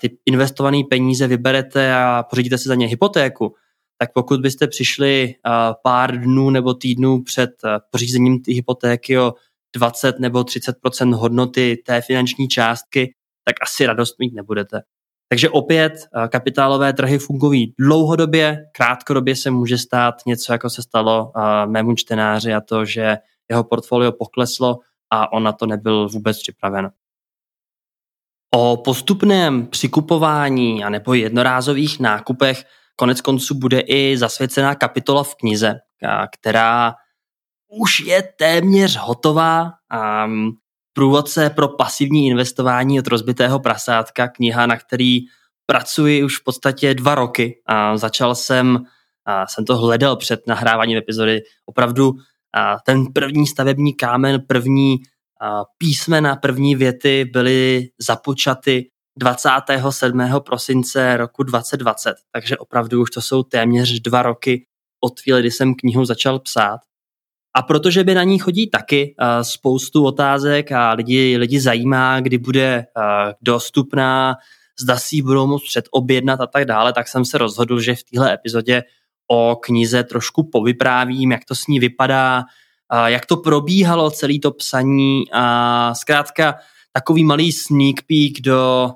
ty 0.00 0.16
investované 0.26 0.78
peníze 0.90 1.26
vyberete 1.26 1.94
a 1.94 2.22
pořídíte 2.30 2.58
si 2.58 2.68
za 2.68 2.74
ně 2.74 2.86
hypotéku, 2.86 3.54
tak 3.98 4.12
pokud 4.12 4.40
byste 4.40 4.66
přišli 4.66 5.34
pár 5.82 6.20
dnů 6.20 6.50
nebo 6.50 6.74
týdnů 6.74 7.22
před 7.22 7.50
pořízením 7.90 8.40
té 8.40 8.52
hypotéky 8.52 9.18
o 9.18 9.32
20 9.76 10.18
nebo 10.18 10.40
30% 10.40 11.14
hodnoty 11.14 11.82
té 11.86 12.00
finanční 12.00 12.48
částky, 12.48 13.14
tak 13.44 13.56
asi 13.62 13.86
radost 13.86 14.18
mít 14.18 14.34
nebudete. 14.34 14.82
Takže 15.34 15.50
opět 15.50 15.92
kapitálové 16.28 16.92
trhy 16.92 17.18
fungují 17.18 17.74
dlouhodobě, 17.78 18.64
krátkodobě 18.72 19.36
se 19.36 19.50
může 19.50 19.78
stát 19.78 20.14
něco, 20.26 20.52
jako 20.52 20.70
se 20.70 20.82
stalo 20.82 21.32
mému 21.66 21.94
čtenáři 21.94 22.54
a 22.54 22.60
to, 22.60 22.84
že 22.84 23.16
jeho 23.50 23.64
portfolio 23.64 24.12
pokleslo 24.12 24.78
a 25.10 25.32
on 25.32 25.42
na 25.42 25.52
to 25.52 25.66
nebyl 25.66 26.08
vůbec 26.08 26.42
připraven. 26.42 26.90
O 28.54 28.76
postupném 28.76 29.66
přikupování 29.66 30.84
a 30.84 30.88
nebo 30.88 31.14
jednorázových 31.14 32.00
nákupech 32.00 32.64
konec 32.96 33.20
konců 33.20 33.54
bude 33.54 33.80
i 33.80 34.16
zasvěcená 34.18 34.74
kapitola 34.74 35.24
v 35.24 35.34
knize, 35.34 35.74
která 36.34 36.94
už 37.80 38.00
je 38.00 38.22
téměř 38.22 38.96
hotová. 38.96 39.70
Průvodce 40.96 41.50
pro 41.50 41.68
pasivní 41.68 42.26
investování 42.26 42.98
od 42.98 43.06
rozbitého 43.06 43.60
prasátka, 43.60 44.28
kniha, 44.28 44.66
na 44.66 44.76
který 44.76 45.20
pracuji 45.66 46.24
už 46.24 46.40
v 46.40 46.44
podstatě 46.44 46.94
dva 46.94 47.14
roky. 47.14 47.62
A 47.66 47.96
začal 47.96 48.34
jsem, 48.34 48.84
a 49.26 49.46
jsem 49.46 49.64
to 49.64 49.76
hledal 49.76 50.16
před 50.16 50.46
nahráváním 50.46 50.98
epizody, 50.98 51.42
opravdu 51.66 52.12
a 52.56 52.78
ten 52.86 53.06
první 53.12 53.46
stavební 53.46 53.94
kámen, 53.94 54.42
první 54.46 54.96
písmena, 55.78 56.36
první 56.36 56.76
věty 56.76 57.24
byly 57.32 57.88
započaty 58.00 58.90
27. 59.18 60.22
prosince 60.46 61.16
roku 61.16 61.42
2020, 61.42 62.14
takže 62.32 62.56
opravdu 62.56 63.02
už 63.02 63.10
to 63.10 63.20
jsou 63.20 63.42
téměř 63.42 64.00
dva 64.00 64.22
roky 64.22 64.66
od 65.00 65.20
chvíle, 65.20 65.40
kdy 65.40 65.50
jsem 65.50 65.74
knihu 65.74 66.04
začal 66.04 66.38
psát. 66.38 66.80
A 67.56 67.62
protože 67.62 68.04
by 68.04 68.14
na 68.14 68.22
ní 68.22 68.38
chodí 68.38 68.70
taky 68.70 69.14
spoustu 69.42 70.04
otázek 70.04 70.72
a 70.72 70.92
lidi, 70.92 71.36
lidi 71.36 71.60
zajímá, 71.60 72.20
kdy 72.20 72.38
bude 72.38 72.86
dostupná, 73.42 74.36
zda 74.80 74.96
si 74.96 75.16
ji 75.16 75.22
budou 75.22 75.46
moct 75.46 75.64
předobjednat 75.64 76.40
a 76.40 76.46
tak 76.46 76.64
dále, 76.64 76.92
tak 76.92 77.08
jsem 77.08 77.24
se 77.24 77.38
rozhodl, 77.38 77.80
že 77.80 77.94
v 77.94 78.02
téhle 78.02 78.34
epizodě 78.34 78.82
o 79.28 79.56
knize 79.60 80.04
trošku 80.04 80.50
povyprávím, 80.52 81.32
jak 81.32 81.44
to 81.44 81.54
s 81.54 81.66
ní 81.66 81.80
vypadá, 81.80 82.44
jak 83.06 83.26
to 83.26 83.36
probíhalo 83.36 84.10
celé 84.10 84.38
to 84.42 84.50
psaní 84.50 85.22
a 85.32 85.94
zkrátka 85.94 86.54
takový 86.92 87.24
malý 87.24 87.52
sneak 87.52 88.02
peek 88.06 88.40
do 88.40 88.90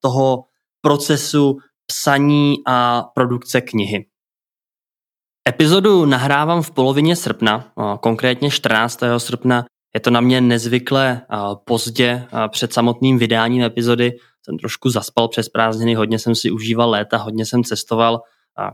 toho 0.00 0.44
procesu 0.80 1.58
psaní 1.86 2.54
a 2.66 3.02
produkce 3.14 3.60
knihy. 3.60 4.06
Epizodu 5.50 6.04
nahrávám 6.04 6.62
v 6.62 6.70
polovině 6.70 7.16
srpna, 7.16 7.72
konkrétně 8.00 8.50
14. 8.50 9.00
srpna. 9.18 9.64
Je 9.94 10.00
to 10.00 10.10
na 10.10 10.20
mě 10.20 10.40
nezvykle 10.40 11.20
pozdě 11.64 12.24
před 12.48 12.72
samotným 12.72 13.18
vydáním 13.18 13.62
epizody. 13.62 14.12
Jsem 14.44 14.58
trošku 14.58 14.90
zaspal 14.90 15.28
přes 15.28 15.48
prázdniny, 15.48 15.94
hodně 15.94 16.18
jsem 16.18 16.34
si 16.34 16.50
užíval 16.50 16.90
léta, 16.90 17.16
hodně 17.16 17.46
jsem 17.46 17.64
cestoval. 17.64 18.20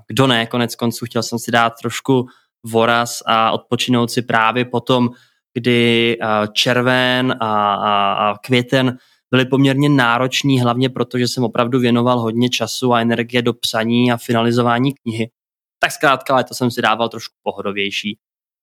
Kdo 0.09 0.27
ne, 0.27 0.47
konec 0.47 0.75
konců 0.75 1.07
chtěl 1.07 1.23
jsem 1.23 1.39
si 1.39 1.51
dát 1.51 1.73
trošku 1.83 2.27
voraz 2.67 3.23
a 3.27 3.51
odpočinout 3.51 4.11
si 4.11 4.23
právě 4.23 4.65
potom, 4.65 5.11
kdy 5.55 6.17
červen 6.53 7.35
a, 7.41 8.35
květen 8.45 8.97
byly 9.31 9.45
poměrně 9.45 9.89
nároční, 9.89 10.61
hlavně 10.61 10.89
proto, 10.89 11.19
že 11.19 11.29
jsem 11.29 11.45
opravdu 11.45 11.81
věnoval 11.81 12.21
hodně 12.21 12.49
času 12.49 12.93
a 12.93 13.01
energie 13.01 13.43
do 13.43 13.53
psaní 13.53 14.13
a 14.13 14.17
finalizování 14.17 14.95
knihy 14.95 15.31
tak 15.79 15.93
zkrátka 15.93 16.43
to 16.43 16.55
jsem 16.55 16.71
si 16.71 16.83
dával 16.83 17.09
trošku 17.09 17.35
pohodovější. 17.43 18.19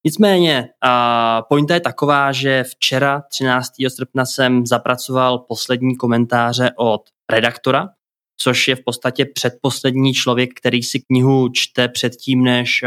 Nicméně, 0.06 0.70
uh, 0.86 1.46
pointa 1.50 1.74
je 1.74 1.80
taková, 1.80 2.32
že 2.32 2.64
včera 2.64 3.24
13. 3.30 3.70
srpna 3.88 4.26
jsem 4.26 4.66
zapracoval 4.66 5.40
poslední 5.40 5.96
komentáře 5.96 6.72
od 6.78 7.02
redaktora, 7.32 7.90
což 8.38 8.68
je 8.68 8.76
v 8.76 8.84
podstatě 8.86 9.26
předposlední 9.26 10.14
člověk, 10.14 10.50
který 10.54 10.84
si 10.84 11.00
knihu 11.00 11.50
čte 11.50 11.88
předtím, 11.88 12.44
než 12.44 12.84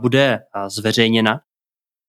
bude 0.00 0.40
zveřejněna. 0.68 1.40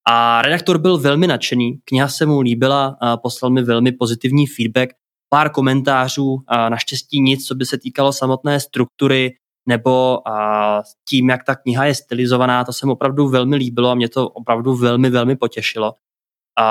A 0.07 0.41
redaktor 0.41 0.77
byl 0.77 0.97
velmi 0.97 1.27
nadšený, 1.27 1.79
kniha 1.85 2.07
se 2.07 2.25
mu 2.25 2.41
líbila, 2.41 2.97
poslal 3.23 3.51
mi 3.51 3.63
velmi 3.63 3.91
pozitivní 3.91 4.47
feedback, 4.47 4.89
pár 5.29 5.51
komentářů, 5.51 6.37
naštěstí 6.69 7.21
nic, 7.21 7.47
co 7.47 7.55
by 7.55 7.65
se 7.65 7.77
týkalo 7.77 8.13
samotné 8.13 8.59
struktury 8.59 9.35
nebo 9.69 10.27
a 10.27 10.81
tím, 11.09 11.29
jak 11.29 11.43
ta 11.43 11.55
kniha 11.55 11.85
je 11.85 11.95
stylizovaná, 11.95 12.65
to 12.65 12.73
se 12.73 12.85
mi 12.85 12.91
opravdu 12.91 13.29
velmi 13.29 13.55
líbilo 13.55 13.89
a 13.89 13.95
mě 13.95 14.09
to 14.09 14.29
opravdu 14.29 14.75
velmi, 14.75 15.09
velmi 15.09 15.35
potěšilo. 15.35 15.93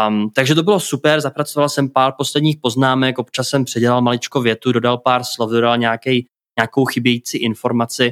Um, 0.08 0.30
takže 0.34 0.54
to 0.54 0.62
bylo 0.62 0.80
super, 0.80 1.20
zapracoval 1.20 1.68
jsem 1.68 1.88
pár 1.88 2.12
posledních 2.18 2.56
poznámek, 2.62 3.18
občas 3.18 3.48
jsem 3.48 3.64
předělal 3.64 4.02
maličko 4.02 4.40
větu, 4.40 4.72
dodal 4.72 4.98
pár 4.98 5.24
slov, 5.24 5.50
dodal 5.50 5.78
nějaký, 5.78 6.26
nějakou 6.58 6.84
chybějící 6.84 7.38
informaci 7.38 8.10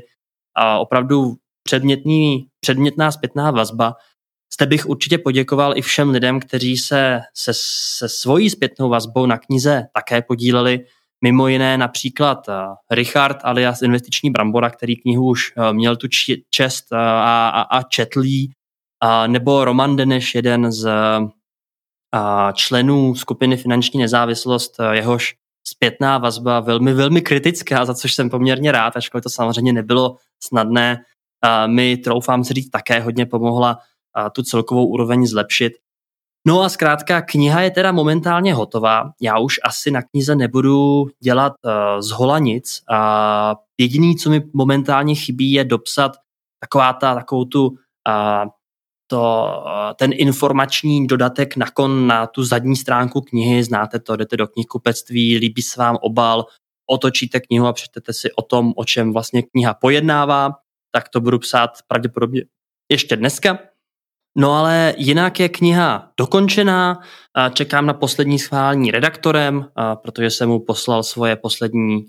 a 0.57 0.79
opravdu 0.79 1.35
předmětný, 1.63 2.47
předmětná 2.61 3.13
zpětná 3.13 3.51
vazba. 3.51 3.95
Zde 4.55 4.67
bych 4.67 4.87
určitě 4.87 5.19
poděkoval 5.19 5.79
i 5.79 5.83
všem 5.83 6.11
lidem, 6.11 6.41
kteří 6.41 6.77
se 6.77 7.21
se, 7.35 7.53
se 7.99 8.09
svojí 8.09 8.51
zpětnou 8.51 8.89
vazbou 8.89 9.27
na 9.27 9.39
knize 9.39 9.87
také 9.95 10.23
podíleli. 10.23 10.87
Mimo 11.25 11.49
jiné 11.49 11.79
například 11.79 12.49
uh, 12.49 12.55
Richard 12.91 13.39
alias 13.43 13.83
Investiční 13.83 14.31
brambora, 14.31 14.71
který 14.71 14.97
knihu 14.97 15.25
už 15.29 15.53
uh, 15.57 15.73
měl 15.73 15.97
tu 15.97 16.09
čest 16.51 16.87
uh, 16.93 16.99
a, 16.99 17.49
a, 17.49 17.63
a 17.79 17.83
četlí, 17.83 18.53
uh, 19.05 19.29
nebo 19.29 19.65
Roman 19.65 19.97
Deneš, 19.97 20.35
jeden 20.35 20.73
z 20.73 20.89
uh, 20.89 21.29
členů 22.53 23.15
skupiny 23.15 23.57
Finanční 23.57 24.01
nezávislost, 24.01 24.77
jehož 24.93 25.35
zpětná 25.69 26.19
vazba 26.19 26.61
velmi, 26.61 26.95
velmi 26.95 27.21
kritická, 27.21 27.85
za 27.85 27.95
což 27.95 28.15
jsem 28.15 28.31
poměrně 28.31 28.73
rád, 28.73 28.97
ačkoliv 28.97 29.23
to 29.23 29.31
samozřejmě 29.31 29.73
nebylo 29.73 30.17
snadné. 30.45 30.99
Mi, 31.67 31.97
troufám 31.97 32.45
si 32.45 32.55
říct, 32.55 32.71
také 32.71 33.01
hodně 33.01 33.27
pomohla 33.27 33.79
tu 34.33 34.43
celkovou 34.43 34.87
úroveň 34.87 35.27
zlepšit. 35.27 35.73
No 36.49 36.63
a 36.63 36.69
zkrátka 36.69 37.23
kniha 37.23 37.61
je 37.61 37.71
teda 37.71 37.93
momentálně 37.93 38.55
hotová. 38.55 39.11
Já 39.21 39.39
už 39.39 39.55
asi 39.65 39.91
na 39.91 40.03
knize 40.03 40.37
nebudu 40.37 41.07
dělat 41.21 41.53
uh, 41.65 42.01
z 42.01 42.11
hola 42.11 42.39
nic. 42.39 42.83
A 42.91 43.57
jediný, 43.81 44.17
co 44.17 44.31
mi 44.31 44.43
momentálně 44.53 45.15
chybí, 45.15 45.53
je 45.53 45.65
dopsat 45.65 46.13
taková 46.61 46.93
ta, 46.93 47.15
takovou 47.15 47.45
tu, 47.45 47.67
uh, 47.67 47.77
to, 49.07 49.47
uh, 49.65 49.95
ten 49.97 50.11
informační 50.15 51.07
dodatek 51.07 51.57
na 51.57 51.67
kon 51.71 52.07
na 52.07 52.27
tu 52.27 52.45
zadní 52.45 52.77
stránku 52.77 53.21
knihy. 53.21 53.65
Znáte 53.65 54.01
to, 54.01 54.17
jdete 54.17 54.37
do 54.37 54.47
knihkupectví, 54.47 55.39
líbí 55.39 55.63
se 55.63 55.81
vám 55.81 55.99
obal, 56.03 56.45
otočíte 56.91 57.41
knihu 57.41 57.67
a 57.67 57.73
přečtete 57.73 58.13
si 58.13 58.33
o 58.33 58.43
tom, 58.43 58.73
o 58.77 58.85
čem 58.85 59.13
vlastně 59.13 59.43
kniha 59.43 59.75
pojednává, 59.75 60.53
tak 60.91 61.09
to 61.09 61.21
budu 61.21 61.39
psát 61.39 61.71
pravděpodobně 61.89 62.43
ještě 62.91 63.17
dneska. 63.17 63.59
No 64.39 64.53
ale 64.53 64.95
jinak 64.97 65.41
je 65.41 65.49
kniha 65.49 66.09
dokončená, 66.17 67.01
čekám 67.53 67.87
na 67.87 67.95
poslední 67.95 68.39
schválení 68.39 68.91
redaktorem, 68.91 69.67
protože 70.03 70.31
jsem 70.31 70.49
mu 70.49 70.61
poslal 70.61 71.03
svoje 71.03 71.37
poslední 71.37 72.05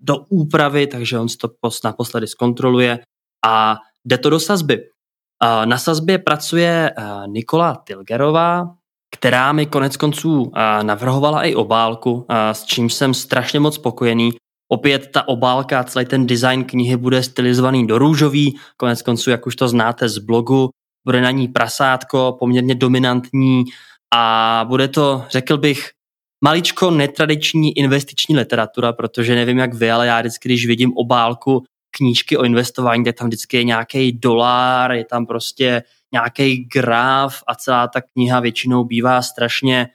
do 0.00 0.16
úpravy, 0.28 0.86
takže 0.86 1.18
on 1.18 1.28
si 1.28 1.36
to 1.36 1.48
naposledy 1.84 2.26
zkontroluje 2.26 2.98
a 3.46 3.76
jde 4.04 4.18
to 4.18 4.30
do 4.30 4.40
sazby. 4.40 4.80
Na 5.64 5.78
sazbě 5.78 6.18
pracuje 6.18 6.90
Nikola 7.26 7.82
Tilgerová, 7.86 8.68
která 9.16 9.52
mi 9.52 9.66
konec 9.66 9.96
konců 9.96 10.52
navrhovala 10.82 11.42
i 11.42 11.54
obálku, 11.54 12.26
s 12.52 12.64
čím 12.64 12.90
jsem 12.90 13.14
strašně 13.14 13.60
moc 13.60 13.74
spokojený. 13.74 14.30
Opět 14.72 15.10
ta 15.12 15.28
obálka, 15.28 15.84
celý 15.84 16.06
ten 16.06 16.26
design 16.26 16.64
knihy 16.64 16.96
bude 16.96 17.22
stylizovaný 17.22 17.86
do 17.86 17.98
růžový, 17.98 18.58
konec 18.76 19.02
konců, 19.02 19.30
jak 19.30 19.46
už 19.46 19.56
to 19.56 19.68
znáte 19.68 20.08
z 20.08 20.18
blogu, 20.18 20.68
bude 21.04 21.20
na 21.20 21.30
ní 21.30 21.48
prasátko, 21.48 22.36
poměrně 22.38 22.74
dominantní 22.74 23.64
a 24.14 24.64
bude 24.68 24.88
to, 24.88 25.24
řekl 25.30 25.58
bych, 25.58 25.90
maličko 26.44 26.90
netradiční 26.90 27.78
investiční 27.78 28.36
literatura, 28.36 28.92
protože 28.92 29.34
nevím 29.34 29.58
jak 29.58 29.74
vy, 29.74 29.90
ale 29.90 30.06
já 30.06 30.20
vždycky, 30.20 30.48
když 30.48 30.66
vidím 30.66 30.92
obálku 30.96 31.64
knížky 31.96 32.36
o 32.36 32.44
investování, 32.44 33.04
tak 33.04 33.16
tam 33.16 33.26
vždycky 33.26 33.56
je 33.56 33.64
nějaký 33.64 34.12
dolar, 34.12 34.92
je 34.92 35.04
tam 35.04 35.26
prostě 35.26 35.82
nějaký 36.12 36.64
graf 36.64 37.42
a 37.46 37.54
celá 37.54 37.88
ta 37.88 38.00
kniha 38.00 38.40
většinou 38.40 38.84
bývá 38.84 39.22
strašně 39.22 39.88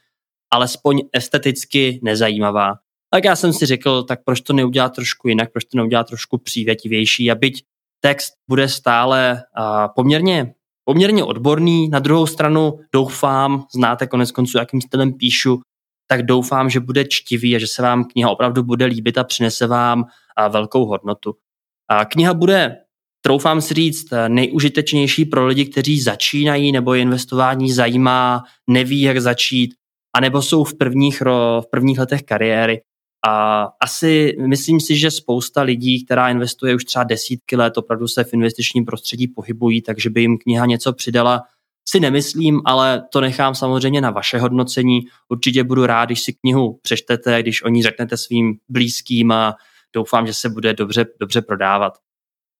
alespoň 0.51 1.01
esteticky 1.13 1.99
nezajímavá. 2.03 2.73
Tak 3.13 3.23
já 3.23 3.35
jsem 3.35 3.53
si 3.53 3.65
řekl, 3.65 4.03
tak 4.03 4.19
proč 4.23 4.41
to 4.41 4.53
neudělat 4.53 4.95
trošku 4.95 5.27
jinak, 5.27 5.51
proč 5.51 5.65
to 5.65 5.77
neudělat 5.77 6.07
trošku 6.07 6.37
přívětivější 6.37 7.31
a 7.31 7.35
byť 7.35 7.63
text 7.99 8.33
bude 8.49 8.67
stále 8.67 9.43
poměrně, 9.95 10.53
poměrně 10.89 11.23
odborný. 11.23 11.89
Na 11.89 11.99
druhou 11.99 12.27
stranu 12.27 12.79
doufám, 12.93 13.63
znáte 13.75 14.07
konec 14.07 14.31
konců, 14.31 14.57
jakým 14.57 14.81
stylem 14.81 15.13
píšu, 15.13 15.61
tak 16.07 16.25
doufám, 16.25 16.69
že 16.69 16.79
bude 16.79 17.05
čtivý 17.05 17.55
a 17.55 17.59
že 17.59 17.67
se 17.67 17.81
vám 17.81 18.03
kniha 18.03 18.29
opravdu 18.29 18.63
bude 18.63 18.85
líbit 18.85 19.17
a 19.17 19.23
přinese 19.23 19.67
vám 19.67 20.05
velkou 20.49 20.85
hodnotu. 20.85 21.33
A 21.89 22.05
kniha 22.05 22.33
bude, 22.33 22.75
troufám 23.21 23.61
si 23.61 23.73
říct, 23.73 24.05
nejužitečnější 24.27 25.25
pro 25.25 25.47
lidi, 25.47 25.65
kteří 25.65 26.01
začínají 26.01 26.71
nebo 26.71 26.93
je 26.93 27.01
investování 27.01 27.71
zajímá, 27.71 28.43
neví, 28.69 29.01
jak 29.01 29.21
začít, 29.21 29.71
anebo 30.15 30.41
jsou 30.41 30.63
v 30.63 30.77
prvních, 30.77 31.21
ro, 31.21 31.61
v 31.61 31.69
prvních 31.71 31.99
letech 31.99 32.23
kariéry. 32.23 32.81
A 33.27 33.63
asi 33.79 34.35
myslím 34.47 34.79
si, 34.79 34.97
že 34.97 35.11
spousta 35.11 35.61
lidí, 35.61 36.05
která 36.05 36.29
investuje 36.29 36.75
už 36.75 36.85
třeba 36.85 37.03
desítky 37.03 37.55
let, 37.55 37.77
opravdu 37.77 38.07
se 38.07 38.23
v 38.23 38.33
investičním 38.33 38.85
prostředí 38.85 39.27
pohybují, 39.27 39.81
takže 39.81 40.09
by 40.09 40.21
jim 40.21 40.37
kniha 40.37 40.65
něco 40.65 40.93
přidala, 40.93 41.43
si 41.89 41.99
nemyslím, 41.99 42.61
ale 42.65 43.03
to 43.11 43.21
nechám 43.21 43.55
samozřejmě 43.55 44.01
na 44.01 44.11
vaše 44.11 44.37
hodnocení. 44.37 45.01
Určitě 45.29 45.63
budu 45.63 45.85
rád, 45.85 46.05
když 46.05 46.21
si 46.21 46.33
knihu 46.33 46.79
přečtete, 46.81 47.41
když 47.41 47.63
o 47.63 47.69
ní 47.69 47.83
řeknete 47.83 48.17
svým 48.17 48.57
blízkým 48.69 49.31
a 49.31 49.55
doufám, 49.93 50.27
že 50.27 50.33
se 50.33 50.49
bude 50.49 50.73
dobře, 50.73 51.05
dobře 51.19 51.41
prodávat. 51.41 51.93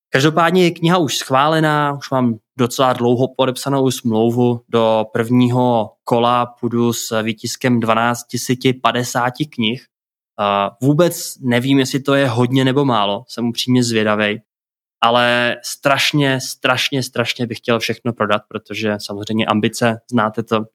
Každopádně 0.10 0.64
je 0.64 0.72
kniha 0.72 0.98
už 0.98 1.18
schválená, 1.18 1.94
už 1.94 2.10
mám 2.10 2.36
docela 2.58 2.94
dlouho 2.94 3.28
podepsanou 3.38 3.92
smlouvu. 3.92 4.62
Do 4.70 5.06
prvního 5.14 5.92
kola 6.04 6.46
půjdu 6.46 6.94
s 6.94 7.22
výtiskem 7.22 7.80
12 7.80 8.26
50 8.82 9.34
knih. 9.56 9.86
Vůbec 10.82 11.38
nevím, 11.42 11.80
jestli 11.80 12.00
to 12.00 12.14
je 12.14 12.28
hodně 12.28 12.66
nebo 12.66 12.86
málo, 12.86 13.24
jsem 13.28 13.48
upřímně 13.48 13.84
zvědavý, 13.84 14.42
ale 15.02 15.56
strašně, 15.64 16.42
strašně, 16.42 17.04
strašně 17.04 17.48
bych 17.48 17.58
chtěl 17.58 17.80
všechno 17.80 18.14
prodat, 18.14 18.42
protože 18.48 18.96
samozřejmě 18.98 19.46
ambice, 19.46 20.02
znáte 20.12 20.44
to. 20.44 20.66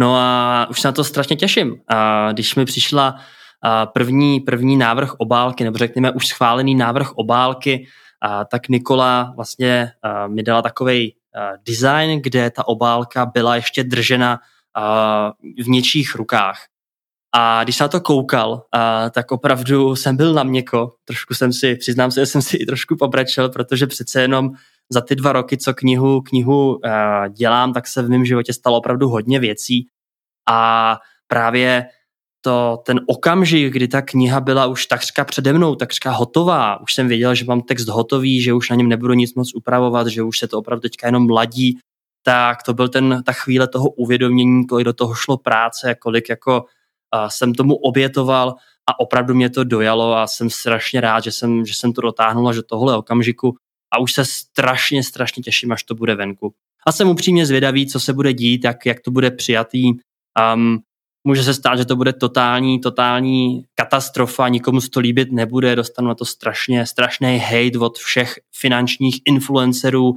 No 0.00 0.16
a 0.16 0.66
už 0.70 0.80
se 0.80 0.88
na 0.88 0.92
to 0.92 1.04
strašně 1.04 1.36
těším. 1.36 1.80
A 1.88 2.32
když 2.32 2.54
mi 2.54 2.64
přišla 2.64 3.16
první, 3.92 4.40
první 4.40 4.76
návrh 4.76 5.14
obálky, 5.14 5.64
nebo 5.64 5.78
řekněme 5.78 6.12
už 6.12 6.26
schválený 6.26 6.74
návrh 6.74 7.12
obálky, 7.12 7.86
a 8.22 8.44
tak 8.44 8.68
Nikola 8.68 9.32
vlastně 9.36 9.92
mi 10.26 10.42
dala 10.42 10.62
takový 10.62 11.16
design, 11.66 12.22
kde 12.22 12.50
ta 12.50 12.68
obálka 12.68 13.26
byla 13.26 13.56
ještě 13.56 13.84
držena 13.84 14.38
v 15.64 15.68
něčích 15.68 16.14
rukách. 16.14 16.58
A 17.34 17.64
když 17.64 17.76
se 17.76 17.84
na 17.84 17.88
to 17.88 18.00
koukal, 18.00 18.62
a, 18.72 19.10
tak 19.10 19.32
opravdu 19.32 19.96
jsem 19.96 20.16
byl 20.16 20.34
na 20.34 20.42
měko. 20.42 20.94
Trošku 21.04 21.34
jsem 21.34 21.52
si, 21.52 21.76
přiznám 21.76 22.10
se, 22.10 22.20
že 22.20 22.26
jsem 22.26 22.42
si 22.42 22.56
i 22.56 22.66
trošku 22.66 22.96
pobrečel, 22.96 23.48
protože 23.48 23.86
přece 23.86 24.22
jenom 24.22 24.50
za 24.92 25.00
ty 25.00 25.16
dva 25.16 25.32
roky, 25.32 25.56
co 25.56 25.74
knihu, 25.74 26.20
knihu 26.20 26.86
a, 26.86 27.28
dělám, 27.28 27.72
tak 27.72 27.86
se 27.86 28.02
v 28.02 28.08
mém 28.08 28.24
životě 28.24 28.52
stalo 28.52 28.78
opravdu 28.78 29.08
hodně 29.08 29.38
věcí. 29.38 29.86
A 30.48 30.98
právě 31.26 31.86
to, 32.44 32.82
ten 32.86 33.00
okamžik, 33.06 33.72
kdy 33.72 33.88
ta 33.88 34.02
kniha 34.02 34.40
byla 34.40 34.66
už 34.66 34.86
takřka 34.86 35.24
přede 35.24 35.52
mnou, 35.52 35.74
takřka 35.74 36.10
hotová, 36.10 36.80
už 36.80 36.94
jsem 36.94 37.08
věděl, 37.08 37.34
že 37.34 37.44
mám 37.44 37.60
text 37.60 37.88
hotový, 37.88 38.42
že 38.42 38.52
už 38.52 38.70
na 38.70 38.76
něm 38.76 38.88
nebudu 38.88 39.14
nic 39.14 39.34
moc 39.34 39.54
upravovat, 39.54 40.06
že 40.06 40.22
už 40.22 40.38
se 40.38 40.48
to 40.48 40.58
opravdu 40.58 40.80
teďka 40.80 41.06
jenom 41.06 41.30
ladí, 41.30 41.78
tak 42.22 42.62
to 42.62 42.74
byl 42.74 42.88
ten, 42.88 43.22
ta 43.26 43.32
chvíle 43.32 43.68
toho 43.68 43.88
uvědomění, 43.88 44.66
kolik 44.66 44.84
do 44.84 44.92
toho 44.92 45.14
šlo 45.14 45.36
práce, 45.36 45.94
kolik 45.94 46.28
jako 46.28 46.64
a 47.12 47.30
jsem 47.30 47.54
tomu 47.54 47.74
obětoval 47.74 48.54
a 48.90 49.00
opravdu 49.00 49.34
mě 49.34 49.50
to 49.50 49.64
dojalo 49.64 50.16
a 50.16 50.26
jsem 50.26 50.50
strašně 50.50 51.00
rád, 51.00 51.24
že 51.24 51.32
jsem, 51.32 51.66
že 51.66 51.74
jsem 51.74 51.92
to 51.92 52.00
dotáhnul 52.00 52.48
až 52.48 52.56
do 52.56 52.62
tohle 52.62 52.96
okamžiku 52.96 53.56
a 53.94 53.98
už 53.98 54.12
se 54.12 54.24
strašně, 54.24 55.02
strašně 55.02 55.42
těším, 55.42 55.72
až 55.72 55.82
to 55.82 55.94
bude 55.94 56.14
venku. 56.14 56.54
A 56.86 56.92
jsem 56.92 57.08
upřímně 57.08 57.46
zvědavý, 57.46 57.86
co 57.86 58.00
se 58.00 58.12
bude 58.12 58.32
dít, 58.32 58.64
jak, 58.64 58.86
jak 58.86 59.00
to 59.00 59.10
bude 59.10 59.30
přijatý. 59.30 59.92
Um, 60.54 60.78
může 61.24 61.44
se 61.44 61.54
stát, 61.54 61.78
že 61.78 61.84
to 61.84 61.96
bude 61.96 62.12
totální, 62.12 62.80
totální 62.80 63.64
katastrofa, 63.74 64.48
nikomu 64.48 64.80
se 64.80 64.90
to 64.90 65.00
líbit 65.00 65.32
nebude, 65.32 65.76
dostanu 65.76 66.08
na 66.08 66.14
to 66.14 66.24
strašně, 66.24 66.86
strašný 66.86 67.38
hate 67.38 67.78
od 67.78 67.98
všech 67.98 68.38
finančních 68.56 69.20
influencerů, 69.24 70.14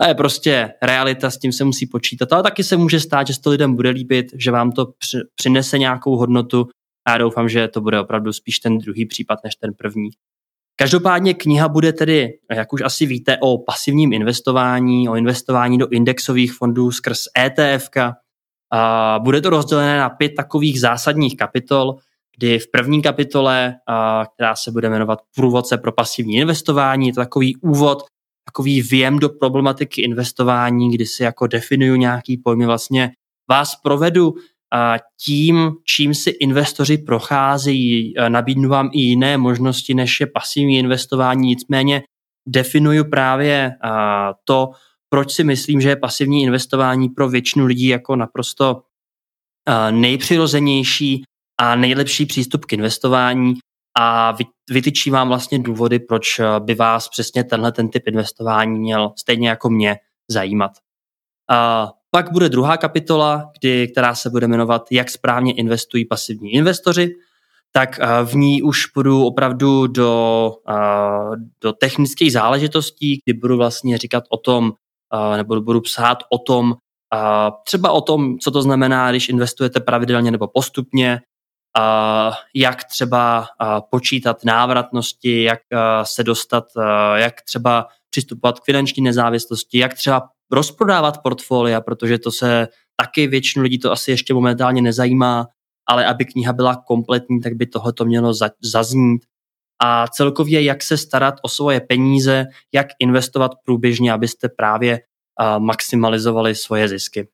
a 0.00 0.08
je 0.08 0.14
prostě 0.14 0.72
realita, 0.82 1.30
s 1.30 1.38
tím 1.38 1.52
se 1.52 1.64
musí 1.64 1.86
počítat, 1.86 2.32
ale 2.32 2.42
taky 2.42 2.64
se 2.64 2.76
může 2.76 3.00
stát, 3.00 3.26
že 3.26 3.34
se 3.34 3.40
to 3.40 3.50
lidem 3.50 3.74
bude 3.74 3.90
líbit, 3.90 4.26
že 4.34 4.50
vám 4.50 4.72
to 4.72 4.86
přinese 5.34 5.78
nějakou 5.78 6.16
hodnotu 6.16 6.68
a 7.06 7.12
já 7.12 7.18
doufám, 7.18 7.48
že 7.48 7.68
to 7.68 7.80
bude 7.80 8.00
opravdu 8.00 8.32
spíš 8.32 8.58
ten 8.58 8.78
druhý 8.78 9.06
případ 9.06 9.38
než 9.44 9.54
ten 9.54 9.74
první. 9.74 10.10
Každopádně 10.76 11.34
kniha 11.34 11.68
bude 11.68 11.92
tedy, 11.92 12.28
jak 12.52 12.72
už 12.72 12.82
asi 12.82 13.06
víte, 13.06 13.38
o 13.40 13.58
pasivním 13.58 14.12
investování, 14.12 15.08
o 15.08 15.16
investování 15.16 15.78
do 15.78 15.88
indexových 15.88 16.52
fondů 16.52 16.90
skrz 16.90 17.18
ETF. 17.38 17.88
Bude 19.18 19.40
to 19.40 19.50
rozdělené 19.50 19.98
na 19.98 20.10
pět 20.10 20.32
takových 20.36 20.80
zásadních 20.80 21.36
kapitol, 21.36 21.96
kdy 22.36 22.58
v 22.58 22.70
první 22.70 23.02
kapitole, 23.02 23.74
která 24.34 24.56
se 24.56 24.70
bude 24.70 24.90
jmenovat 24.90 25.18
Průvodce 25.36 25.78
pro 25.78 25.92
pasivní 25.92 26.36
investování, 26.36 27.06
je 27.06 27.12
to 27.12 27.20
takový 27.20 27.56
úvod 27.56 28.02
takový 28.48 28.82
věm 28.82 29.18
do 29.18 29.28
problematiky 29.28 30.02
investování, 30.02 30.90
kdy 30.90 31.06
si 31.06 31.22
jako 31.22 31.46
definuju 31.46 31.96
nějaký 31.96 32.36
pojmy, 32.36 32.66
vlastně 32.66 33.10
vás 33.50 33.76
provedu 33.76 34.34
tím, 35.24 35.72
čím 35.84 36.14
si 36.14 36.30
investoři 36.30 36.98
procházejí, 36.98 38.14
nabídnu 38.28 38.68
vám 38.68 38.90
i 38.92 39.00
jiné 39.00 39.38
možnosti, 39.38 39.94
než 39.94 40.20
je 40.20 40.26
pasivní 40.26 40.78
investování, 40.78 41.48
nicméně 41.48 42.02
definuju 42.48 43.04
právě 43.04 43.72
to, 44.44 44.70
proč 45.08 45.32
si 45.32 45.44
myslím, 45.44 45.80
že 45.80 45.88
je 45.88 45.96
pasivní 45.96 46.42
investování 46.42 47.08
pro 47.08 47.28
většinu 47.28 47.66
lidí 47.66 47.86
jako 47.86 48.16
naprosto 48.16 48.82
nejpřirozenější 49.90 51.22
a 51.60 51.76
nejlepší 51.76 52.26
přístup 52.26 52.64
k 52.64 52.72
investování. 52.72 53.54
A 53.98 54.36
vytyčí 54.70 55.10
vám 55.10 55.28
vlastně 55.28 55.58
důvody, 55.58 55.98
proč 55.98 56.38
eh, 56.38 56.44
by 56.58 56.74
vás 56.74 57.08
přesně 57.08 57.44
tenhle 57.44 57.72
ten 57.72 57.88
typ 57.88 58.08
investování 58.08 58.78
měl 58.78 59.12
stejně 59.18 59.48
jako 59.48 59.70
mě 59.70 59.96
zajímat. 60.30 60.72
A 61.50 61.90
pak 62.10 62.32
bude 62.32 62.48
druhá 62.48 62.76
kapitola, 62.76 63.50
kdy, 63.60 63.88
která 63.88 64.14
se 64.14 64.30
bude 64.30 64.48
jmenovat 64.48 64.82
Jak 64.90 65.10
správně 65.10 65.52
investují 65.52 66.04
pasivní 66.04 66.52
investoři, 66.52 67.14
tak 67.72 67.98
eh, 68.00 68.06
v 68.24 68.34
ní 68.34 68.62
už 68.62 68.86
půjdu 68.86 69.24
opravdu 69.24 69.86
do, 69.86 70.52
eh, 70.68 71.36
do 71.60 71.72
technických 71.72 72.32
záležitostí, 72.32 73.20
kdy 73.24 73.38
budu 73.38 73.56
vlastně 73.56 73.98
říkat 73.98 74.24
o 74.30 74.36
tom, 74.36 74.72
nebo 75.36 75.60
budu 75.60 75.80
psát 75.80 76.18
o 76.30 76.38
tom, 76.38 76.74
třeba 77.64 77.92
o 77.92 78.00
tom, 78.00 78.38
co 78.38 78.50
to 78.50 78.62
znamená, 78.62 79.10
když 79.10 79.28
investujete 79.28 79.80
pravidelně 79.80 80.30
nebo 80.30 80.48
postupně, 80.48 81.20
jak 82.54 82.84
třeba 82.84 83.46
počítat 83.90 84.44
návratnosti, 84.44 85.42
jak 85.42 85.60
se 86.02 86.24
dostat, 86.24 86.64
jak 87.14 87.42
třeba 87.42 87.86
přistupovat 88.10 88.60
k 88.60 88.64
finanční 88.64 89.02
nezávislosti, 89.02 89.78
jak 89.78 89.94
třeba 89.94 90.28
rozprodávat 90.52 91.22
portfolia, 91.22 91.80
protože 91.80 92.18
to 92.18 92.32
se 92.32 92.68
taky 93.00 93.26
většinu 93.26 93.62
lidí 93.62 93.78
to 93.78 93.92
asi 93.92 94.10
ještě 94.10 94.34
momentálně 94.34 94.82
nezajímá, 94.82 95.46
ale 95.88 96.06
aby 96.06 96.24
kniha 96.24 96.52
byla 96.52 96.76
kompletní, 96.86 97.40
tak 97.40 97.54
by 97.54 97.66
tohle 97.66 97.92
to 97.92 98.04
mělo 98.04 98.32
zaznít. 98.62 99.22
A 99.82 100.08
celkově, 100.08 100.62
jak 100.62 100.82
se 100.82 100.96
starat 100.96 101.34
o 101.42 101.48
svoje 101.48 101.80
peníze, 101.80 102.46
jak 102.74 102.86
investovat 102.98 103.52
průběžně, 103.64 104.12
abyste 104.12 104.48
právě 104.48 105.00
maximalizovali 105.58 106.54
svoje 106.54 106.88
zisky. 106.88 107.28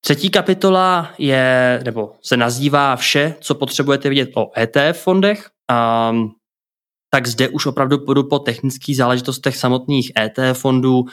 Třetí 0.00 0.30
kapitola 0.30 1.10
je, 1.18 1.80
nebo 1.84 2.12
se 2.22 2.36
nazývá 2.36 2.96
vše, 2.96 3.34
co 3.40 3.54
potřebujete 3.54 4.08
vidět 4.08 4.30
o 4.36 4.50
ETF 4.58 5.02
fondech. 5.02 5.50
Um, 6.10 6.30
tak 7.14 7.26
zde 7.26 7.48
už 7.48 7.66
opravdu 7.66 7.98
půjdu 7.98 8.28
po 8.28 8.38
technických 8.38 8.96
záležitostech 8.96 9.56
samotných 9.56 10.12
ETF 10.18 10.60
fondů, 10.60 10.98
uh, 11.00 11.06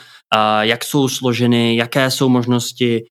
jak 0.61 0.83
jsou 0.83 1.07
složeny, 1.07 1.75
jaké 1.75 2.11
jsou 2.11 2.29
možnosti, 2.29 3.03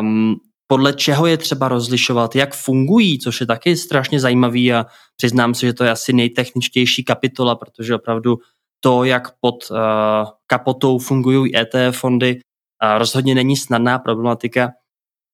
um, 0.00 0.36
podle 0.66 0.92
čeho 0.92 1.26
je 1.26 1.36
třeba 1.36 1.68
rozlišovat, 1.68 2.36
jak 2.36 2.54
fungují, 2.54 3.18
což 3.18 3.40
je 3.40 3.46
taky 3.46 3.76
strašně 3.76 4.20
zajímavý 4.20 4.72
a 4.72 4.86
přiznám 5.16 5.54
se, 5.54 5.66
že 5.66 5.72
to 5.72 5.84
je 5.84 5.90
asi 5.90 6.12
nejtechničtější 6.12 7.04
kapitola, 7.04 7.54
protože 7.54 7.94
opravdu 7.94 8.36
to, 8.80 9.04
jak 9.04 9.28
pod 9.40 9.54
uh, 9.70 9.76
kapotou 10.46 10.98
fungují 10.98 11.56
ETF 11.56 11.98
fondy, 11.98 12.34
uh, 12.34 12.98
rozhodně 12.98 13.34
není 13.34 13.56
snadná 13.56 13.98
problematika. 13.98 14.70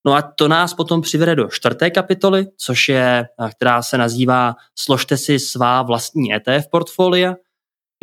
No 0.07 0.15
a 0.15 0.23
to 0.23 0.49
nás 0.49 0.75
potom 0.75 1.01
přivede 1.01 1.37
do 1.37 1.49
čtvrté 1.49 1.91
kapitoly, 1.91 2.47
což 2.57 2.89
je, 2.89 3.29
která 3.57 3.83
se 3.83 3.99
nazývá 3.99 4.55
Složte 4.79 5.17
si 5.17 5.39
svá 5.39 5.83
vlastní 5.83 6.35
ETF 6.35 6.71
portfolia, 6.71 7.35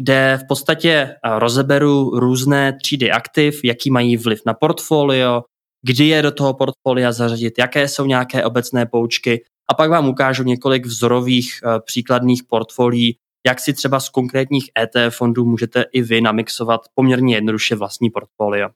kde 0.02 0.40
v 0.44 0.48
podstatě 0.48 1.16
rozeberu 1.38 2.10
různé 2.10 2.78
třídy 2.82 3.12
aktiv, 3.12 3.64
jaký 3.64 3.92
mají 3.92 4.18
vliv 4.18 4.42
na 4.46 4.54
portfolio, 4.54 5.44
kdy 5.86 6.08
je 6.08 6.22
do 6.22 6.32
toho 6.32 6.54
portfolia 6.54 7.12
zařadit, 7.12 7.54
jaké 7.60 7.88
jsou 7.88 8.06
nějaké 8.06 8.46
obecné 8.46 8.86
poučky 8.86 9.44
a 9.72 9.74
pak 9.74 9.90
vám 9.90 10.10
ukážu 10.10 10.44
několik 10.44 10.86
vzorových 10.86 11.60
příkladných 11.86 12.44
portfolií, 12.44 13.18
jak 13.48 13.60
si 13.60 13.74
třeba 13.74 14.00
z 14.00 14.10
konkrétních 14.10 14.70
ETF 14.80 15.18
fondů 15.18 15.46
můžete 15.46 15.86
i 15.94 16.02
vy 16.02 16.22
namixovat 16.22 16.82
poměrně 16.96 17.36
jednoduše 17.36 17.76
vlastní 17.76 18.10
portfolio. 18.10 18.70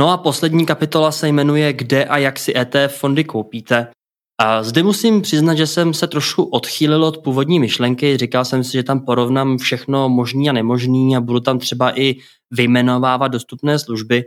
No 0.00 0.10
a 0.10 0.16
poslední 0.16 0.66
kapitola 0.66 1.12
se 1.12 1.28
jmenuje 1.28 1.72
Kde 1.72 2.04
a 2.04 2.18
jak 2.18 2.38
si 2.38 2.56
ETF 2.56 2.96
fondy 2.96 3.24
koupíte. 3.24 3.88
A 4.40 4.62
zde 4.62 4.82
musím 4.82 5.22
přiznat, 5.22 5.54
že 5.54 5.66
jsem 5.66 5.94
se 5.94 6.06
trošku 6.06 6.44
odchýlil 6.44 7.04
od 7.04 7.18
původní 7.18 7.60
myšlenky. 7.60 8.16
Říkal 8.16 8.44
jsem 8.44 8.64
si, 8.64 8.72
že 8.72 8.82
tam 8.82 9.00
porovnám 9.00 9.58
všechno 9.58 10.08
možný 10.08 10.50
a 10.50 10.52
nemožný 10.52 11.16
a 11.16 11.20
budu 11.20 11.40
tam 11.40 11.58
třeba 11.58 11.98
i 12.00 12.16
vyjmenovávat 12.50 13.32
dostupné 13.32 13.78
služby. 13.78 14.24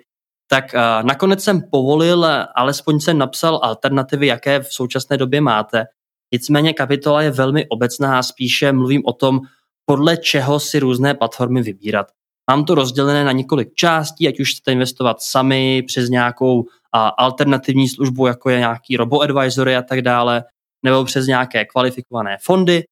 Tak 0.47 0.73
nakonec 1.01 1.43
jsem 1.43 1.61
povolil, 1.71 2.25
alespoň 2.55 2.99
jsem 2.99 3.17
napsal 3.17 3.59
alternativy, 3.63 4.27
jaké 4.27 4.59
v 4.59 4.73
současné 4.73 5.17
době 5.17 5.41
máte. 5.41 5.85
Nicméně 6.33 6.73
kapitola 6.73 7.21
je 7.21 7.31
velmi 7.31 7.67
obecná 7.67 8.19
a 8.19 8.23
spíše 8.23 8.71
mluvím 8.71 9.01
o 9.05 9.13
tom, 9.13 9.39
podle 9.85 10.17
čeho 10.17 10.59
si 10.59 10.79
různé 10.79 11.13
platformy 11.13 11.61
vybírat. 11.61 12.07
Mám 12.51 12.65
to 12.65 12.75
rozdělené 12.75 13.23
na 13.23 13.31
několik 13.31 13.75
částí, 13.75 14.27
ať 14.27 14.39
už 14.39 14.51
chcete 14.51 14.71
investovat 14.71 15.21
sami 15.21 15.83
přes 15.87 16.09
nějakou 16.09 16.65
a, 16.93 17.07
alternativní 17.07 17.89
službu, 17.89 18.27
jako 18.27 18.49
je 18.49 18.59
nějaký 18.59 18.97
robo-advisory 18.97 19.77
a 19.77 19.81
tak 19.81 20.01
dále, 20.01 20.43
nebo 20.85 21.05
přes 21.05 21.27
nějaké 21.27 21.65
kvalifikované 21.65 22.37
fondy. 22.41 22.83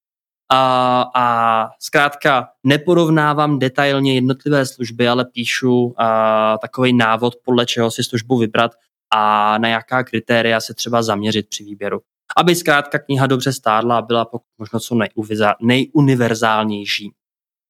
A, 0.52 1.06
a 1.16 1.68
zkrátka 1.80 2.50
neporovnávám 2.64 3.60
detailně 3.60 4.16
jednotlivé 4.16 4.66
služby, 4.66 5.08
ale 5.08 5.26
píšu 5.26 5.94
a, 5.98 6.58
takový 6.58 6.94
návod, 6.94 7.34
podle 7.46 7.66
čeho 7.66 7.92
si 7.92 8.04
službu 8.04 8.38
vybrat 8.38 8.72
a 9.14 9.58
na 9.58 9.68
jaká 9.68 10.04
kritéria 10.04 10.60
se 10.60 10.74
třeba 10.74 11.04
zaměřit 11.04 11.50
při 11.50 11.64
výběru. 11.64 12.00
Aby 12.38 12.56
zkrátka 12.56 13.00
kniha 13.00 13.28
dobře 13.28 13.54
stádla 13.54 13.98
a 13.98 14.02
byla 14.02 14.26
pokud 14.26 14.48
možno 14.58 14.80
co 14.80 14.98
nejuniverzálnější. 15.62 17.12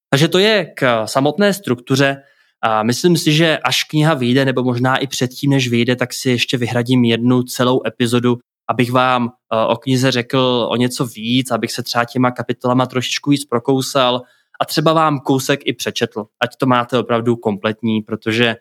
Takže 0.09 0.27
to 0.27 0.39
je 0.39 0.65
k 0.75 1.07
samotné 1.07 1.53
struktuře. 1.53 2.23
A 2.61 2.83
myslím 2.83 3.17
si, 3.17 3.33
že 3.33 3.57
až 3.57 3.83
kniha 3.83 4.13
vyjde, 4.13 4.45
nebo 4.45 4.63
možná 4.63 4.97
i 4.97 5.07
předtím, 5.07 5.51
než 5.51 5.69
vyjde, 5.69 5.95
tak 5.95 6.13
si 6.13 6.29
ještě 6.29 6.57
vyhradím 6.57 7.03
jednu 7.03 7.43
celou 7.43 7.81
epizodu, 7.87 8.37
abych 8.69 8.91
vám 8.91 9.27
e, 9.27 9.65
o 9.65 9.75
knize 9.75 10.11
řekl 10.11 10.67
o 10.71 10.75
něco 10.75 11.05
víc, 11.05 11.51
abych 11.51 11.71
se 11.71 11.83
třeba 11.83 12.05
těma 12.05 12.31
kapitolama 12.31 12.85
trošičku 12.85 13.29
víc 13.29 13.45
prokousal 13.45 14.21
a 14.61 14.65
třeba 14.65 14.93
vám 14.93 15.19
kousek 15.19 15.59
i 15.65 15.73
přečetl, 15.73 16.25
ať 16.43 16.55
to 16.59 16.65
máte 16.65 16.97
opravdu 16.97 17.35
kompletní, 17.35 18.01
protože 18.01 18.55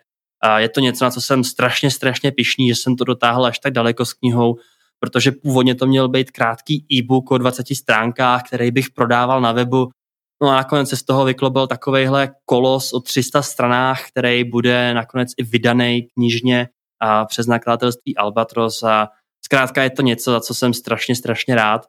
e, 0.44 0.62
je 0.62 0.68
to 0.68 0.80
něco, 0.80 1.04
na 1.04 1.10
co 1.10 1.20
jsem 1.20 1.44
strašně, 1.44 1.90
strašně 1.90 2.32
pišný, 2.32 2.68
že 2.68 2.74
jsem 2.74 2.96
to 2.96 3.04
dotáhl 3.04 3.46
až 3.46 3.58
tak 3.58 3.72
daleko 3.72 4.04
s 4.04 4.12
knihou, 4.12 4.56
protože 5.00 5.32
původně 5.32 5.74
to 5.74 5.86
měl 5.86 6.08
být 6.08 6.30
krátký 6.30 6.86
e-book 6.92 7.30
o 7.30 7.38
20 7.38 7.66
stránkách, 7.74 8.42
který 8.42 8.70
bych 8.70 8.90
prodával 8.90 9.40
na 9.40 9.52
webu 9.52 9.88
No 10.42 10.48
a 10.48 10.54
nakonec 10.54 10.88
se 10.88 10.96
z 10.96 11.02
toho 11.02 11.24
vyklobil 11.24 11.66
takovejhle 11.66 12.30
kolos 12.44 12.92
o 12.92 13.00
300 13.00 13.42
stranách, 13.42 14.08
který 14.08 14.44
bude 14.44 14.94
nakonec 14.94 15.32
i 15.36 15.42
vydaný 15.42 16.08
knižně 16.14 16.68
a 17.00 17.24
přes 17.24 17.46
nakladatelství 17.46 18.16
Albatros 18.16 18.82
a 18.82 19.08
zkrátka 19.44 19.82
je 19.82 19.90
to 19.90 20.02
něco, 20.02 20.32
za 20.32 20.40
co 20.40 20.54
jsem 20.54 20.74
strašně, 20.74 21.16
strašně 21.16 21.54
rád. 21.54 21.86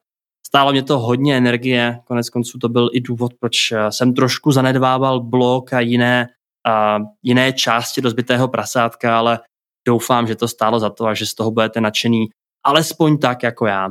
Stálo 0.48 0.72
mě 0.72 0.84
to 0.84 1.00
hodně 1.00 1.38
energie, 1.38 2.00
konec 2.06 2.30
konců 2.30 2.60
to 2.60 2.70
byl 2.70 2.90
i 2.94 3.02
důvod, 3.02 3.34
proč 3.40 3.72
eh, 3.72 3.92
jsem 3.92 4.14
trošku 4.14 4.52
zanedbával 4.52 5.20
blog 5.20 5.74
a 5.74 5.80
jiné, 5.80 6.28
a 6.68 7.00
jiné 7.24 7.54
části 7.54 8.02
rozbitého 8.02 8.48
prasátka, 8.48 9.18
ale 9.18 9.40
doufám, 9.88 10.28
že 10.28 10.36
to 10.36 10.48
stálo 10.48 10.80
za 10.80 10.90
to 10.90 11.06
a 11.06 11.14
že 11.14 11.26
z 11.26 11.34
toho 11.34 11.52
budete 11.52 11.82
nadšený, 11.82 12.26
alespoň 12.66 13.18
tak 13.18 13.44
jako 13.44 13.66
já. 13.66 13.90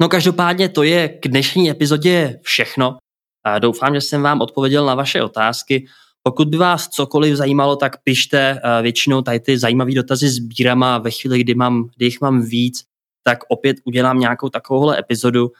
No 0.00 0.08
každopádně 0.08 0.68
to 0.68 0.82
je 0.82 1.08
k 1.08 1.28
dnešní 1.28 1.70
epizodě 1.70 2.40
všechno. 2.42 2.98
Doufám, 3.58 3.94
že 3.94 4.00
jsem 4.00 4.22
vám 4.22 4.40
odpověděl 4.40 4.86
na 4.86 4.94
vaše 4.94 5.22
otázky. 5.22 5.86
Pokud 6.22 6.48
by 6.48 6.56
vás 6.56 6.88
cokoliv 6.88 7.36
zajímalo, 7.36 7.76
tak 7.76 8.02
pište. 8.02 8.60
Většinou 8.82 9.22
tady 9.22 9.40
ty 9.40 9.58
zajímavé 9.58 9.94
dotazy 9.94 10.28
sbírám 10.28 10.82
a 10.82 10.98
ve 10.98 11.10
chvíli, 11.10 11.40
kdy, 11.40 11.54
mám, 11.54 11.88
kdy 11.96 12.06
jich 12.06 12.20
mám 12.20 12.42
víc, 12.42 12.84
tak 13.22 13.38
opět 13.48 13.76
udělám 13.84 14.18
nějakou 14.18 14.48
takovouhle 14.48 14.98
epizodu. 14.98 15.50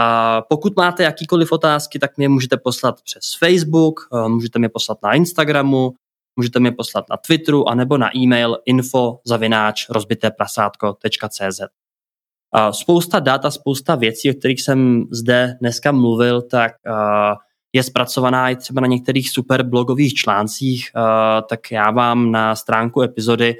A 0.00 0.40
pokud 0.42 0.76
máte 0.76 1.02
jakýkoliv 1.02 1.52
otázky, 1.52 1.98
tak 1.98 2.16
mě 2.16 2.28
můžete 2.28 2.56
poslat 2.56 3.02
přes 3.02 3.22
Facebook, 3.38 4.08
můžete 4.28 4.58
mě 4.58 4.68
poslat 4.68 4.98
na 5.02 5.12
Instagramu, 5.12 5.94
můžete 6.36 6.60
mě 6.60 6.72
poslat 6.72 7.04
na 7.10 7.16
Twitteru 7.16 7.68
anebo 7.68 7.98
na 7.98 8.16
e-mail 8.16 8.58
info 8.66 9.18
zavináč 9.24 9.86
Spousta 12.70 13.20
dat 13.20 13.44
a 13.44 13.50
spousta 13.50 13.94
věcí, 13.94 14.30
o 14.30 14.34
kterých 14.34 14.62
jsem 14.62 15.04
zde 15.10 15.56
dneska 15.60 15.92
mluvil, 15.92 16.42
tak 16.42 16.72
je 17.72 17.82
zpracovaná 17.82 18.50
i 18.50 18.56
třeba 18.56 18.80
na 18.80 18.86
některých 18.86 19.30
super 19.30 19.62
blogových 19.62 20.14
článcích, 20.14 20.90
tak 21.48 21.70
já 21.70 21.90
vám 21.90 22.32
na 22.32 22.56
stránku 22.56 23.02
epizody 23.02 23.56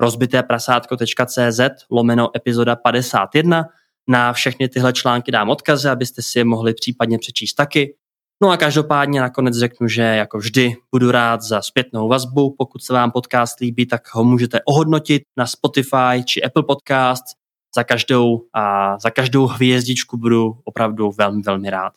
rozbiteprasátko.cz 0.00 1.60
lomeno 1.90 2.36
epizoda 2.36 2.76
51 2.76 3.64
na 4.08 4.32
všechny 4.32 4.68
tyhle 4.68 4.92
články 4.92 5.32
dám 5.32 5.50
odkazy, 5.50 5.88
abyste 5.88 6.22
si 6.22 6.38
je 6.38 6.44
mohli 6.44 6.74
případně 6.74 7.18
přečíst 7.18 7.54
taky. 7.54 7.94
No 8.42 8.50
a 8.50 8.56
každopádně 8.56 9.20
nakonec 9.20 9.56
řeknu, 9.56 9.88
že 9.88 10.02
jako 10.02 10.38
vždy 10.38 10.74
budu 10.92 11.10
rád 11.10 11.42
za 11.42 11.62
zpětnou 11.62 12.08
vazbu. 12.08 12.54
Pokud 12.58 12.82
se 12.82 12.92
vám 12.92 13.10
podcast 13.10 13.60
líbí, 13.60 13.86
tak 13.86 14.14
ho 14.14 14.24
můžete 14.24 14.60
ohodnotit 14.64 15.22
na 15.36 15.46
Spotify 15.46 16.24
či 16.24 16.42
Apple 16.42 16.62
Podcasts 16.62 17.32
za 17.76 17.84
každou, 17.84 18.42
a 18.54 18.98
za 18.98 19.10
každou 19.10 19.46
hvězdičku 19.46 20.16
budu 20.16 20.58
opravdu 20.64 21.10
velmi, 21.18 21.42
velmi 21.42 21.70
rád. 21.70 21.92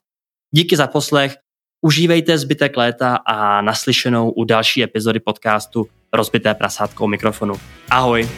Díky 0.51 0.76
za 0.76 0.88
poslech, 0.88 1.38
užívejte 1.82 2.38
zbytek 2.38 2.78
léta 2.78 3.15
a 3.15 3.61
naslyšenou 3.61 4.32
u 4.32 4.43
další 4.43 4.84
epizody 4.84 5.19
podcastu 5.19 5.88
Rozbité 6.13 6.53
prasátko 6.53 7.07
mikrofonu. 7.07 7.53
Ahoj! 7.89 8.30